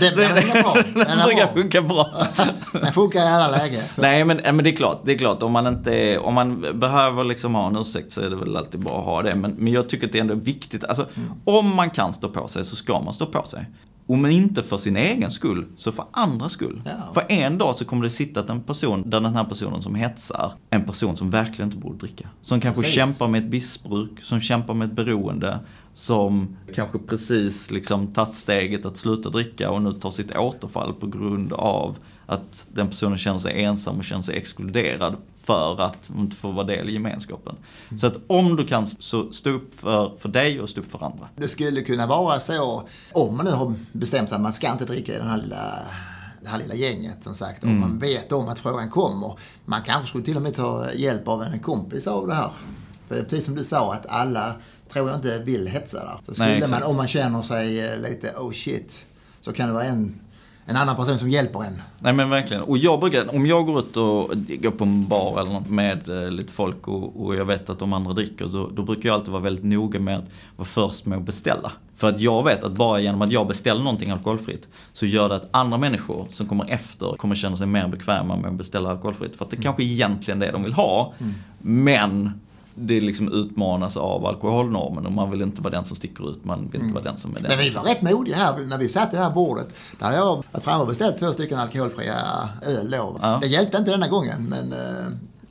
den, 0.00 0.16
den, 0.16 0.36
är 0.36 0.62
bra. 0.62 0.74
Den 0.74 0.94
Den 0.94 1.18
brukar 1.24 1.46
funka 1.46 1.82
bra. 1.82 2.10
Den 2.72 2.92
funkar 2.92 3.20
i 3.20 3.28
alla 3.28 3.48
lägen. 3.48 3.82
Nej 3.96 4.24
men, 4.24 4.36
men 4.36 4.64
det 4.64 4.70
är 4.70 4.76
klart, 4.76 5.00
det 5.04 5.12
är 5.12 5.18
klart 5.18 5.42
om 5.42 5.52
man 5.52 5.66
inte 5.66 6.18
om 6.18 6.34
man 6.34 6.78
behöver 6.80 7.24
liksom 7.24 7.54
ha 7.54 7.66
en 7.66 7.76
ursäkt 7.76 8.12
så 8.12 8.20
är 8.20 8.30
det 8.30 8.36
väl 8.36 8.56
alltid 8.56 8.80
bra 8.80 8.98
att 8.98 9.04
ha 9.04 9.22
det. 9.22 9.34
Men, 9.34 9.54
men 9.58 9.72
jag 9.72 9.88
tycker 9.88 10.06
att 10.06 10.12
det 10.12 10.18
är 10.18 10.20
ändå 10.20 10.34
viktigt, 10.34 10.84
alltså 10.84 11.06
om 11.44 11.74
man 11.74 11.90
kan 11.90 12.14
stå 12.14 12.28
på 12.28 12.48
sig 12.48 12.64
så 12.64 12.76
ska 12.76 13.00
man 13.00 13.14
stå 13.14 13.26
på 13.26 13.42
sig. 13.42 13.66
Om 14.10 14.26
inte 14.26 14.62
för 14.62 14.76
sin 14.76 14.96
egen 14.96 15.30
skull, 15.30 15.66
så 15.76 15.92
för 15.92 16.04
andras 16.10 16.52
skull. 16.52 16.82
Ja. 16.84 17.10
För 17.14 17.24
en 17.28 17.58
dag 17.58 17.74
så 17.74 17.84
kommer 17.84 18.02
det 18.02 18.10
sitta 18.10 18.52
en 18.52 18.62
person, 18.62 19.10
där 19.10 19.20
den 19.20 19.34
här 19.34 19.44
personen 19.44 19.82
som 19.82 19.94
hetsar, 19.94 20.52
en 20.70 20.84
person 20.84 21.16
som 21.16 21.30
verkligen 21.30 21.68
inte 21.68 21.82
borde 21.82 21.98
dricka. 21.98 22.28
Som 22.42 22.60
kanske 22.60 22.80
Precis. 22.80 22.94
kämpar 22.94 23.28
med 23.28 23.44
ett 23.44 23.50
missbruk, 23.50 24.20
som 24.20 24.40
kämpar 24.40 24.74
med 24.74 24.88
ett 24.88 24.94
beroende, 24.94 25.58
som 25.94 26.56
kanske 26.74 26.98
precis 26.98 27.70
liksom 27.70 28.06
tagit 28.06 28.36
steget 28.36 28.86
att 28.86 28.96
sluta 28.96 29.30
dricka 29.30 29.70
och 29.70 29.82
nu 29.82 29.92
tar 29.92 30.10
sitt 30.10 30.36
återfall 30.36 30.94
på 30.94 31.06
grund 31.06 31.52
av 31.52 31.98
att 32.30 32.66
den 32.72 32.88
personen 32.88 33.18
känner 33.18 33.38
sig 33.38 33.64
ensam 33.64 33.98
och 33.98 34.04
känner 34.04 34.22
sig 34.22 34.36
exkluderad 34.36 35.16
för 35.36 35.80
att 35.80 36.10
inte 36.16 36.36
få 36.36 36.50
vara 36.50 36.66
del 36.66 36.88
i 36.88 36.92
gemenskapen. 36.92 37.56
Så 37.98 38.06
att 38.06 38.16
om 38.26 38.56
du 38.56 38.66
kan 38.66 38.86
så 38.86 39.32
stå 39.32 39.50
upp 39.50 39.74
för, 39.74 40.16
för 40.16 40.28
dig 40.28 40.60
och 40.60 40.68
stå 40.68 40.80
upp 40.80 40.90
för 40.90 41.04
andra. 41.04 41.28
Det 41.36 41.48
skulle 41.48 41.82
kunna 41.82 42.06
vara 42.06 42.40
så, 42.40 42.88
om 43.12 43.36
man 43.36 43.46
nu 43.46 43.52
har 43.52 43.74
bestämt 43.92 44.28
sig 44.28 44.36
att 44.36 44.42
man 44.42 44.52
ska 44.52 44.72
inte 44.72 44.84
dricka 44.84 45.14
i 45.14 45.18
den 45.18 45.28
här 45.28 45.38
lilla, 45.38 45.78
det 46.42 46.48
här 46.48 46.58
lilla 46.58 46.74
gänget 46.74 47.24
som 47.24 47.34
sagt. 47.34 47.64
Om 47.64 47.80
man 47.80 47.98
vet 47.98 48.32
om 48.32 48.48
att 48.48 48.58
frågan 48.58 48.90
kommer. 48.90 49.38
Man 49.64 49.82
kanske 49.82 50.08
skulle 50.08 50.24
till 50.24 50.36
och 50.36 50.42
med 50.42 50.54
ta 50.54 50.92
hjälp 50.92 51.28
av 51.28 51.42
en 51.42 51.58
kompis 51.58 52.06
av 52.06 52.26
det 52.26 52.34
här. 52.34 52.50
För 53.08 53.14
det 53.14 53.20
är 53.20 53.24
precis 53.24 53.44
som 53.44 53.54
du 53.54 53.64
sa 53.64 53.94
att 53.94 54.06
alla 54.06 54.54
tror 54.92 55.08
jag 55.08 55.18
inte 55.18 55.38
vill 55.38 55.68
hetsa 55.68 55.98
där. 55.98 56.20
Så 56.26 56.34
skulle 56.34 56.48
Nej, 56.48 56.70
man, 56.70 56.82
om 56.82 56.96
man 56.96 57.08
känner 57.08 57.42
sig 57.42 57.88
eh, 57.88 58.00
lite 58.00 58.34
oh 58.36 58.52
shit, 58.52 59.06
så 59.40 59.52
kan 59.52 59.68
det 59.68 59.74
vara 59.74 59.84
en, 59.84 60.20
en 60.68 60.76
annan 60.76 60.96
person 60.96 61.18
som 61.18 61.28
hjälper 61.28 61.64
en. 61.64 61.82
Nej 61.98 62.12
men 62.12 62.30
verkligen. 62.30 62.62
Och 62.62 62.78
jag 62.78 63.00
brukar, 63.00 63.34
om 63.34 63.46
jag 63.46 63.66
går 63.66 63.78
ut 63.78 63.96
och 63.96 64.32
går 64.48 64.70
på 64.70 64.84
en 64.84 65.08
bar 65.08 65.40
eller 65.40 65.52
något 65.52 65.68
med 65.68 66.08
eh, 66.08 66.30
lite 66.30 66.52
folk 66.52 66.88
och, 66.88 67.24
och 67.24 67.36
jag 67.36 67.44
vet 67.44 67.70
att 67.70 67.78
de 67.78 67.92
andra 67.92 68.12
dricker, 68.12 68.48
så, 68.48 68.68
då 68.68 68.82
brukar 68.82 69.08
jag 69.08 69.14
alltid 69.14 69.32
vara 69.32 69.42
väldigt 69.42 69.64
noga 69.64 70.00
med 70.00 70.18
att 70.18 70.30
vara 70.56 70.66
först 70.66 71.06
med 71.06 71.18
att 71.18 71.24
beställa. 71.24 71.72
För 71.96 72.08
att 72.08 72.20
jag 72.20 72.44
vet 72.44 72.64
att 72.64 72.72
bara 72.72 73.00
genom 73.00 73.22
att 73.22 73.32
jag 73.32 73.46
beställer 73.46 73.80
någonting 73.80 74.10
alkoholfritt 74.10 74.68
så 74.92 75.06
gör 75.06 75.28
det 75.28 75.36
att 75.36 75.48
andra 75.50 75.78
människor 75.78 76.26
som 76.30 76.48
kommer 76.48 76.70
efter 76.70 77.16
kommer 77.16 77.34
känna 77.34 77.56
sig 77.56 77.66
mer 77.66 77.88
bekväma 77.88 78.36
med 78.36 78.50
att 78.50 78.56
beställa 78.56 78.90
alkoholfritt. 78.90 79.36
För 79.36 79.44
att 79.44 79.50
det 79.50 79.56
kanske 79.56 79.82
egentligen 79.82 80.42
är 80.42 80.46
det 80.46 80.52
de 80.52 80.62
vill 80.62 80.72
ha. 80.72 81.12
Men 81.58 82.40
det 82.80 83.00
liksom 83.00 83.32
utmanas 83.32 83.96
av 83.96 84.26
alkoholnormen 84.26 85.06
och 85.06 85.12
man 85.12 85.30
vill 85.30 85.42
inte 85.42 85.62
vara 85.62 85.74
den 85.74 85.84
som 85.84 85.96
sticker 85.96 86.30
ut, 86.30 86.44
man 86.44 86.68
vill 86.68 86.80
inte 86.80 86.94
vara 86.94 87.04
den 87.04 87.16
som 87.16 87.36
är 87.36 87.40
den. 87.40 87.48
Men 87.48 87.58
vi 87.58 87.70
var 87.70 87.82
rätt 87.82 88.02
modiga 88.02 88.36
här 88.36 88.58
när 88.66 88.78
vi 88.78 88.88
satt 88.88 89.12
i 89.12 89.16
det 89.16 89.22
här 89.22 89.30
bordet. 89.30 89.68
Där 89.98 90.06
hade 90.06 90.16
jag 90.18 90.44
varit 90.52 90.64
framme 90.64 90.80
och 90.82 90.88
beställt 90.88 91.18
två 91.18 91.32
stycken 91.32 91.58
alkoholfria 91.58 92.14
öl. 92.66 92.94
Ja. 93.22 93.38
Det 93.42 93.46
hjälpte 93.48 93.78
inte 93.78 93.90
denna 93.90 94.08
gången 94.08 94.44
men 94.48 94.72
eh, 94.72 94.78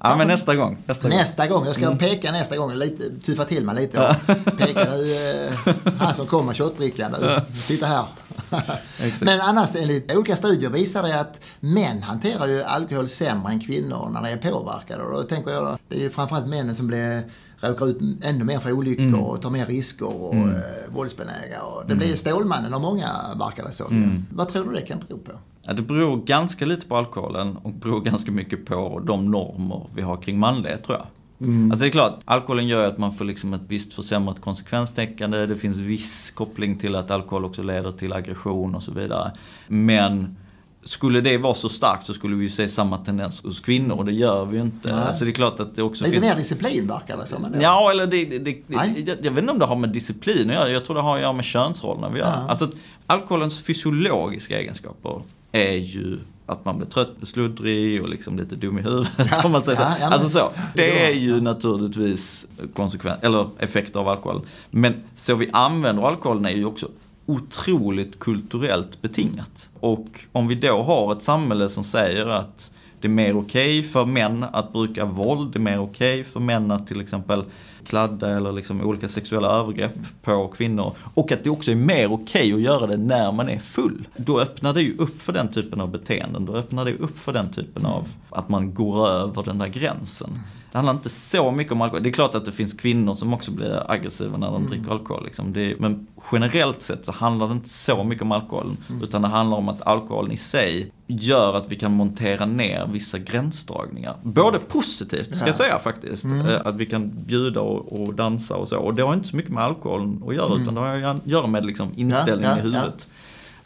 Ja 0.04 0.16
men 0.18 0.28
nästa 0.28 0.56
gång. 0.56 0.78
Nästa 0.86 1.10
gång. 1.10 1.18
Nästa 1.18 1.48
gång, 1.48 1.66
jag 1.66 1.76
ska 1.76 1.86
Mm. 1.86 1.98
peka 1.98 2.32
nästa 2.32 2.58
gång, 2.58 2.74
lite, 2.74 3.04
tuffa 3.26 3.44
till 3.46 3.66
mig 3.66 3.76
lite. 3.76 4.00
Och 4.28 4.58
peka 4.58 4.84
nu, 4.92 5.14
eh, 5.46 5.74
han 6.00 6.14
som 6.14 6.28
kommer, 6.28 6.54
shotbrickan 6.54 7.12
nu. 7.22 7.42
Titta 7.68 7.86
här. 7.86 8.06
Men 9.22 9.42
annars 9.42 9.76
enligt 9.76 10.16
olika 10.16 10.36
studier 10.36 10.70
visar 10.70 11.04
det 11.04 11.20
att 11.20 11.40
män 11.60 12.04
hanterar 12.04 12.48
ju 12.48 12.64
alkohol 12.64 13.08
sämre 13.08 13.52
än 13.52 13.60
kvinnor 13.60 14.10
när 14.14 14.22
de 14.22 14.30
är 14.30 14.52
påverkade. 14.52 15.04
Och 15.04 15.12
då 15.12 15.24
tänker 15.24 15.52
jag, 15.52 15.78
det 15.88 15.96
är 15.96 16.00
ju 16.00 16.10
framförallt 16.10 16.48
männen 16.48 16.76
som 16.76 16.88
blir 16.88 17.24
råkar 17.60 17.88
ut 17.88 18.00
ännu 18.22 18.44
mer 18.46 18.60
för 18.60 18.72
olyckor 18.72 19.04
Mm. 19.04 19.20
och 19.20 19.42
tar 19.42 19.50
mer 19.50 19.66
risker 19.66 20.24
och 20.24 20.34
mm. 20.34 20.56
våldsbenägna. 20.90 21.62
Och 21.62 21.84
det 21.88 21.96
blir 21.96 22.08
ju 22.08 22.18
Stålmannen 22.18 22.74
av 22.74 22.82
många 22.82 23.10
verkar 23.40 23.64
det 23.64 23.72
som. 23.72 23.98
Mm. 23.98 24.26
Vad 24.32 24.50
tror 24.50 24.64
du 24.66 24.76
det 24.76 24.82
kan 24.82 25.00
bero 25.08 25.18
på? 25.18 25.32
Ja, 25.62 25.74
det 25.74 25.82
beror 25.82 26.26
ganska 26.26 26.66
lite 26.66 26.88
på 26.88 26.98
alkoholen 26.98 27.58
och 27.58 27.74
beror 27.74 28.02
ganska 28.02 28.32
mycket 28.32 28.66
på 28.66 29.02
de 29.06 29.32
normer 29.32 29.88
vi 29.96 30.02
har 30.02 30.18
kring 30.18 30.40
manlighet 30.40 30.84
tror 30.84 30.98
jag. 30.98 31.08
Alltså 31.40 31.84
det 31.84 31.88
är 31.88 31.92
klart, 31.92 32.20
alkoholen 32.26 32.68
gör 32.68 32.88
att 32.88 32.98
man 32.98 33.14
får 33.14 33.26
liksom 33.26 33.54
ett 33.54 33.62
visst 33.68 33.94
försämrat 33.94 34.42
konsekvenstänkande. 34.42 35.46
Det 35.46 35.56
finns 35.56 35.78
viss 35.78 36.32
koppling 36.32 36.78
till 36.78 36.96
att 36.96 37.12
alkohol 37.12 37.46
också 37.46 37.64
leder 37.64 37.92
till 37.92 38.14
aggression 38.14 38.76
och 38.76 38.84
så 38.84 38.92
vidare. 38.92 39.32
Men 39.68 40.36
skulle 40.84 41.22
det 41.22 41.38
vara 41.38 41.54
så 41.54 41.70
starkt 41.70 42.04
så 42.04 42.14
skulle 42.14 42.36
vi 42.36 42.44
ju 42.44 42.50
se 42.50 42.68
samma 42.68 42.98
tendens 42.98 43.44
hos 43.44 43.60
kvinnor 43.60 43.96
och 43.96 44.06
det 44.06 44.12
gör 44.12 44.46
vi 44.46 44.58
ju 44.58 44.64
inte. 44.64 44.96
Nej. 44.96 45.04
Alltså 45.04 45.26
det 45.26 45.32
är 45.32 45.34
klart 45.34 45.60
att 45.60 45.76
det 45.76 45.84
också 45.84 46.04
Lite 46.04 46.16
finns... 46.16 46.30
mer 46.30 46.36
disciplin 46.36 46.88
verkar 46.88 47.18
det 47.18 47.26
som. 47.26 47.46
ändå. 47.46 47.60
Ja, 47.62 47.92
eller 47.92 48.08
det, 48.08 48.26
det, 48.26 48.40
det, 48.40 48.58
jag, 48.68 49.18
jag 49.22 49.32
vet 49.32 49.38
inte 49.38 49.52
om 49.52 49.60
det 49.60 49.66
har 49.66 49.76
med 49.76 49.90
disciplin 49.90 50.50
att 50.50 50.56
göra. 50.56 50.70
Jag 50.70 50.86
tror 50.86 50.96
det 50.96 51.02
har 51.02 51.16
att 51.16 51.22
göra 51.22 51.34
med 51.34 51.46
könsrollerna 51.46 52.10
vi 52.10 52.20
gör. 52.20 52.28
Ja. 52.28 52.46
Alltså 52.50 52.72
alkoholens 53.06 53.62
fysiologiska 53.64 54.60
egenskaper 54.60 55.22
är 55.52 55.76
ju 55.76 56.18
att 56.48 56.66
man 56.66 56.78
blir 56.78 56.88
trött, 56.88 57.10
sluddrig 57.24 58.02
och 58.04 58.10
liksom 58.10 58.38
lite 58.38 58.56
dum 58.56 58.80
i 58.80 58.82
huvudet 58.82 59.10
om 59.46 59.52
man 59.52 59.64
säger 59.64 59.76
så. 59.78 59.84
Ja, 59.84 59.90
ja, 60.00 60.06
men- 60.06 60.14
alltså 60.14 60.30
så. 60.30 60.50
det 60.76 61.06
är 61.06 61.14
ju 61.14 61.42
naturligtvis 61.42 62.46
konsekvens, 62.74 63.20
eller 63.24 63.50
effekter 63.60 64.00
av 64.00 64.08
alkohol. 64.08 64.42
Men 64.72 64.96
så 65.16 65.36
vi 65.36 65.50
använder 65.54 66.04
alkoholen 66.04 66.46
är 66.46 66.50
ju 66.50 66.66
också 66.66 66.88
otroligt 67.26 68.20
kulturellt 68.20 69.02
betingat. 69.02 69.70
Och 69.80 70.08
om 70.32 70.48
vi 70.48 70.56
då 70.56 70.84
har 70.84 71.14
ett 71.14 71.24
samhälle 71.24 71.70
som 71.70 71.84
säger 71.84 72.26
att 72.26 72.72
det 73.08 73.12
är 73.12 73.16
mer 73.16 73.38
okej 73.38 73.84
för 73.84 74.06
män 74.06 74.46
att 74.54 74.74
bruka 74.74 75.06
våld, 75.06 75.54
det 75.54 75.60
är 75.60 75.62
mer 75.62 75.80
okej 75.80 76.24
för 76.24 76.40
män 76.40 76.72
att 76.72 76.88
till 76.88 77.02
exempel 77.02 77.44
kladda 77.86 78.38
eller 78.38 78.52
liksom 78.52 78.82
olika 78.82 79.08
sexuella 79.08 79.48
övergrepp 79.48 79.96
på 80.22 80.48
kvinnor. 80.48 80.94
Och 81.14 81.32
att 81.32 81.44
det 81.44 81.50
också 81.50 81.72
är 81.72 81.76
mer 81.76 82.12
okej 82.12 82.54
att 82.54 82.62
göra 82.62 82.88
det 82.88 82.98
när 82.98 83.32
man 83.32 83.50
är 83.50 83.60
full. 83.60 84.08
Då 84.16 84.40
öppnar 84.40 84.74
det 84.74 84.82
ju 84.82 84.98
upp 84.98 85.22
för 85.22 85.34
den 85.34 85.48
typen 85.48 85.82
av 85.82 85.92
beteenden. 85.92 86.46
Då 86.46 86.54
öppnar 86.54 86.86
det 86.86 86.94
upp 86.94 87.20
för 87.20 87.34
den 87.34 87.52
typen 87.52 87.86
av 87.86 88.08
att 88.30 88.50
man 88.50 88.74
går 88.74 89.10
över 89.10 89.44
den 89.44 89.58
där 89.58 89.68
gränsen. 89.68 90.40
Det 90.72 90.78
handlar 90.78 90.94
inte 90.94 91.10
så 91.10 91.52
mycket 91.52 91.74
om 91.74 91.82
alkohol. 91.82 92.04
Det 92.04 92.10
är 92.10 92.14
klart 92.14 92.36
att 92.36 92.46
det 92.46 92.52
finns 92.52 92.74
kvinnor 92.74 93.14
som 93.14 93.34
också 93.34 93.52
blir 93.52 93.92
aggressiva 93.92 94.38
när 94.38 94.48
de 94.48 94.56
Mm. 94.56 94.70
dricker 94.70 94.92
alkohol. 94.92 95.26
Liksom. 95.26 95.54
Det 95.54 95.80
men 95.80 96.08
generellt 96.32 96.82
sett 96.82 97.06
så 97.06 97.12
handlar 97.12 97.48
det 97.48 97.54
inte 97.54 97.70
så 97.70 98.04
mycket 98.04 98.22
om 98.22 98.32
alkoholen. 98.32 98.78
Mm. 98.90 99.04
Utan 99.04 99.22
det 99.22 99.28
handlar 99.28 99.58
om 99.58 99.70
att 99.70 99.82
alkoholen 99.82 100.32
i 100.32 100.38
sig 100.38 100.92
gör 101.08 101.54
att 101.54 101.72
vi 101.72 101.76
kan 101.76 101.92
montera 101.94 102.46
ner 102.46 102.88
vissa 102.92 103.18
gränsdragningar. 103.18 104.16
Både 104.24 104.60
positivt, 104.60 105.36
ska 105.36 105.46
Ja. 105.46 105.50
jag 105.50 105.56
säga 105.56 105.80
faktiskt. 105.80 106.24
Mm. 106.26 106.46
Eh, 106.48 106.62
Att 106.66 106.76
vi 106.76 106.86
kan 106.86 107.12
bjuda 107.28 107.62
och, 107.62 108.02
och 108.02 108.14
dansa 108.14 108.56
och 108.56 108.68
så. 108.68 108.78
Och 108.78 108.94
det 108.94 109.04
har 109.04 109.14
inte 109.14 109.28
så 109.28 109.36
mycket 109.36 109.52
med 109.52 109.64
alkoholen 109.64 110.24
att 110.28 110.36
göra, 110.36 110.48
Mm. 110.52 110.62
utan 110.62 110.74
det 110.76 110.82
har 110.82 111.02
att 111.04 111.28
göra 111.28 111.48
med 111.48 111.66
liksom 111.66 111.90
inställningen 111.96 112.42
Ja, 112.52 112.56
ja, 112.56 112.60
i 112.60 112.62
huvudet. 112.62 113.08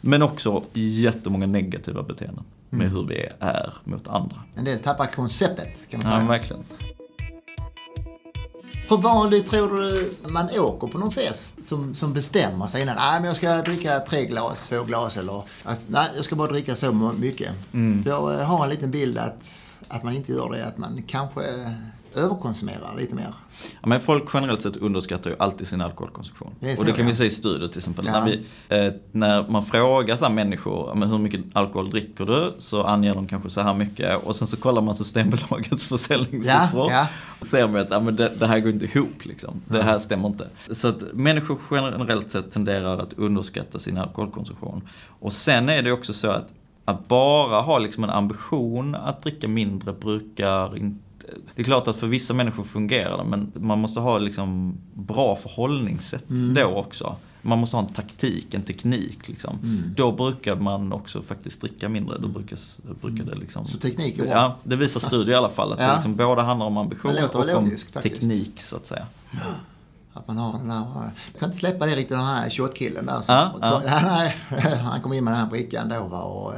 Men 0.00 0.22
också 0.22 0.62
jättemånga 0.72 1.46
negativa 1.46 2.02
beteenden 2.02 2.44
med 2.70 2.90
hur 2.90 3.06
vi 3.06 3.28
är 3.40 3.72
mot 3.84 4.08
andra. 4.08 4.36
En 4.54 4.64
del 4.64 4.78
tappar 4.78 5.06
konceptet 5.06 5.88
kan 5.90 6.00
man 6.00 6.12
Ja, 6.12 6.18
säga. 6.18 6.28
verkligen. 6.28 6.62
Hur 8.92 8.98
vanligt 8.98 9.50
tror 9.50 9.68
du 9.68 10.14
man 10.28 10.50
åker 10.58 10.86
på 10.86 10.98
någon 10.98 11.12
fest 11.12 11.64
som, 11.64 11.94
som 11.94 12.12
bestämmer 12.12 12.66
sig 12.66 12.82
innan? 12.82 12.96
Nej, 12.96 13.20
men 13.20 13.24
jag 13.24 13.36
ska 13.36 13.54
dricka 13.54 14.00
tre 14.00 14.26
glas, 14.26 14.68
två 14.68 14.82
glas 14.82 15.16
eller... 15.16 15.42
Alltså, 15.62 15.84
nej, 15.88 16.10
jag 16.16 16.24
ska 16.24 16.36
bara 16.36 16.48
dricka 16.48 16.76
så 16.76 16.92
mycket. 16.92 17.50
Mm. 17.72 18.04
Jag 18.06 18.34
eh, 18.34 18.46
har 18.46 18.64
en 18.64 18.70
liten 18.70 18.90
bild 18.90 19.18
att, 19.18 19.50
att 19.88 20.02
man 20.02 20.14
inte 20.14 20.32
gör 20.32 20.52
det, 20.52 20.66
att 20.66 20.78
man 20.78 21.02
kanske 21.06 21.42
överkonsumerar 22.16 22.96
lite 22.98 23.14
mer. 23.14 23.34
Ja, 23.80 23.88
men 23.88 24.00
folk 24.00 24.24
generellt 24.34 24.62
sett 24.62 24.76
underskattar 24.76 25.30
ju 25.30 25.36
alltid 25.38 25.66
sin 25.66 25.80
alkoholkonsumtion. 25.80 26.54
Det 26.60 26.78
och 26.78 26.84
det 26.84 26.92
kan 26.92 27.06
vi 27.06 27.12
ja. 27.12 27.16
se 27.16 27.24
i 27.24 27.30
studier 27.30 27.68
till 27.68 27.78
exempel. 27.78 28.06
Ja. 28.06 28.12
När, 28.12 28.26
vi, 28.26 28.44
eh, 28.86 28.92
när 29.12 29.48
man 29.48 29.64
frågar 29.64 30.16
så 30.16 30.28
människor, 30.28 30.88
ja, 30.88 30.94
men 30.94 31.10
hur 31.10 31.18
mycket 31.18 31.40
alkohol 31.52 31.90
dricker 31.90 32.24
du? 32.24 32.54
Så 32.58 32.82
anger 32.82 33.14
de 33.14 33.26
kanske 33.26 33.50
så 33.50 33.60
här 33.60 33.74
mycket. 33.74 34.24
Och 34.24 34.36
sen 34.36 34.48
så 34.48 34.56
kollar 34.56 34.82
man 34.82 34.94
Systembolagets 34.94 35.88
försäljningssiffror. 35.88 36.90
Ja, 36.90 37.06
Och 37.40 37.46
ser 37.46 37.68
man 37.68 37.80
att 37.80 37.90
ja, 37.90 38.00
men 38.00 38.16
det, 38.16 38.32
det 38.38 38.46
här 38.46 38.60
går 38.60 38.72
inte 38.72 38.84
ihop 38.84 39.24
liksom. 39.24 39.62
Det 39.66 39.82
här 39.82 39.98
stämmer 39.98 40.28
inte. 40.28 40.48
Så 40.70 40.88
att 40.88 41.02
människor 41.12 41.58
generellt 41.70 42.30
sett 42.30 42.52
tenderar 42.52 42.98
att 42.98 43.12
underskatta 43.12 43.78
sin 43.78 43.98
alkoholkonsumtion. 43.98 44.88
Och 45.20 45.32
sen 45.32 45.68
är 45.68 45.82
det 45.82 45.92
också 45.92 46.12
så 46.12 46.30
att 46.30 46.48
att 46.84 47.08
bara 47.08 47.60
ha 47.60 47.78
liksom 47.78 48.04
en 48.04 48.10
ambition 48.10 48.94
att 48.94 49.22
dricka 49.22 49.48
mindre 49.48 49.92
brukar 49.92 50.76
inte 50.76 50.98
det 51.54 51.62
är 51.62 51.64
klart 51.64 51.88
att 51.88 51.96
för 51.96 52.06
vissa 52.06 52.34
människor 52.34 52.62
fungerar 52.62 53.18
det, 53.18 53.24
men 53.24 53.52
man 53.54 53.78
måste 53.78 54.00
ha 54.00 54.18
liksom 54.18 54.74
bra 54.94 55.36
förhållningssätt 55.36 56.30
Mm. 56.30 56.54
då 56.54 56.64
också. 56.64 57.16
Man 57.44 57.58
måste 57.58 57.76
ha 57.76 57.86
en 57.86 57.92
taktik, 57.94 58.54
en 58.54 58.62
teknik 58.62 59.28
liksom. 59.28 59.58
Mm. 59.62 59.82
Då 59.96 60.12
brukar 60.12 60.56
man 60.56 60.92
också 60.92 61.22
faktiskt 61.22 61.60
dricka 61.60 61.88
mindre. 61.88 62.18
Då 62.18 62.28
brukar, 62.28 62.58
brukar 63.00 63.24
det 63.24 63.34
liksom... 63.34 63.66
Så 63.66 63.78
teknik 63.78 64.18
är 64.18 64.22
bra. 64.22 64.32
Ja, 64.32 64.56
det 64.64 64.76
visar 64.76 65.00
studier 65.00 65.34
i 65.34 65.38
alla 65.38 65.48
fall. 65.48 65.72
Att 65.72 65.80
Ja. 65.80 65.86
det 65.88 65.94
liksom 65.94 66.16
både 66.16 66.42
handlar 66.42 66.66
om 66.66 66.76
ambition 66.76 67.10
och 67.10 67.34
om 67.56 67.70
faktiskt. 67.70 67.92
teknik 68.02 68.60
så 68.60 68.76
att 68.76 68.86
säga. 68.86 69.06
Att 70.14 70.28
man 70.28 70.36
har 70.36 70.58
den 70.58 70.68
där... 70.68 70.74
Jag 71.32 71.40
kan 71.40 71.48
inte 71.48 71.58
släppa 71.58 71.86
det 71.86 71.92
riktigt, 71.92 72.08
den 72.16 72.26
här 72.26 72.50
shotkillen 72.50 73.06
där. 73.06 73.20
Som, 73.20 73.34
Ja, 73.34 73.82
ja. 73.84 74.30
Han 74.84 75.00
kom 75.00 75.12
in 75.12 75.24
med 75.24 75.32
den 75.32 75.40
här 75.40 75.46
brickan 75.50 75.88
då 75.88 76.06
va, 76.06 76.22
och, 76.22 76.52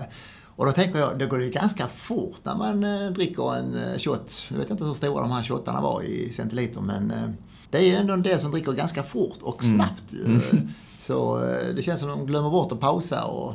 och 0.56 0.66
då 0.66 0.72
tänker 0.72 0.98
jag, 0.98 1.18
det 1.18 1.26
går 1.26 1.42
ju 1.42 1.50
ganska 1.50 1.86
fort 1.86 2.36
när 2.42 2.54
man 2.56 2.84
eh, 2.84 3.10
dricker 3.10 3.54
en 3.54 3.74
eh, 3.74 3.98
shot. 3.98 4.46
Nu 4.50 4.58
vet 4.58 4.68
jag 4.68 4.74
inte 4.74 4.84
hur 4.84 4.94
stora 4.94 5.20
de 5.22 5.30
här 5.32 5.42
shotarna 5.42 5.80
var 5.80 6.02
i 6.02 6.28
centiliter 6.32 6.80
men 6.80 7.10
eh, 7.10 7.28
det 7.70 7.78
är 7.78 7.82
ju 7.82 7.94
ändå 7.94 8.12
en 8.12 8.22
del 8.22 8.40
som 8.40 8.50
dricker 8.50 8.72
ganska 8.72 9.02
fort 9.02 9.38
och 9.42 9.64
Mm. 9.64 9.76
snabbt. 9.76 10.12
eh, 10.52 10.60
Så 10.98 11.44
eh, 11.44 11.74
det 11.74 11.82
känns 11.82 12.00
som 12.00 12.08
de 12.08 12.26
glömmer 12.26 12.50
bort 12.50 12.72
att 12.72 12.80
pausa 12.80 13.24
och 13.24 13.54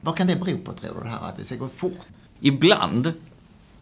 vad 0.00 0.16
kan 0.16 0.26
det 0.26 0.36
bero 0.36 0.58
på 0.64 0.72
tror 0.72 0.94
du 0.94 1.00
det 1.02 1.08
här 1.08 1.28
att 1.28 1.36
det 1.36 1.44
ska 1.44 1.56
gå 1.56 1.68
fort? 1.68 1.98
Ibland 2.40 3.12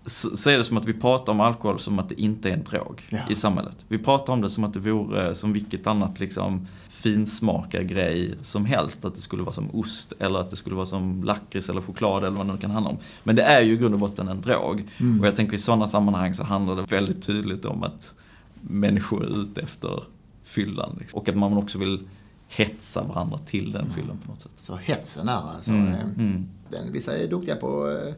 så, 0.07 0.37
så 0.37 0.51
är 0.51 0.59
det 0.59 0.65
som 0.65 0.77
att 0.77 0.87
vi 0.87 0.93
pratar 0.93 1.33
om 1.33 1.41
alkohol 1.41 1.79
som 1.79 1.99
att 1.99 2.09
det 2.09 2.21
inte 2.21 2.49
är 2.49 2.53
en 2.53 2.65
drog 2.65 3.03
Ja. 3.09 3.19
i 3.31 3.35
samhället. 3.35 3.85
Vi 3.89 3.99
pratar 3.99 4.33
om 4.33 4.41
det 4.41 4.51
som 4.51 4.65
att 4.65 4.73
det 4.73 4.81
vore 4.81 5.35
som 5.35 5.53
vilket 5.53 5.87
annat 5.87 6.21
liksom 6.21 6.67
finsmakargrej 6.89 8.35
som 8.43 8.65
helst. 8.65 9.05
Att 9.05 9.15
det 9.15 9.21
skulle 9.21 9.43
vara 9.43 9.53
som 9.53 9.71
ost 9.73 10.13
eller 10.19 10.39
att 10.39 10.51
det 10.51 10.57
skulle 10.57 10.77
vara 10.77 10.87
som 10.87 11.25
lakrits 11.25 11.69
eller 11.69 11.81
choklad 11.81 12.25
eller 12.25 12.37
vad 12.37 12.47
det 12.47 12.53
nu 12.53 12.59
kan 12.59 12.71
handla 12.71 12.91
om. 12.91 12.99
Men 13.25 13.37
det 13.37 13.43
är 13.43 13.61
ju 13.61 13.73
i 13.73 13.77
grund 13.77 13.95
och 13.95 14.01
botten 14.01 14.29
en 14.29 14.41
drog. 14.41 14.85
Mm. 14.99 15.21
Och 15.21 15.27
jag 15.27 15.37
tänker 15.37 15.55
i 15.55 15.59
sådana 15.59 15.89
sammanhang 15.89 16.35
så 16.35 16.45
handlar 16.45 16.77
det 16.77 16.83
väldigt 16.83 17.27
tydligt 17.27 17.65
om 17.65 17.83
att 17.83 18.13
människor 18.61 19.25
är 19.25 19.43
ute 19.43 19.61
efter 19.61 20.03
fyllan. 20.45 20.97
Liksom. 21.01 21.21
Och 21.21 21.29
att 21.29 21.37
man 21.37 21.57
också 21.57 21.79
vill 21.79 22.01
hetsa 22.49 23.03
varandra 23.03 23.39
till 23.39 23.73
den 23.73 23.91
fyllan 23.91 24.19
på 24.25 24.31
något 24.31 24.41
sätt. 24.41 24.53
Så 24.61 24.77
hetsen 24.77 25.27
där 25.27 25.43
alltså. 25.55 25.71
Mm, 25.71 25.89
eh, 25.89 26.01
mm. 26.01 26.49
Den, 26.71 26.93
vissa 26.93 27.17
är 27.17 27.29
duktiga 27.29 27.57
på 27.57 27.91
eh, 27.91 28.15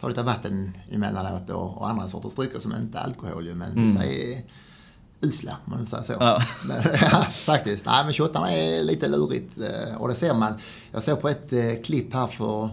ta 0.00 0.08
lite 0.08 0.22
vatten 0.22 0.76
emellanåt 0.92 1.50
och, 1.50 1.78
och 1.78 1.88
andra 1.88 2.08
sorters 2.08 2.34
drycker 2.34 2.60
som 2.60 2.74
inte 2.74 2.98
är 2.98 3.02
alkohol 3.02 3.46
ju, 3.46 3.54
men 3.54 3.86
vissa 3.86 4.04
är 4.04 4.42
usla 5.20 5.56
om 5.64 5.72
man 5.72 5.86
säger 5.86 6.02
så. 6.02 6.12
Mm. 6.12 6.24
Ja. 6.26 6.42
Men, 6.68 6.82
ja, 7.00 7.26
faktiskt. 7.30 7.86
Nej 7.86 8.04
men 8.04 8.12
shottarna 8.12 8.52
är 8.52 8.82
lite 8.84 9.08
lurigt 9.08 9.58
eh, 9.58 9.96
och 9.96 10.08
det 10.08 10.14
ser 10.14 10.34
man. 10.34 10.52
Jag 10.92 11.02
såg 11.02 11.20
på 11.20 11.28
ett 11.28 11.52
eh, 11.52 11.82
klipp 11.84 12.14
här 12.14 12.26
för 12.26 12.70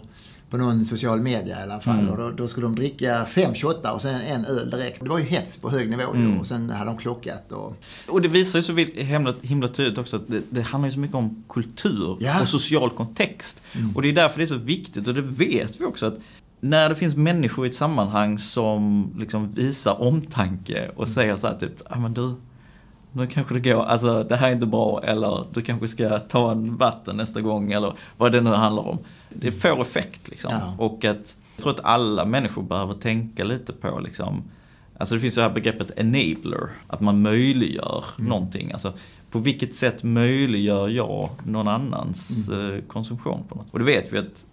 på 0.49 0.57
någon 0.57 0.85
social 0.85 1.21
media 1.21 1.59
i 1.59 1.63
alla 1.63 1.79
fall. 1.79 1.99
Mm. 1.99 2.09
Och 2.09 2.17
då, 2.17 2.31
då 2.31 2.47
skulle 2.47 2.65
de 2.65 2.75
dricka 2.75 3.25
fem 3.25 3.55
shottar 3.55 3.93
och 3.93 4.01
sen 4.01 4.21
en 4.21 4.45
öl 4.45 4.69
direkt. 4.69 5.03
Det 5.03 5.09
var 5.09 5.19
ju 5.19 5.25
hets 5.25 5.57
på 5.57 5.69
hög 5.69 5.89
nivå 5.89 6.03
Mm. 6.13 6.39
och 6.39 6.47
sen 6.47 6.69
hade 6.69 6.89
de 6.89 6.97
klockat 6.97 7.51
och... 7.51 7.75
Och 8.07 8.21
det 8.21 8.27
visar 8.27 8.59
ju 8.59 8.63
så 8.63 8.73
himla, 9.01 9.33
himla 9.41 9.67
tydligt 9.67 9.97
också 9.97 10.15
att 10.15 10.27
det, 10.27 10.41
det 10.49 10.61
handlar 10.61 10.87
ju 10.87 10.93
så 10.93 10.99
mycket 10.99 11.15
om 11.15 11.43
kultur 11.49 12.17
Ja. 12.19 12.41
och 12.41 12.47
social 12.47 12.89
kontext. 12.89 13.61
Mm. 13.73 13.95
Och 13.95 14.01
det 14.01 14.09
är 14.09 14.13
därför 14.13 14.37
det 14.37 14.43
är 14.43 14.47
så 14.47 14.55
viktigt 14.55 15.07
och 15.07 15.13
det 15.13 15.21
vet 15.21 15.81
vi 15.81 15.85
också 15.85 16.05
att 16.05 16.17
när 16.59 16.89
det 16.89 16.95
finns 16.95 17.15
människor 17.15 17.65
i 17.65 17.69
ett 17.69 17.75
sammanhang 17.75 18.37
som 18.37 19.11
liksom 19.19 19.49
visar 19.51 20.01
omtanke 20.01 20.91
och 20.95 21.07
säger 21.07 21.35
så 21.35 21.47
här 21.47 21.55
typ, 21.57 21.71
ja 21.89 21.99
men 21.99 22.13
du, 22.13 22.35
nu 23.11 23.27
kanske 23.27 23.53
det 23.53 23.59
går, 23.69 23.83
alltså 23.83 24.23
det 24.23 24.35
här 24.35 24.47
är 24.47 24.51
inte 24.53 24.65
bra 24.65 25.01
eller 25.03 25.45
du 25.53 25.61
kanske 25.61 25.87
ska 25.87 26.19
ta 26.19 26.51
en 26.51 26.77
vatten 26.77 27.17
nästa 27.17 27.41
gång 27.41 27.71
eller 27.71 27.93
vad 28.17 28.31
det 28.31 28.41
nu 28.41 28.49
handlar 28.49 28.87
om. 28.87 28.97
Det 29.29 29.51
får 29.51 29.81
effekt 29.81 30.29
liksom. 30.29 30.51
Ja. 30.53 30.75
Och 30.85 31.05
att 31.05 31.37
jag 31.55 31.63
tror 31.63 31.73
att 31.73 31.85
alla 31.85 32.25
människor 32.25 32.63
behöver 32.63 32.93
tänka 32.93 33.43
lite 33.43 33.73
på 33.73 33.99
liksom, 33.99 34.43
alltså 34.97 35.15
det 35.15 35.21
finns 35.21 35.35
det 35.35 35.41
här 35.41 35.49
begreppet 35.49 35.91
enabler, 35.99 36.69
att 36.87 37.01
man 37.01 37.21
möjliggör 37.21 38.05
Mm. 38.19 38.29
någonting. 38.29 38.71
Alltså 38.71 38.93
på 39.31 39.39
vilket 39.39 39.75
sätt 39.75 40.03
möjliggör 40.03 40.87
jag 40.89 41.29
någon 41.43 41.67
annans 41.67 42.47
Mm. 42.49 42.75
eh, 42.75 42.81
konsumtion 42.87 43.43
på 43.49 43.55
något 43.55 43.65
sätt? 43.65 43.73
Och 43.73 43.79
det 43.79 43.85
vet 43.85 44.13
vi 44.13 44.17
att 44.17 44.45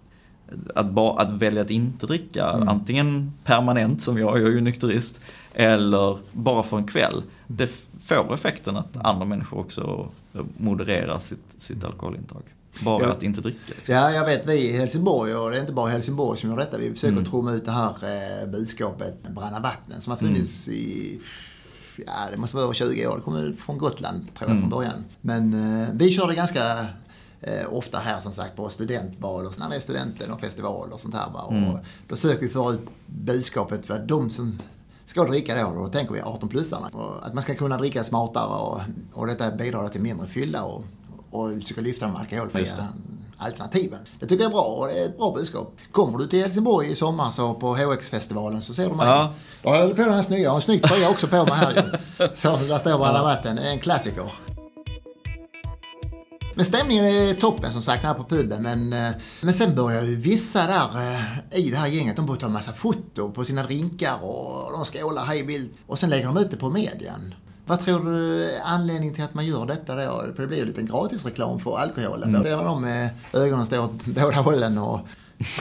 att, 0.75 0.91
bara, 0.91 1.21
att 1.21 1.29
välja 1.33 1.61
att 1.61 1.69
inte 1.69 2.05
dricka, 2.07 2.45
Mm. 2.49 2.67
antingen 2.67 3.33
permanent 3.43 4.01
som 4.01 4.17
jag, 4.17 4.37
jag 4.39 4.47
är 4.47 4.51
ju 4.51 4.61
nykterist, 4.61 5.19
eller 5.53 6.17
bara 6.31 6.63
för 6.63 6.77
en 6.77 6.87
kväll. 6.87 7.13
Mm. 7.17 7.27
Det 7.47 7.69
får 8.05 8.33
effekten 8.33 8.77
att 8.77 9.05
andra 9.05 9.25
människor 9.25 9.59
också 9.59 10.09
modererar 10.57 11.19
sitt, 11.19 11.45
sitt 11.57 11.83
alkoholintag. 11.83 12.41
Bara 12.83 13.03
Ja. 13.03 13.11
att 13.11 13.23
inte 13.23 13.41
dricka. 13.41 13.59
Liksom. 13.67 13.95
Ja, 13.95 14.11
jag 14.11 14.25
vet 14.25 14.47
vi 14.49 14.69
i 14.69 14.77
Helsingborg, 14.77 15.33
och 15.35 15.51
det 15.51 15.57
är 15.57 15.61
inte 15.61 15.73
bara 15.73 15.89
Helsingborg 15.89 16.39
som 16.39 16.49
gör 16.49 16.57
detta, 16.57 16.77
vi 16.77 16.89
försöker 16.91 17.13
Mm. 17.13 17.25
trumma 17.25 17.51
ut 17.53 17.65
det 17.65 17.71
här 17.71 17.89
eh, 18.43 18.47
budskapet 18.49 19.23
med 19.23 19.33
Branna 19.33 19.59
vattnen 19.59 20.01
som 20.01 20.11
har 20.11 20.17
funnits 20.17 20.67
Mm. 20.67 20.79
i, 20.79 21.19
ja 22.05 22.13
det 22.31 22.37
måste 22.37 22.55
vara 22.55 22.63
över 22.65 22.73
20 22.73 23.07
år, 23.07 23.15
det 23.15 23.21
kommer 23.21 23.53
från 23.53 23.77
Gotland 23.77 24.19
tror 24.37 24.49
jag 24.49 24.57
Mm. 24.57 24.61
från 24.61 24.69
början. 24.79 25.03
Men 25.21 25.53
eh, 25.81 25.87
vi 25.93 26.11
kör 26.11 26.27
det 26.27 26.35
ganska 26.35 26.85
eh, 27.45 27.73
ofta 27.73 27.97
här 27.97 28.19
som 28.19 28.33
sagt 28.33 28.55
på 28.55 28.69
studentbal 28.69 29.45
och 29.45 29.59
när 29.59 29.69
det 29.69 29.75
är 29.75 29.79
studenten 29.79 30.31
och 30.31 30.39
festival 30.39 30.91
och 30.91 30.99
sånt 30.99 31.15
här. 31.15 31.29
Va? 31.29 31.47
Mm. 31.51 31.69
Och 31.69 31.79
då 32.07 32.15
söker 32.15 32.41
vi 32.41 32.49
föra 32.49 32.73
ut 32.73 32.81
budskapet 33.05 33.85
för 33.85 33.99
de 33.99 34.29
som 34.29 34.59
ska 35.05 35.23
dricka 35.23 35.63
då, 35.63 35.83
då 35.83 35.87
tänker 35.87 36.13
vi 36.13 36.21
18-plussarna. 36.21 36.89
Och 36.91 37.25
Att 37.25 37.33
man 37.33 37.43
ska 37.43 37.55
kunna 37.55 37.77
dricka 37.77 38.03
smartare 38.03 38.45
och, 38.45 38.81
och 39.13 39.27
detta 39.27 39.51
bidrar 39.51 39.87
till 39.87 40.01
mindre 40.01 40.27
fylla 40.27 40.63
och, 40.63 40.83
och 41.31 41.49
försöka 41.53 41.81
lyfta 41.81 42.05
de 42.05 42.15
alkoholfria 42.15 42.87
alternativen. 43.37 43.99
Det 44.19 44.27
tycker 44.27 44.43
jag 44.43 44.49
är 44.49 44.53
bra 44.53 44.63
och 44.63 44.87
det 44.87 44.93
är 44.93 45.05
ett 45.05 45.17
bra 45.17 45.31
budskap. 45.31 45.75
Kommer 45.91 46.17
du 46.17 46.27
till 46.27 46.39
Helsingborg 46.39 46.91
i 46.91 46.95
sommar 46.95 47.31
så 47.31 47.53
på 47.53 47.75
HX-festivalen 47.75 48.61
så 48.61 48.73
ser 48.73 48.89
du 48.89 48.95
mig. 48.95 49.07
Ja. 49.07 49.33
Jag 49.61 49.71
har 49.71 49.89
på 49.89 50.01
den 50.01 50.13
här 50.13 50.21
snygga, 50.21 50.43
jag 50.43 50.49
har 50.49 50.55
en 50.55 50.61
snygg 50.61 50.83
tröja 50.83 51.09
också 51.09 51.27
på 51.27 51.45
mig 51.45 51.53
här. 51.53 51.99
Så 52.35 52.57
där 52.57 52.77
står 52.77 52.97
Branna 52.97 53.23
vatten, 53.23 53.55
det 53.55 53.61
är 53.61 53.71
en 53.71 53.79
klassiker. 53.79 54.31
Men 56.55 56.65
stämningen 56.65 57.05
är 57.05 57.33
toppen 57.33 57.73
som 57.73 57.81
sagt 57.81 58.03
här 58.03 58.13
på 58.13 58.23
puben. 58.23 58.63
Men, 58.63 58.93
eh, 58.93 59.11
men 59.41 59.53
sen 59.53 59.75
börjar 59.75 60.03
ju 60.03 60.15
vissa 60.15 60.67
där 60.67 60.89
eh, 61.51 61.59
i 61.59 61.69
det 61.69 61.77
här 61.77 61.87
gänget, 61.87 62.15
de 62.15 62.25
börjar 62.25 62.39
ta 62.39 62.45
en 62.45 62.53
massa 62.53 62.71
foto 62.71 63.31
på 63.31 63.45
sina 63.45 63.63
drinkar 63.63 64.23
och 64.23 64.71
de 64.71 64.85
skålar 64.85 65.25
hej 65.25 65.45
vilt. 65.45 65.71
Och 65.87 65.99
sen 65.99 66.09
lägger 66.09 66.25
de 66.25 66.37
ut 66.37 66.51
det 66.51 66.57
på 66.57 66.69
medien. 66.69 67.35
Vad 67.65 67.85
tror 67.85 67.99
du 67.99 68.43
är 68.43 68.59
anledningen 68.63 69.15
till 69.15 69.23
att 69.23 69.33
man 69.33 69.45
gör 69.45 69.65
detta 69.65 69.95
då? 69.95 70.23
För 70.35 70.41
det 70.41 70.47
blir 70.47 70.57
ju 70.57 70.65
lite 70.65 70.81
gratisreklam 70.81 71.59
för 71.59 71.77
alkoholen. 71.77 72.29
Mm. 72.29 72.43
Då 72.43 72.49
när 72.49 72.63
de 72.63 72.81
med 72.81 73.09
ögonen 73.33 73.65
står 73.65 73.83
åt 73.83 74.05
båda 74.05 74.35
hållen 74.35 74.77
och 74.77 74.99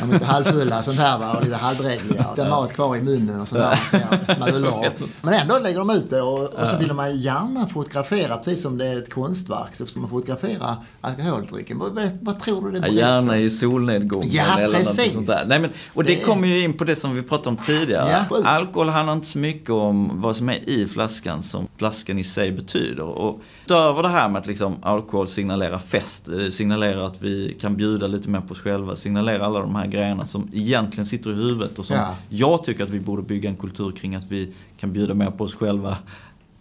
De 0.01 0.09
är 0.11 0.13
lite 0.13 0.25
halvfulla 0.25 0.83
sånt 0.83 0.99
här 0.99 1.19
va, 1.19 1.33
och 1.33 1.43
lite 1.45 1.57
halvdrägliga. 1.57 2.27
Och 2.37 2.39
mat 2.39 2.73
kvar 2.73 2.97
i 2.97 3.03
munnen 3.03 3.41
och 3.41 3.49
sådär. 3.49 3.81
Man 4.11 4.19
ser 4.27 4.35
smulor. 4.35 4.87
Men 5.23 5.35
ändå 5.35 5.59
lägger 5.59 5.79
de 5.79 5.91
ut 5.91 6.11
det 6.11 6.23
och, 6.23 6.43
och 6.43 6.69
så 6.69 6.77
vill 6.77 6.93
man 6.93 7.17
gärna 7.17 7.67
fotografera, 7.67 8.37
precis 8.37 8.63
som 8.63 8.79
det 8.79 8.87
är 8.87 8.99
ett 8.99 9.15
konstverk, 9.15 9.75
så 9.75 9.87
ska 9.87 10.01
man 10.01 10.11
fotografera 10.11 10.77
alkoholdrycken. 11.01 11.79
Vad, 11.79 12.11
vad, 12.21 12.41
tror 12.41 12.67
du 12.67 12.71
det 12.73 12.81
beror 12.81 12.95
Ja, 12.95 13.01
Gärna 13.01 13.39
i 13.39 13.51
solnedgången 13.51 14.29
Ja, 14.33 14.45
eller 14.59 14.67
något 14.67 14.77
precis. 14.77 15.13
sånt 15.13 15.27
där. 15.27 15.45
Nej, 15.47 15.59
men, 15.59 15.71
och 15.95 16.05
det, 16.05 16.15
Det- 16.15 16.21
kommer 16.21 16.49
ju 16.49 16.65
in 16.65 16.73
på 16.73 16.85
det 16.85 16.97
som 16.97 17.15
vi 17.15 17.23
pratade 17.23 17.49
om 17.49 17.57
tidigare. 17.67 18.09
Ja. 18.31 18.45
Alkohol 18.45 18.89
handlar 18.89 19.13
inte 19.15 19.27
så 19.27 19.39
mycket 19.39 19.71
om 19.71 20.11
vad 20.21 20.37
som 20.37 20.49
är 20.49 20.69
i 20.69 20.87
flaskan 20.89 21.43
som 21.43 21.67
flaskan 21.77 22.19
i 22.19 22.25
sig 22.25 22.53
betyder. 22.53 23.03
Och 23.05 23.41
utöver 23.65 24.03
det 24.03 24.09
här 24.09 24.29
med 24.29 24.41
att 24.41 24.47
liksom 24.47 24.77
alkohol 24.83 25.29
signalerar 25.29 25.79
fest, 25.79 26.29
eh, 26.29 26.51
signalerar 26.51 27.07
att 27.07 27.23
vi 27.23 27.57
kan 27.61 27.77
bjuda 27.77 28.07
lite 28.07 28.29
mer 28.29 28.41
på 28.41 28.53
oss 28.53 28.61
själva, 28.61 28.97
signalerar 28.97 29.41
alla 29.45 29.64
de 29.65 29.75
här 29.75 29.87
grejerna 29.87 30.27
som 30.27 30.49
egentligen 30.53 31.07
sitter 31.07 31.31
i 31.31 31.35
huvudet 31.35 31.79
och 31.79 31.85
som 31.87 31.97
Ja. 31.97 32.17
jag 32.29 32.65
tycker 32.65 32.85
att 32.85 32.91
vi 32.91 33.01
borde 33.01 33.23
bygga 33.23 33.49
en 33.51 33.57
kultur 33.57 33.91
kring 33.93 34.15
att 34.15 34.31
vi 34.31 34.53
kan 34.77 34.93
bjuda 34.93 35.15
mer 35.15 35.31
på 35.31 35.45
oss 35.45 35.55
själva 35.55 35.97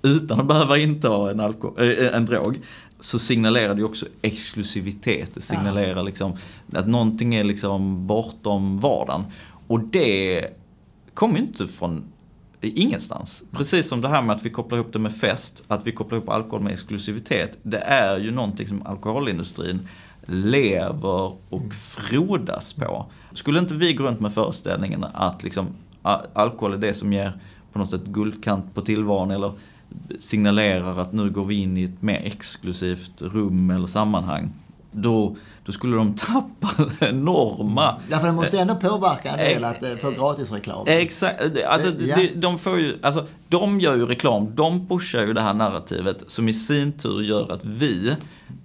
utan 0.01 0.39
att 0.39 0.47
behöva 0.47 0.77
inta 0.77 1.31
en, 1.31 1.41
alko- 1.41 1.81
äh, 1.81 2.15
en 2.15 2.25
drog. 2.25 2.59
Så 2.99 3.19
signalerar 3.19 3.75
det 3.75 3.83
också 3.83 4.05
exklusivitet. 4.21 5.31
Det 5.35 5.41
signalerar 5.41 6.03
liksom 6.03 6.33
att 6.73 6.87
någonting 6.87 7.35
är 7.35 7.43
liksom 7.43 8.07
bortom 8.07 8.79
vardagen. 8.79 9.23
Och 9.67 9.79
det 9.79 10.45
kommer 11.13 11.35
ju 11.35 11.41
inte 11.41 11.67
från 11.67 12.03
ingenstans. 12.61 13.43
Precis 13.51 13.87
som 13.89 14.01
det 14.01 14.07
här 14.07 14.21
med 14.21 14.35
att 14.35 14.45
vi 14.45 14.49
kopplar 14.49 14.77
ihop 14.77 14.93
det 14.93 14.99
med 14.99 15.15
fest, 15.15 15.63
att 15.67 15.87
vi 15.87 15.91
kopplar 15.91 16.17
ihop 16.17 16.29
alkohol 16.29 16.61
med 16.61 16.73
exklusivitet. 16.73 17.57
Det 17.63 17.77
är 17.79 18.17
ju 18.17 18.31
någonting 18.31 18.67
som 18.67 18.81
alkoholindustrin 18.85 19.87
lever 20.25 21.35
och 21.49 21.73
frodas 21.73 22.73
på. 22.73 23.05
Skulle 23.33 23.59
inte 23.59 23.73
vi 23.73 23.93
gå 23.93 24.03
runt 24.03 24.19
med 24.19 24.33
föreställningen 24.33 25.05
att 25.13 25.43
liksom, 25.43 25.67
alkohol 26.33 26.73
är 26.73 26.77
det 26.77 26.93
som 26.93 27.13
ger 27.13 27.33
på 27.73 27.79
något 27.79 27.89
sätt 27.89 28.05
guldkant 28.05 28.73
på 28.73 28.81
tillvaron 28.81 29.31
eller 29.31 29.51
signalerar 30.19 30.99
att 30.99 31.13
nu 31.13 31.29
går 31.29 31.45
vi 31.45 31.55
in 31.55 31.77
i 31.77 31.83
ett 31.83 32.01
mer 32.01 32.21
exklusivt 32.23 33.21
rum 33.21 33.69
eller 33.69 33.87
sammanhang. 33.87 34.51
Då, 34.91 35.35
då 35.65 35.71
skulle 35.71 35.95
de 35.95 36.13
tappa 36.17 36.69
enorma 36.99 37.95
Därför 38.09 38.27
det 38.27 38.33
måste 38.33 38.59
ändå 38.59 38.75
påverka 38.75 39.29
en 39.29 39.37
del 39.37 39.63
Eh, 39.63 39.69
att 39.69 39.83
eh, 39.83 39.95
få 39.95 40.11
gratisreklam. 40.11 40.87
Exakt, 40.87 41.41
alltså, 41.67 41.89
Eh, 41.89 42.07
ja. 42.07 42.15
de, 42.15 42.27
de 42.35 42.59
får 42.59 42.79
ju, 42.79 42.97
alltså, 43.01 43.25
de 43.47 43.79
gör 43.79 43.95
ju 43.95 44.05
reklam, 44.05 44.55
de 44.55 44.87
pushar 44.87 45.25
ju 45.25 45.33
det 45.33 45.41
här 45.41 45.53
narrativet 45.53 46.23
som 46.27 46.49
i 46.49 46.53
sin 46.53 46.91
tur 46.91 47.21
gör 47.21 47.51
att 47.51 47.65
vi 47.65 48.15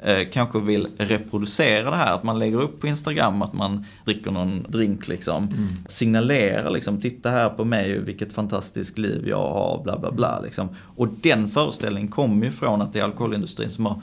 eh, 0.03 0.29
kanske 0.33 0.61
vill 0.61 0.89
reproducera 0.99 1.91
det 1.91 1.97
här, 1.97 2.13
att 2.13 2.23
man 2.23 2.39
lägger 2.39 2.61
upp 2.61 2.81
på 2.81 2.87
Instagram 2.87 3.43
att 3.43 3.53
man 3.53 3.85
dricker 4.05 4.31
någon 4.31 4.67
drink 4.69 5.09
liksom, 5.09 5.49
Mm. 5.49 5.69
signalerar 5.89 6.71
liksom, 6.71 7.01
titta 7.01 7.31
här 7.31 7.49
på 7.49 7.65
mig, 7.65 7.99
vilket 7.99 8.33
fantastiskt 8.33 8.99
liv 8.99 9.29
jag 9.29 9.37
har, 9.53 9.81
bla 9.85 9.99
bla 9.99 10.11
bla 10.11 10.41
liksom. 10.41 10.69
Och 10.97 11.09
den 11.09 11.49
föreställningen 11.49 12.09
kommer 12.11 12.47
ju 12.47 12.53
från 12.53 12.83
att 12.83 12.93
det 12.93 12.99
är 12.99 13.05
alkoholindustrin 13.05 13.71
som 13.71 13.87
har 13.87 14.01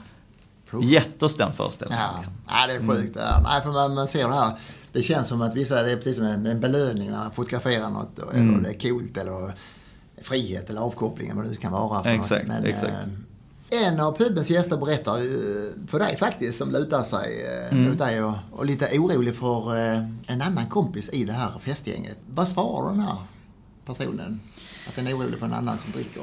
gett 0.83 1.23
oss 1.23 1.35
den 1.35 1.53
föreställningen. 1.53 2.03
Ja, 2.03 2.17
Liksom. 2.17 2.33
ja 2.47 2.67
det 2.67 2.73
är 2.73 2.87
sjukt. 2.87 3.13
det 3.13 3.19
där. 3.19 3.41
Nej, 3.43 3.61
för 3.61 3.71
man, 3.71 3.93
man 3.95 4.07
ser 4.07 4.27
det 4.27 4.33
här. 4.35 4.51
Det 4.91 5.01
känns 5.01 5.27
som 5.27 5.41
att 5.41 5.55
vissa, 5.55 5.81
det 5.83 5.91
är 5.91 5.95
precis 5.95 6.17
som 6.17 6.25
en, 6.25 6.45
en 6.45 6.59
belöning 6.59 7.11
när 7.11 7.17
man 7.17 7.31
fotograferar 7.31 7.89
något. 7.89 8.19
Eller 8.19 8.33
Mm. 8.33 8.63
det 8.63 8.69
är 8.69 8.89
coolt 8.89 9.17
eller 9.17 9.53
frihet 10.21 10.69
eller 10.69 10.81
avkoppling 10.81 11.27
eller 11.27 11.35
vad 11.35 11.45
det 11.45 11.49
nu 11.49 11.55
kan 11.55 11.71
vara. 11.71 12.03
För 12.03 12.09
Exakt, 12.09 12.47
något. 12.47 12.63
exakt. 12.65 12.91
Eh, 13.69 13.87
en 13.87 13.99
av 13.99 14.17
pubens 14.17 14.49
gäster 14.49 14.77
berättar 14.77 15.15
för 15.87 15.99
dig 15.99 16.17
faktiskt, 16.17 16.57
som 16.57 16.71
lutar 16.71 17.03
sig 17.03 17.45
eh, 17.45 17.71
Mm. 17.77 17.89
mot 17.89 17.97
dig 17.97 18.23
och, 18.23 18.33
och 18.51 18.65
lite 18.65 18.99
orolig 18.99 19.35
för 19.35 19.77
eh, 19.77 19.97
en 20.27 20.41
annan 20.41 20.69
kompis 20.69 21.09
i 21.09 21.25
det 21.25 21.33
här 21.33 21.51
festgänget. 21.59 22.17
Vad 22.33 22.47
svarar 22.47 22.89
den 22.89 22.99
här 22.99 23.15
personen? 23.85 24.39
Att 24.89 24.95
den 24.95 25.07
är 25.07 25.17
orolig 25.17 25.39
för 25.39 25.45
en 25.45 25.53
annan 25.53 25.77
som 25.77 25.91
dricker 25.91 26.21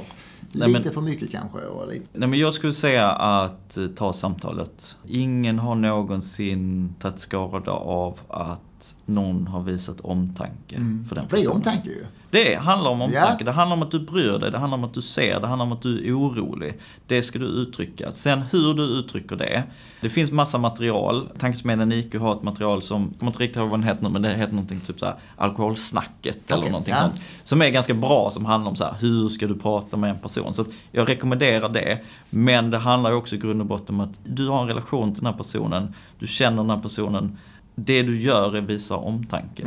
Nej, 0.52 0.68
lite 0.68 0.80
men- 0.80 0.92
för 0.92 1.00
mycket 1.00 1.30
kanske? 1.30 1.58
Och 1.58 1.92
lite, 1.92 2.06
Nej 2.12 2.28
men 2.28 2.38
jag 2.38 2.54
skulle 2.54 2.72
säga 2.72 3.10
att 3.12 3.76
eh, 3.76 3.86
ta 3.86 4.12
samtalet. 4.12 4.96
Ingen 5.08 5.58
har 5.58 5.74
någonsin 5.74 6.94
tagit 7.00 7.18
skada 7.20 7.70
av 7.72 8.20
att 8.28 8.94
någon 9.06 9.46
har 9.46 9.62
visat 9.62 10.00
omtanke 10.00 10.76
för 10.76 10.80
den 10.80 11.04
för 11.04 11.14
det 11.14 11.20
är 11.20 11.26
personen. 11.28 11.56
omtanke 11.56 11.88
ju. 11.88 12.04
Det 12.32 12.54
handlar 12.54 12.90
om 12.90 13.02
omtanke, 13.02 13.36
Ja. 13.38 13.44
det 13.44 13.52
handlar 13.52 13.76
om 13.76 13.82
att 13.82 13.90
du 13.90 13.98
bryr 14.00 14.38
dig, 14.38 14.50
det 14.50 14.58
handlar 14.58 14.78
om 14.78 14.84
att 14.84 14.94
du 14.94 15.02
ser, 15.02 15.40
det 15.40 15.46
handlar 15.46 15.66
om 15.66 15.72
att 15.72 15.82
du 15.82 16.08
är 16.08 16.12
orolig. 16.18 16.78
Det 17.06 17.22
ska 17.22 17.38
du 17.38 17.44
uttrycka. 17.46 18.12
Sen 18.12 18.42
hur 18.52 18.74
du 18.74 18.82
uttrycker 18.82 19.36
det. 19.36 19.62
Det 20.00 20.08
finns 20.08 20.30
massa 20.32 20.58
material. 20.58 21.28
Tankesmedjan 21.38 21.92
IQ 21.92 22.14
har 22.14 22.32
ett 22.34 22.42
material 22.42 22.82
som, 22.82 23.02
jag 23.10 23.18
kommer 23.18 23.30
inte 23.32 23.42
riktigt 23.42 23.56
ihåg 23.56 23.68
vad 23.68 23.80
den 23.80 23.88
heter 23.88 24.02
nu, 24.02 24.08
men 24.08 24.22
det 24.22 24.28
heter 24.34 24.52
någonting 24.52 24.80
typ 24.80 24.98
så 25.00 25.06
här 25.06 25.14
alkoholsnacket 25.36 26.50
eller 26.50 26.58
Okej, 26.60 26.70
någonting 26.70 26.94
ja. 26.94 27.00
sånt. 27.00 27.22
Som 27.44 27.62
är 27.62 27.68
ganska 27.68 27.94
bra, 27.94 28.30
som 28.30 28.44
handlar 28.46 28.70
om 28.70 28.76
så 28.76 28.84
här, 28.84 28.94
hur 29.00 29.28
ska 29.28 29.46
du 29.46 29.54
prata 29.58 29.96
med 29.96 30.10
en 30.10 30.18
person. 30.18 30.54
Så 30.54 30.62
att 30.62 30.68
jag 30.92 31.08
rekommenderar 31.08 31.68
det. 31.68 31.98
Men 32.30 32.70
det 32.70 32.78
handlar 32.78 33.10
ju 33.10 33.16
också 33.16 33.34
i 33.34 33.38
grund 33.38 33.60
och 33.60 33.66
botten 33.66 33.94
om 33.94 34.00
att 34.00 34.18
du 34.24 34.48
har 34.48 34.62
en 34.62 34.68
relation 34.68 35.14
till 35.14 35.22
den 35.22 35.32
här 35.32 35.38
personen, 35.38 35.94
du 36.18 36.26
känner 36.26 36.56
den 36.62 36.70
här 36.70 36.78
personen. 36.82 37.38
Det 37.84 38.02
du 38.02 38.20
gör 38.20 38.56
är 38.56 38.60
visa 38.60 38.96
omtanke. 38.96 39.62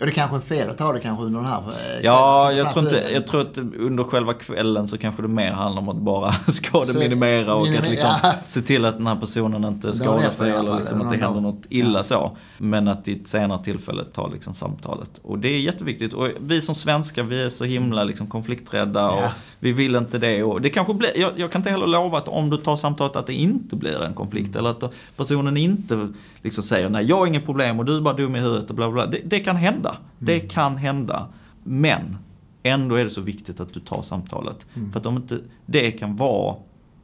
Och 0.00 0.06
det 0.06 0.12
kanske 0.12 0.36
är 0.36 0.40
fel 0.40 0.70
att 0.70 0.78
ta 0.78 0.92
det 0.92 1.00
kanske 1.00 1.24
under 1.24 1.40
den 1.40 1.48
här 1.48 1.58
eh, 1.58 1.64
kvällen. 1.64 2.00
Ja, 2.02 2.52
jag 2.52 2.72
tror, 2.72 2.84
inte, 2.84 3.04
jag 3.12 3.26
tror 3.26 3.40
att 3.40 3.58
under 3.58 4.04
själva 4.04 4.34
kvällen 4.34 4.88
så 4.88 4.98
kanske 4.98 5.22
det 5.22 5.28
mer 5.28 5.52
handlar 5.52 5.82
om 5.82 5.88
att 5.88 5.96
bara 5.96 6.32
skademinimera 6.48 7.54
och 7.54 7.66
minimera- 7.66 7.80
att 7.80 7.90
liksom 7.90 8.10
ja. 8.22 8.32
se 8.46 8.62
till 8.62 8.84
att 8.84 8.96
den 8.96 9.06
här 9.06 9.16
personen 9.16 9.64
inte 9.64 9.92
skadar 9.92 10.30
sig 10.30 10.50
eller 10.50 10.78
liksom 10.78 11.00
att 11.00 11.10
det 11.12 11.16
händer 11.18 11.40
något 11.40 11.62
illa 11.68 12.02
så. 12.02 12.36
Men 12.58 12.88
att 12.88 13.08
i 13.08 13.12
ett 13.20 13.28
senare 13.28 13.64
tillfälle 13.64 14.04
ta 14.04 14.26
liksom 14.28 14.54
samtalet. 14.54 15.10
Och 15.22 15.38
det 15.38 15.48
är 15.48 15.60
jätteviktigt. 15.60 16.12
Och 16.12 16.28
vi 16.40 16.60
som 16.60 16.74
svenskar, 16.74 17.22
vi 17.22 17.42
är 17.44 17.48
så 17.48 17.64
himla 17.64 18.04
liksom 18.04 18.26
konflikträdda 18.26 19.04
och 19.04 19.18
Ja. 19.22 19.30
vi 19.58 19.72
vill 19.72 19.96
inte 19.96 20.18
det. 20.18 20.42
Och 20.42 20.60
det 20.60 20.70
kanske 20.70 20.94
blir, 20.94 21.10
jag, 21.18 21.32
jag 21.36 21.52
kan 21.52 21.58
inte 21.60 21.70
heller 21.70 21.86
lova 21.86 22.18
att 22.18 22.28
om 22.28 22.50
du 22.50 22.56
tar 22.56 22.76
samtalet 22.76 23.16
att 23.16 23.26
det 23.26 23.34
inte 23.34 23.76
blir 23.76 24.02
en 24.02 24.14
konflikt. 24.14 24.56
Eller 24.56 24.70
att 24.70 24.92
personen 25.16 25.56
inte 25.56 26.08
liksom 26.42 26.64
säger 26.64 26.88
nej, 26.88 27.04
jag 27.04 27.16
har 27.16 27.26
inget 27.26 27.44
problem 27.46 27.59
och 27.78 27.84
du 27.84 27.96
är 27.96 28.00
bara 28.00 28.14
dum 28.14 28.36
i 28.36 28.40
huvudet 28.40 28.70
och 28.70 28.76
bla 28.76 28.90
bla. 28.90 29.06
bla. 29.06 29.18
Det, 29.18 29.20
det 29.24 29.40
kan 29.40 29.56
hända. 29.56 29.96
Det 30.18 30.40
kan 30.40 30.76
hända. 30.76 31.26
Men 31.64 32.16
ändå 32.62 32.94
är 32.94 33.04
det 33.04 33.10
så 33.10 33.20
viktigt 33.20 33.60
att 33.60 33.74
du 33.74 33.80
tar 33.80 34.02
samtalet. 34.02 34.66
För 34.92 35.00
att 35.00 35.06
om 35.06 35.16
inte 35.16 35.38
det 35.66 35.90
kan 35.90 36.16
vara 36.16 36.56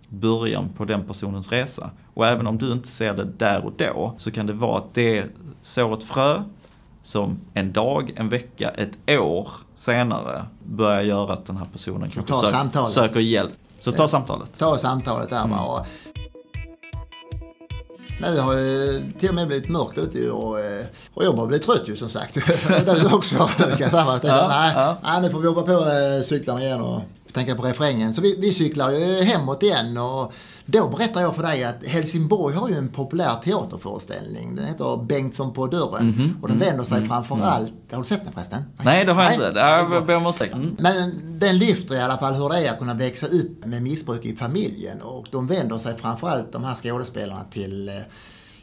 början 0.09 0.69
på 0.77 0.85
den 0.85 1.05
personens 1.05 1.53
resa. 1.53 1.91
Och 2.15 2.27
även 2.27 2.47
om 2.47 2.59
du 2.59 2.73
inte 2.73 2.89
ser 2.89 3.15
det 3.15 3.25
där 3.25 3.65
och 3.65 3.73
då 3.77 4.15
så 4.19 4.31
kan 4.31 4.47
det 4.47 4.53
vara 4.53 4.79
att 4.79 4.95
det 4.95 5.27
sår 5.63 5.95
ett 5.95 6.05
frö 6.05 6.43
som 7.03 7.39
en 7.55 7.73
dag, 7.73 8.13
en 8.17 8.29
vecka, 8.29 8.69
ett 8.71 9.11
år 9.21 9.49
senare 9.75 10.45
börjar 10.65 11.03
göra 11.03 11.33
att 11.33 11.47
den 11.47 11.57
här 11.57 11.67
personen 11.73 12.09
kanske 12.11 12.35
sök, 12.35 12.89
söker 12.89 13.21
hjälp. 13.21 13.53
Så 13.81 13.93
ta 13.93 14.09
samtalet. 14.09 14.59
Ta 14.59 14.79
samtalet 14.79 15.31
där 15.31 15.45
Mm. 15.45 15.51
va. 15.51 15.87
Nu 18.21 18.39
har 18.41 18.55
ju 18.55 19.13
till 19.19 19.29
och 19.29 19.35
med 19.35 19.47
blivit 19.47 19.69
mörkt 19.69 19.99
ute 19.99 20.31
och, 20.31 20.61
eh, 20.61 20.85
och 21.15 21.25
jag 21.25 21.35
börjar 21.35 21.49
bli 21.49 21.59
trött 21.59 21.89
ju 21.89 21.97
som 21.97 22.09
sagt. 22.09 22.35
Du 22.69 23.15
också. 23.15 23.37
Kan 23.59 23.69
jag 23.79 23.91
säga. 23.91 24.21
Ja, 24.23 24.49
nej, 24.49 24.73
ja. 24.75 24.97
nej, 25.03 25.23
nu 25.23 25.31
får 25.31 25.39
vi 25.39 25.45
jobba 25.45 25.63
på 25.63 25.73
eh, 25.73 26.23
cyklarna 26.25 26.63
igen 26.63 26.81
och 26.81 27.01
tänka 27.33 27.55
på 27.55 27.63
refrängen. 27.63 28.15
Så 28.15 28.21
vi, 28.21 28.37
vi 28.39 28.53
cyklar 28.53 28.91
ju 28.91 29.23
hemåt 29.23 29.63
igen 29.63 29.97
och 29.97 30.33
då 30.67 30.89
berättar 30.89 31.21
jag 31.21 31.37
för 31.37 31.43
dig 31.43 31.65
att 31.65 31.87
Helsingborg 31.87 32.55
har 32.55 32.69
ju 32.69 32.75
en 32.75 32.89
populär 32.89 33.35
teaterföreställning. 33.45 34.55
Den 34.55 34.67
heter 34.67 35.05
Bengtsson 35.05 35.53
på 35.53 35.67
dörren. 35.67 36.07
Mhm, 36.07 36.39
Och 36.43 36.49
den 36.49 36.59
vänder 36.59 36.85
sig 36.85 37.07
framför 37.07 37.41
allt... 37.43 37.73
Har 37.91 37.99
du 37.99 38.05
sett 38.05 38.25
den 38.25 38.33
förresten? 38.33 38.63
Nej, 38.83 39.05
det 39.05 39.13
har 39.13 39.23
jag 39.23 39.33
inte. 39.33 39.53
Nej, 39.53 39.63
här 39.65 40.01
ber 40.01 40.13
jag 40.13 40.23
om 40.23 40.31
ursäkt. 40.31 40.55
Mm. 40.55 40.77
men 40.79 41.13
den 41.39 41.59
lyfter 41.59 41.95
i 41.95 42.01
alla 42.01 42.19
fall 42.19 42.35
hur 42.35 42.49
det 42.49 42.67
är 42.67 42.73
att 42.73 42.79
kunna 42.79 42.95
växa 42.95 43.27
upp 43.27 43.65
med 43.65 43.83
missbruk 43.83 44.25
i 44.25 44.37
familjen. 44.37 45.03
Och 45.03 45.27
de 45.31 45.47
vänder 45.47 45.79
sig 45.79 45.97
framförallt, 45.97 46.53
de 46.53 46.65
här 46.65 46.75
skådespelarna, 46.75 47.45
till 47.51 47.89
eh, 47.89 47.95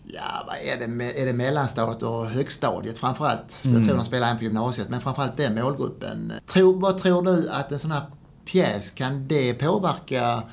Ja, 0.06 0.44
vad 0.48 0.56
är 0.56 0.88
det? 0.88 1.22
Är 1.22 1.26
det 1.26 1.34
mellanstadiet 1.34 2.04
och 2.04 2.26
högstadiet 2.26 2.98
framförallt? 2.98 3.58
Jag 3.62 3.88
tror 3.88 3.98
de 3.98 4.06
spelar 4.06 4.32
en 4.32 4.38
på 4.38 4.44
gymnasiet, 4.44 4.90
men 4.90 5.02
framförallt 5.02 5.38
den 5.38 5.56
målgruppen. 5.56 6.34
Tror, 6.54 6.80
vad 6.80 6.98
tror 6.98 7.22
du 7.22 7.50
att 7.50 7.72
en 7.72 7.80
sån 7.80 7.92
här 7.92 8.02
pjäs, 8.46 8.92
kan 8.92 9.28
det 9.28 9.54
påverka 9.54 10.44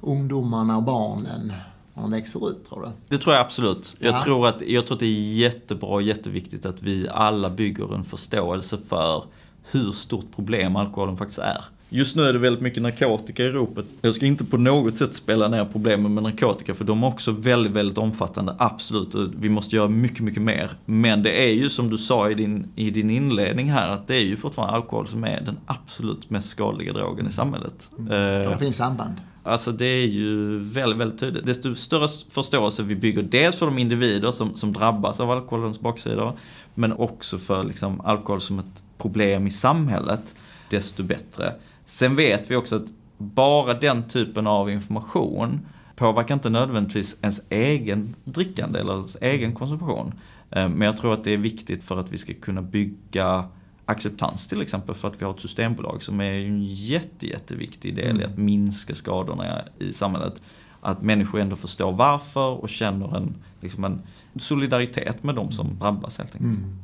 ungdomarna 0.00 0.76
och 0.76 0.82
barnen 0.82 1.52
när 1.94 2.02
de 2.02 2.10
växer 2.10 2.44
upp, 2.44 2.68
tror 2.68 2.82
du? 2.82 2.88
Det 3.16 3.22
tror 3.22 3.34
jag 3.34 3.44
absolut. 3.44 3.96
Jag, 3.98 4.14
Ja. 4.14 4.24
tror 4.24 4.48
att, 4.48 4.60
jag 4.66 4.86
tror 4.86 4.94
att 4.96 5.00
det 5.00 5.06
är 5.06 5.34
jättebra 5.34 5.88
och 5.90 6.02
jätteviktigt 6.02 6.66
att 6.66 6.82
vi 6.82 7.08
alla 7.08 7.50
bygger 7.50 7.94
en 7.94 8.04
förståelse 8.04 8.78
för 8.88 9.24
hur 9.70 9.92
stort 9.92 10.26
problem 10.36 10.76
alkoholen 10.76 11.16
faktiskt 11.16 11.38
är. 11.38 11.64
Just 11.90 12.16
nu 12.16 12.22
är 12.22 12.32
det 12.32 12.38
väldigt 12.38 12.62
mycket 12.62 12.82
narkotika 12.82 13.44
i 13.44 13.48
ropet. 13.48 13.84
Jag 14.00 14.14
ska 14.14 14.26
inte 14.26 14.44
på 14.44 14.56
något 14.56 14.96
sätt 14.96 15.14
spela 15.14 15.48
ner 15.48 15.64
problemen 15.64 16.14
med 16.14 16.22
narkotika 16.22 16.74
för 16.74 16.84
de 16.84 17.02
är 17.02 17.06
också 17.06 17.32
väldigt, 17.32 17.72
väldigt 17.72 17.98
omfattande. 17.98 18.56
Absolut, 18.58 19.14
och 19.14 19.28
vi 19.40 19.48
måste 19.48 19.76
göra 19.76 19.88
mycket, 19.88 20.20
mycket 20.20 20.42
mer. 20.42 20.70
Men 20.84 21.22
det 21.22 21.42
är 21.48 21.52
ju 21.52 21.68
som 21.68 21.90
du 21.90 21.98
sa 21.98 22.30
i 22.30 22.34
din, 22.34 22.68
i 22.76 22.90
din 22.90 23.10
inledning 23.10 23.72
här 23.72 23.88
att 23.90 24.06
det 24.06 24.14
är 24.14 24.24
ju 24.24 24.36
fortfarande 24.36 24.74
alkohol 24.74 25.06
som 25.06 25.24
är 25.24 25.40
den 25.40 25.56
absolut 25.66 26.30
mest 26.30 26.48
skadliga 26.48 26.92
drogen 26.92 27.26
i 27.26 27.32
samhället. 27.32 27.88
Ja, 27.96 28.14
Eh, 28.14 28.50
det 28.50 28.56
finns 28.58 28.76
samband. 28.76 29.14
Alltså 29.48 29.72
det 29.72 29.86
är 29.86 30.06
ju 30.06 30.58
väldigt, 30.58 31.00
väldigt 31.00 31.20
tydligt. 31.20 31.46
Desto 31.46 31.74
större 31.74 32.08
förståelse 32.30 32.82
vi 32.82 32.96
bygger 32.96 33.22
dels 33.22 33.56
för 33.56 33.66
de 33.66 33.78
individer 33.78 34.30
som, 34.30 34.54
som 34.54 34.72
drabbas 34.72 35.20
av 35.20 35.30
alkoholens 35.30 35.80
baksidor, 35.80 36.32
men 36.74 36.92
också 36.92 37.38
för 37.38 37.64
liksom 37.64 38.00
alkohol 38.00 38.40
som 38.40 38.58
ett 38.58 38.82
problem 38.98 39.46
i 39.46 39.50
samhället, 39.50 40.34
desto 40.70 41.02
bättre. 41.02 41.54
Sen 41.86 42.16
vet 42.16 42.50
vi 42.50 42.56
också 42.56 42.76
att 42.76 42.86
bara 43.18 43.74
den 43.74 44.08
typen 44.08 44.46
av 44.46 44.70
information 44.70 45.60
påverkar 45.96 46.34
inte 46.34 46.50
nödvändigtvis 46.50 47.16
ens 47.22 47.40
egen 47.48 48.14
drickande 48.24 48.80
eller 48.80 48.92
ens 48.92 49.16
egen 49.20 49.54
konsumtion. 49.54 50.14
Eh, 50.50 50.68
men 50.68 50.86
jag 50.86 50.96
tror 50.96 51.12
att 51.12 51.24
det 51.24 51.32
är 51.32 51.36
viktigt 51.36 51.84
för 51.84 51.98
att 51.98 52.12
vi 52.12 52.18
ska 52.18 52.34
kunna 52.34 52.62
bygga 52.62 53.44
acceptans 53.88 54.46
till 54.46 54.62
exempel 54.62 54.94
för 54.94 55.08
att 55.08 55.20
vi 55.20 55.24
har 55.24 55.34
ett 55.34 55.40
systembolag 55.40 56.02
som 56.02 56.20
är 56.20 56.32
en 56.32 56.64
jätte, 56.64 57.26
jätteviktig 57.26 57.96
del 57.96 58.10
mm. 58.10 58.22
i 58.22 58.24
att 58.24 58.38
minska 58.38 58.94
skadorna 58.94 59.64
i 59.78 59.92
samhället. 59.92 60.34
Att 60.80 61.02
människor 61.02 61.40
ändå 61.40 61.56
förstår 61.56 61.92
varför 61.92 62.62
och 62.62 62.68
känner 62.68 63.16
en, 63.16 63.34
liksom 63.60 63.84
en 63.84 64.02
solidaritet 64.36 65.22
med 65.22 65.34
de 65.34 65.52
som 65.52 65.78
drabbas 65.78 66.18
helt 66.18 66.34
enkelt. 66.34 66.58
Mm. 66.58 66.78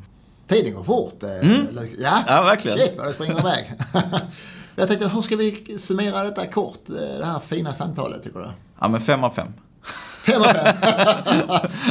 Tiden 0.46 0.74
går 0.74 0.84
fort. 0.84 1.22
Eh, 1.22 1.30
mm. 1.30 1.66
Ja, 1.98 2.24
ja, 2.26 2.42
verkligen. 2.42 2.78
Shit 2.78 2.96
vad 2.98 3.06
det 3.06 3.12
springer 3.12 3.38
iväg. 3.38 3.72
Jag 4.76 4.88
tänkte, 4.88 5.08
hur 5.08 5.22
ska 5.22 5.36
vi 5.36 5.78
summera 5.78 6.24
detta 6.24 6.46
kort, 6.46 6.88
eh, 6.88 6.94
det 6.94 7.24
här 7.24 7.40
fina 7.40 7.72
samtalet 7.72 8.22
tycker 8.22 8.38
du? 8.38 8.50
Ja 8.80 8.88
men 8.88 9.00
fem 9.00 9.24
av 9.24 9.30
fem. 9.30 9.48
Fem 10.24 10.42
av 10.42 10.52
fem. 10.54 10.76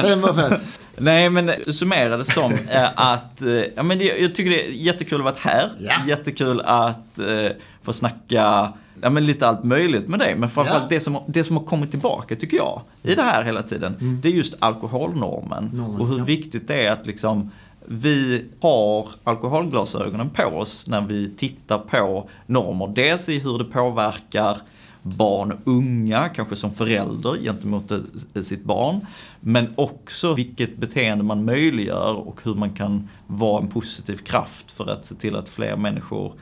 fem 0.01 0.23
av 0.23 0.33
fem. 0.33 0.59
Nej 0.97 1.29
men 1.29 1.51
summera 1.73 2.17
det 2.17 2.25
som 2.25 2.53
att, 2.95 3.41
eh, 3.41 3.47
ja 3.49 3.83
men 3.83 3.99
jag 3.99 4.35
tycker 4.35 4.49
det 4.49 4.67
är 4.67 4.71
jättekul 4.71 5.19
att 5.19 5.25
vara 5.25 5.35
här. 5.39 5.71
Ja. 5.79 5.93
Jättekul 6.07 6.61
att 6.61 7.19
eh, 7.19 7.51
få 7.83 7.93
snacka 7.93 8.73
ja, 9.01 9.09
men 9.09 9.25
lite 9.25 9.47
allt 9.47 9.63
möjligt 9.63 10.07
med 10.07 10.19
dig. 10.19 10.35
Men 10.35 10.49
framförallt 10.49 10.83
ja. 10.83 10.95
det, 10.95 10.99
som, 10.99 11.17
det 11.27 11.43
som 11.43 11.57
har 11.57 11.63
kommit 11.63 11.91
tillbaka 11.91 12.35
tycker 12.35 12.57
jag 12.57 12.81
i 13.03 13.15
det 13.15 13.23
här 13.23 13.43
hela 13.43 13.63
tiden. 13.63 13.95
Mm. 14.01 14.19
Det 14.21 14.27
är 14.27 14.33
just 14.33 14.55
alkoholnormen. 14.59 15.69
Normen, 15.73 16.01
och 16.01 16.07
hur 16.07 16.17
ja. 16.17 16.23
viktigt 16.23 16.67
det 16.67 16.85
är 16.85 16.91
att 16.91 17.05
liksom 17.05 17.51
vi 17.85 18.45
har 18.61 19.07
alkoholglasögonen 19.23 20.29
på 20.29 20.43
oss 20.43 20.87
när 20.87 21.01
vi 21.01 21.29
tittar 21.37 21.77
på 21.77 22.29
normer. 22.45 22.87
Dels 22.95 23.29
i 23.29 23.39
hur 23.39 23.57
det 23.57 23.65
påverkar 23.65 24.57
barn 25.03 25.51
och 25.51 25.59
unga, 25.65 26.29
kanske 26.29 26.55
som 26.55 26.71
förälder 26.71 27.37
gentemot 27.37 27.91
sitt 28.43 28.63
barn. 28.63 28.99
Men 29.39 29.73
också 29.75 30.33
vilket 30.33 30.77
beteende 30.77 31.23
man 31.23 31.45
möjliggör 31.45 32.27
och 32.27 32.39
hur 32.43 32.55
man 32.55 32.69
kan 32.69 33.09
vara 33.27 33.61
en 33.61 33.67
positiv 33.67 34.17
kraft 34.17 34.71
för 34.71 34.89
att 34.89 35.05
se 35.05 35.15
till 35.15 35.35
att 35.35 35.49
fler 35.49 35.77
människor 35.77 36.33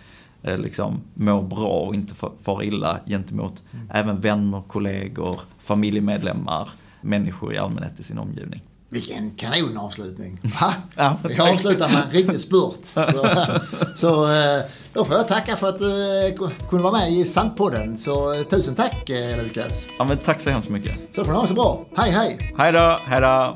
eh, 0.44 0.58
liksom 0.58 1.02
mår 1.14 1.42
bra 1.42 1.80
och 1.80 1.96
inte 1.96 2.16
far 2.44 2.64
illa 2.64 3.00
gentemot 3.08 3.64
mm. 3.72 3.88
även 3.94 4.20
vänner, 4.20 4.62
kollegor, 4.68 5.40
familjemedlemmar, 5.60 6.70
människor 7.02 7.54
i 7.54 7.58
allmänhet 7.58 8.00
i 8.00 8.04
sin 8.04 8.18
omgivning. 8.18 8.62
Vilken 8.92 9.32
kanonavslutning. 9.32 10.40
Ha? 10.60 10.74
Ja, 10.96 11.18
Vi 11.24 11.40
avslutar 11.40 11.90
med 11.90 12.04
en 12.04 12.12
riktig 12.12 12.42
spurt. 12.42 12.80
Så, 12.94 13.60
så 13.96 14.26
eh, 14.26 14.62
då 14.94 15.06
får 15.06 15.16
jag 15.16 15.28
tacka 15.28 15.56
för 15.56 15.70
att 15.70 15.80
du 15.80 16.28
eh, 16.28 16.50
kunde 16.70 16.84
vara 16.84 17.00
med 17.00 17.12
i 17.12 17.26
Sandpodden. 17.26 17.98
Så 17.98 18.34
eh, 18.34 18.42
tusen 18.44 18.76
tack 18.76 19.10
Lukas. 19.44 19.86
Ja 19.98 20.04
men 20.04 20.18
tack 20.18 20.42
så 20.42 20.50
hemskt 20.50 20.70
mycket. 20.70 21.16
Så 21.16 21.26
får 21.26 21.32
ni 21.32 21.36
ha 21.36 21.42
det 21.42 21.48
så 21.48 21.54
bra. 21.54 21.86
Hej 21.98 22.12
hej. 22.12 22.54
Hej 22.58 22.72
då, 22.72 23.00
hej 23.06 23.22
då. 23.22 23.56